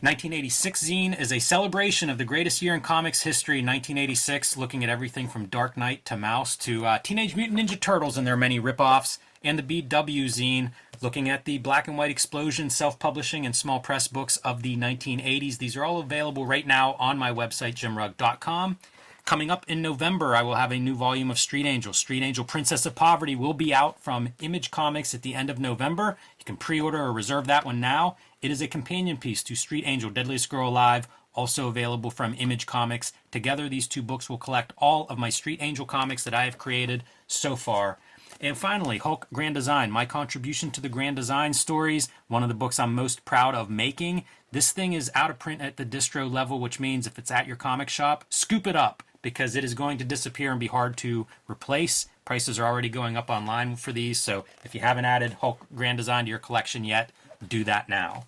1986 0.01 0.83
zine 0.83 1.19
is 1.19 1.31
a 1.31 1.39
celebration 1.39 2.09
of 2.09 2.17
the 2.17 2.25
greatest 2.25 2.61
year 2.61 2.73
in 2.73 2.81
comics 2.81 3.21
history, 3.21 3.57
1986, 3.57 4.57
looking 4.57 4.83
at 4.83 4.89
everything 4.89 5.27
from 5.27 5.45
Dark 5.45 5.77
Knight 5.77 6.03
to 6.05 6.15
Maus 6.15 6.57
to 6.61 6.85
uh, 6.85 6.99
Teenage 6.99 7.35
Mutant 7.35 7.59
Ninja 7.59 7.79
Turtles 7.79 8.17
and 8.17 8.25
their 8.25 8.37
many 8.37 8.59
ripoffs. 8.59 9.19
And 9.43 9.59
the 9.59 9.83
BW 9.83 10.25
zine, 10.25 10.71
looking 11.01 11.29
at 11.29 11.45
the 11.45 11.57
black 11.57 11.87
and 11.87 11.97
white 11.97 12.11
explosion, 12.11 12.69
self 12.69 12.99
publishing, 12.99 13.45
and 13.45 13.55
small 13.55 13.79
press 13.79 14.07
books 14.07 14.37
of 14.37 14.61
the 14.61 14.75
1980s. 14.77 15.57
These 15.57 15.75
are 15.77 15.83
all 15.83 15.99
available 15.99 16.45
right 16.45 16.65
now 16.65 16.93
on 16.93 17.17
my 17.17 17.31
website, 17.31 17.75
jimrugg.com. 17.75 18.77
Coming 19.25 19.51
up 19.51 19.63
in 19.67 19.81
November, 19.81 20.35
I 20.35 20.41
will 20.41 20.55
have 20.55 20.71
a 20.71 20.79
new 20.79 20.95
volume 20.95 21.29
of 21.29 21.37
Street 21.37 21.67
Angel. 21.67 21.93
Street 21.93 22.23
Angel 22.23 22.43
Princess 22.43 22.87
of 22.87 22.95
Poverty 22.95 23.35
will 23.35 23.53
be 23.53 23.71
out 23.71 24.01
from 24.01 24.29
Image 24.41 24.71
Comics 24.71 25.13
at 25.13 25.21
the 25.21 25.35
end 25.35 25.51
of 25.51 25.59
November. 25.59 26.17
You 26.39 26.45
can 26.45 26.57
pre 26.57 26.81
order 26.81 26.97
or 26.97 27.13
reserve 27.13 27.45
that 27.45 27.63
one 27.63 27.79
now. 27.79 28.17
It 28.41 28.49
is 28.49 28.61
a 28.61 28.67
companion 28.67 29.17
piece 29.17 29.43
to 29.43 29.55
Street 29.55 29.83
Angel 29.85 30.09
Deadliest 30.09 30.49
Girl 30.49 30.69
Alive, 30.69 31.07
also 31.35 31.67
available 31.67 32.09
from 32.09 32.33
Image 32.39 32.65
Comics. 32.65 33.13
Together, 33.29 33.69
these 33.69 33.87
two 33.87 34.01
books 34.01 34.29
will 34.29 34.39
collect 34.39 34.73
all 34.77 35.05
of 35.09 35.19
my 35.19 35.29
Street 35.29 35.59
Angel 35.61 35.85
comics 35.85 36.23
that 36.23 36.33
I 36.33 36.45
have 36.45 36.57
created 36.57 37.03
so 37.27 37.55
far. 37.55 37.99
And 38.41 38.57
finally, 38.57 38.99
Hulk 38.99 39.27
Grand 39.33 39.55
Design, 39.55 39.91
my 39.91 40.05
contribution 40.05 40.71
to 40.71 40.79
the 40.79 40.87
Grand 40.87 41.17
Design 41.17 41.53
stories, 41.53 42.07
one 42.29 42.41
of 42.41 42.47
the 42.47 42.55
books 42.55 42.79
I'm 42.79 42.95
most 42.95 43.25
proud 43.25 43.53
of 43.53 43.69
making. 43.69 44.23
This 44.51 44.71
thing 44.71 44.93
is 44.93 45.11
out 45.13 45.29
of 45.29 45.39
print 45.39 45.61
at 45.61 45.75
the 45.75 45.85
distro 45.85 46.31
level, 46.31 46.59
which 46.59 46.79
means 46.79 47.05
if 47.05 47.19
it's 47.19 47.31
at 47.31 47.47
your 47.47 47.57
comic 47.57 47.89
shop, 47.89 48.23
scoop 48.29 48.65
it 48.65 48.77
up 48.77 49.03
because 49.21 49.57
it 49.57 49.65
is 49.65 49.73
going 49.73 49.97
to 49.97 50.05
disappear 50.05 50.51
and 50.51 50.59
be 50.59 50.67
hard 50.67 50.95
to 50.97 51.27
replace. 51.49 52.07
Prices 52.23 52.57
are 52.57 52.65
already 52.65 52.87
going 52.87 53.17
up 53.17 53.29
online 53.29 53.75
for 53.75 53.91
these, 53.91 54.19
so 54.19 54.45
if 54.63 54.73
you 54.73 54.79
haven't 54.79 55.05
added 55.05 55.33
Hulk 55.33 55.65
Grand 55.75 55.97
Design 55.97 56.23
to 56.23 56.29
your 56.29 56.39
collection 56.39 56.85
yet, 56.85 57.11
do 57.45 57.65
that 57.65 57.89
now. 57.89 58.23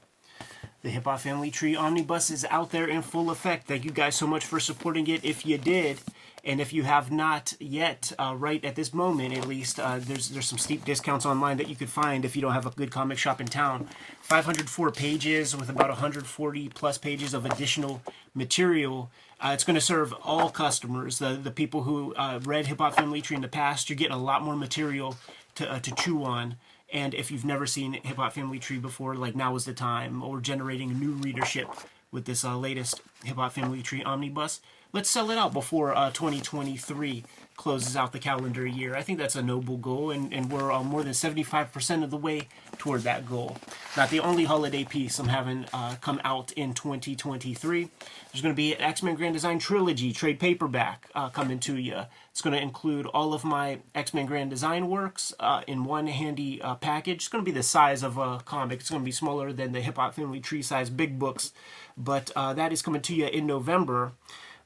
The 0.83 0.89
Hip 0.89 1.05
Hop 1.05 1.19
Family 1.19 1.51
Tree 1.51 1.75
Omnibus 1.75 2.31
is 2.31 2.43
out 2.49 2.71
there 2.71 2.87
in 2.87 3.01
full 3.01 3.29
effect. 3.29 3.67
Thank 3.67 3.85
you 3.85 3.91
guys 3.91 4.15
so 4.15 4.25
much 4.27 4.43
for 4.43 4.59
supporting 4.59 5.07
it. 5.07 5.23
If 5.23 5.45
you 5.45 5.57
did, 5.57 5.99
and 6.43 6.59
if 6.59 6.73
you 6.73 6.83
have 6.83 7.11
not 7.11 7.53
yet, 7.59 8.11
uh, 8.17 8.33
right 8.35 8.63
at 8.65 8.75
this 8.75 8.93
moment 8.93 9.37
at 9.37 9.47
least, 9.47 9.79
uh, 9.79 9.99
there's 9.99 10.29
there's 10.29 10.47
some 10.47 10.57
steep 10.57 10.83
discounts 10.83 11.25
online 11.25 11.57
that 11.57 11.69
you 11.69 11.75
could 11.75 11.89
find 11.89 12.25
if 12.25 12.35
you 12.35 12.41
don't 12.41 12.53
have 12.53 12.65
a 12.65 12.71
good 12.71 12.89
comic 12.89 13.19
shop 13.19 13.39
in 13.39 13.47
town. 13.47 13.87
504 14.21 14.91
pages 14.91 15.55
with 15.55 15.69
about 15.69 15.89
140 15.89 16.69
plus 16.69 16.97
pages 16.97 17.33
of 17.33 17.45
additional 17.45 18.01
material. 18.33 19.11
Uh, 19.39 19.51
it's 19.53 19.63
going 19.63 19.75
to 19.75 19.81
serve 19.81 20.13
all 20.23 20.49
customers. 20.49 21.19
The 21.19 21.33
the 21.33 21.51
people 21.51 21.83
who 21.83 22.15
uh, 22.15 22.39
read 22.43 22.67
Hip 22.67 22.79
Hop 22.79 22.95
Family 22.95 23.21
Tree 23.21 23.35
in 23.35 23.41
the 23.43 23.47
past, 23.47 23.89
you're 23.89 23.97
getting 23.97 24.15
a 24.15 24.21
lot 24.21 24.41
more 24.41 24.55
material 24.55 25.17
to 25.55 25.71
uh, 25.71 25.79
to 25.79 25.91
chew 25.93 26.23
on. 26.23 26.55
And 26.91 27.13
if 27.13 27.31
you've 27.31 27.45
never 27.45 27.65
seen 27.67 27.93
Hip 27.93 28.17
Hop 28.17 28.33
Family 28.33 28.59
Tree 28.59 28.79
before, 28.79 29.15
like 29.15 29.35
now 29.35 29.55
is 29.55 29.65
the 29.65 29.73
time, 29.73 30.23
or 30.23 30.41
generating 30.41 30.99
new 30.99 31.11
readership 31.11 31.67
with 32.11 32.25
this 32.25 32.43
uh, 32.43 32.57
latest 32.57 33.01
Hip 33.23 33.35
Hop 33.37 33.53
Family 33.53 33.81
Tree 33.81 34.03
omnibus, 34.03 34.59
let's 34.93 35.09
sell 35.09 35.31
it 35.31 35.37
out 35.37 35.53
before 35.53 35.95
uh, 35.95 36.11
2023 36.11 37.23
closes 37.61 37.95
out 37.95 38.11
the 38.11 38.19
calendar 38.19 38.65
year. 38.65 38.95
I 38.95 39.03
think 39.03 39.19
that's 39.19 39.35
a 39.35 39.41
noble 39.43 39.77
goal, 39.77 40.09
and, 40.09 40.33
and 40.33 40.51
we're 40.51 40.71
uh, 40.71 40.81
more 40.83 41.03
than 41.03 41.11
75% 41.11 42.03
of 42.03 42.09
the 42.09 42.17
way 42.17 42.47
toward 42.79 43.01
that 43.01 43.29
goal. 43.29 43.57
Not 43.95 44.09
the 44.09 44.19
only 44.19 44.45
holiday 44.45 44.83
piece 44.83 45.19
I'm 45.19 45.27
having 45.27 45.65
uh, 45.71 45.97
come 46.01 46.19
out 46.23 46.51
in 46.53 46.73
2023. 46.73 47.89
There's 48.31 48.41
going 48.41 48.53
to 48.53 48.57
be 48.57 48.73
an 48.73 48.81
X 48.81 49.03
Men 49.03 49.13
Grand 49.13 49.35
Design 49.35 49.59
Trilogy 49.59 50.11
trade 50.11 50.39
paperback 50.39 51.07
uh, 51.13 51.29
coming 51.29 51.59
to 51.59 51.77
you. 51.77 52.05
It's 52.31 52.41
going 52.41 52.55
to 52.55 52.61
include 52.61 53.05
all 53.05 53.35
of 53.35 53.43
my 53.43 53.79
X 53.93 54.13
Men 54.13 54.25
Grand 54.25 54.49
Design 54.49 54.89
works 54.89 55.31
uh, 55.39 55.61
in 55.67 55.83
one 55.83 56.07
handy 56.07 56.59
uh, 56.63 56.73
package. 56.75 57.17
It's 57.17 57.27
going 57.27 57.45
to 57.45 57.51
be 57.51 57.55
the 57.55 57.61
size 57.61 58.01
of 58.01 58.17
a 58.17 58.39
comic. 58.39 58.79
It's 58.79 58.89
going 58.89 59.03
to 59.03 59.05
be 59.05 59.11
smaller 59.11 59.53
than 59.53 59.71
the 59.71 59.81
Hip 59.81 59.97
Hop 59.97 60.15
Family 60.15 60.39
Tree 60.39 60.63
size 60.63 60.89
big 60.89 61.19
books, 61.19 61.53
but 61.95 62.31
uh, 62.35 62.53
that 62.53 62.73
is 62.73 62.81
coming 62.81 63.01
to 63.01 63.13
you 63.13 63.27
in 63.27 63.45
November. 63.45 64.13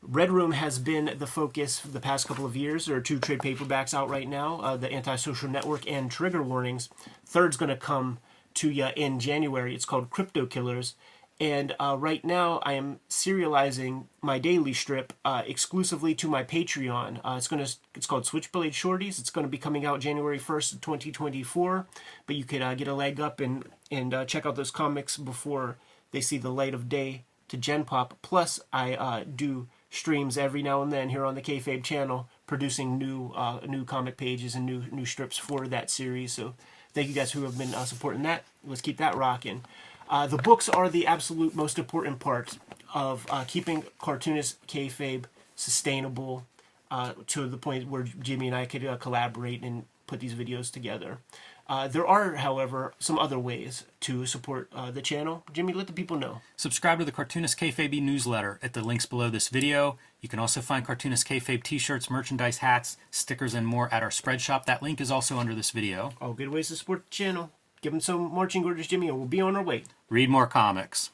Red 0.07 0.31
Room 0.31 0.51
has 0.51 0.77
been 0.77 1.15
the 1.17 1.25
focus 1.27 1.79
for 1.79 1.87
the 1.87 1.99
past 1.99 2.27
couple 2.27 2.45
of 2.45 2.55
years. 2.55 2.85
There 2.85 2.95
are 2.95 3.01
two 3.01 3.19
trade 3.19 3.39
paperbacks 3.39 3.93
out 3.93 4.09
right 4.09 4.27
now 4.27 4.59
uh, 4.61 4.77
the 4.77 4.93
Antisocial 4.93 5.49
Network 5.49 5.89
and 5.89 6.11
Trigger 6.11 6.43
Warnings. 6.43 6.89
Third's 7.25 7.57
going 7.57 7.69
to 7.69 7.75
come 7.75 8.19
to 8.55 8.69
you 8.69 8.89
in 8.95 9.19
January. 9.19 9.73
It's 9.73 9.85
called 9.85 10.11
Crypto 10.11 10.45
Killers. 10.45 10.93
And 11.39 11.75
uh, 11.79 11.97
right 11.99 12.23
now, 12.23 12.59
I 12.63 12.73
am 12.73 12.99
serializing 13.09 14.05
my 14.21 14.39
daily 14.39 14.73
strip 14.73 15.11
uh, 15.25 15.41
exclusively 15.45 16.15
to 16.15 16.29
my 16.29 16.43
Patreon. 16.43 17.19
Uh, 17.25 17.35
it's 17.35 17.49
gonna 17.49 17.67
it's 17.93 18.05
called 18.05 18.25
Switchblade 18.25 18.71
Shorties. 18.71 19.19
It's 19.19 19.29
gonna 19.29 19.49
be 19.49 19.57
coming 19.57 19.85
out 19.85 19.99
January 19.99 20.37
first, 20.37 20.81
twenty 20.81 21.11
twenty 21.11 21.43
four. 21.43 21.87
But 22.25 22.37
you 22.37 22.45
could 22.45 22.61
uh, 22.61 22.75
get 22.75 22.87
a 22.87 22.93
leg 22.93 23.19
up 23.19 23.41
and 23.41 23.65
and 23.91 24.13
uh, 24.13 24.23
check 24.23 24.45
out 24.45 24.55
those 24.55 24.71
comics 24.71 25.17
before 25.17 25.75
they 26.11 26.21
see 26.21 26.37
the 26.37 26.51
light 26.51 26.73
of 26.73 26.87
day 26.87 27.25
to 27.49 27.57
Gen 27.57 27.83
Pop. 27.83 28.17
Plus, 28.21 28.61
I 28.71 28.93
uh, 28.93 29.23
do 29.35 29.67
streams 29.95 30.37
every 30.37 30.61
now 30.61 30.81
and 30.81 30.91
then 30.91 31.09
here 31.09 31.25
on 31.25 31.35
the 31.35 31.41
Kayfabe 31.41 31.83
channel, 31.83 32.27
producing 32.47 32.97
new 32.97 33.31
uh, 33.35 33.59
new 33.67 33.85
comic 33.85 34.17
pages 34.17 34.55
and 34.55 34.65
new 34.65 34.83
new 34.91 35.05
strips 35.05 35.37
for 35.37 35.67
that 35.67 35.89
series. 35.89 36.33
So 36.33 36.53
thank 36.93 37.07
you 37.07 37.13
guys 37.13 37.31
who 37.31 37.43
have 37.43 37.57
been 37.57 37.73
uh, 37.73 37.85
supporting 37.85 38.23
that. 38.23 38.43
Let's 38.65 38.81
keep 38.81 38.97
that 38.97 39.15
rocking. 39.15 39.63
Uh, 40.09 40.27
the 40.27 40.37
books 40.37 40.69
are 40.69 40.89
the 40.89 41.07
absolute 41.07 41.55
most 41.55 41.79
important 41.79 42.19
part 42.19 42.59
of 42.93 43.25
uh, 43.29 43.43
keeping 43.47 43.83
cartoonist 43.99 44.65
kayfabe 44.67 45.25
sustainable 45.55 46.45
uh, 46.91 47.13
to 47.27 47.47
the 47.47 47.57
point 47.57 47.89
where 47.89 48.03
Jimmy 48.03 48.47
and 48.47 48.55
I 48.55 48.65
could 48.65 48.85
uh, 48.85 48.97
collaborate 48.97 49.63
and 49.63 49.85
put 50.07 50.19
these 50.19 50.35
videos 50.35 50.71
together. 50.71 51.17
Uh, 51.67 51.87
there 51.87 52.05
are, 52.05 52.35
however, 52.35 52.93
some 52.99 53.17
other 53.17 53.39
ways 53.39 53.85
to 53.99 54.25
support 54.25 54.69
uh, 54.75 54.91
the 54.91 55.01
channel. 55.01 55.43
Jimmy, 55.51 55.73
let 55.73 55.87
the 55.87 55.93
people 55.93 56.17
know. 56.17 56.41
Subscribe 56.57 56.99
to 56.99 57.05
the 57.05 57.11
Cartoonist 57.11 57.59
Kayfabe 57.59 58.01
newsletter 58.01 58.59
at 58.61 58.73
the 58.73 58.81
links 58.81 59.05
below 59.05 59.29
this 59.29 59.49
video. 59.49 59.97
You 60.21 60.29
can 60.29 60.39
also 60.39 60.61
find 60.61 60.85
Cartoonist 60.85 61.27
Kayfabe 61.27 61.63
t-shirts, 61.63 62.09
merchandise, 62.09 62.59
hats, 62.59 62.97
stickers, 63.09 63.53
and 63.53 63.65
more 63.65 63.91
at 63.93 64.03
our 64.03 64.11
spread 64.11 64.41
shop. 64.41 64.65
That 64.65 64.83
link 64.83 65.01
is 65.01 65.09
also 65.09 65.37
under 65.39 65.55
this 65.55 65.71
video. 65.71 66.11
All 66.21 66.33
good 66.33 66.49
ways 66.49 66.67
to 66.67 66.75
support 66.75 67.05
the 67.05 67.11
channel. 67.11 67.51
Give 67.81 67.91
them 67.91 68.01
some 68.01 68.33
marching 68.33 68.63
orders, 68.63 68.87
Jimmy, 68.87 69.07
and 69.07 69.17
we'll 69.17 69.27
be 69.27 69.41
on 69.41 69.55
our 69.55 69.63
way. 69.63 69.83
Read 70.09 70.29
more 70.29 70.47
comics. 70.47 71.11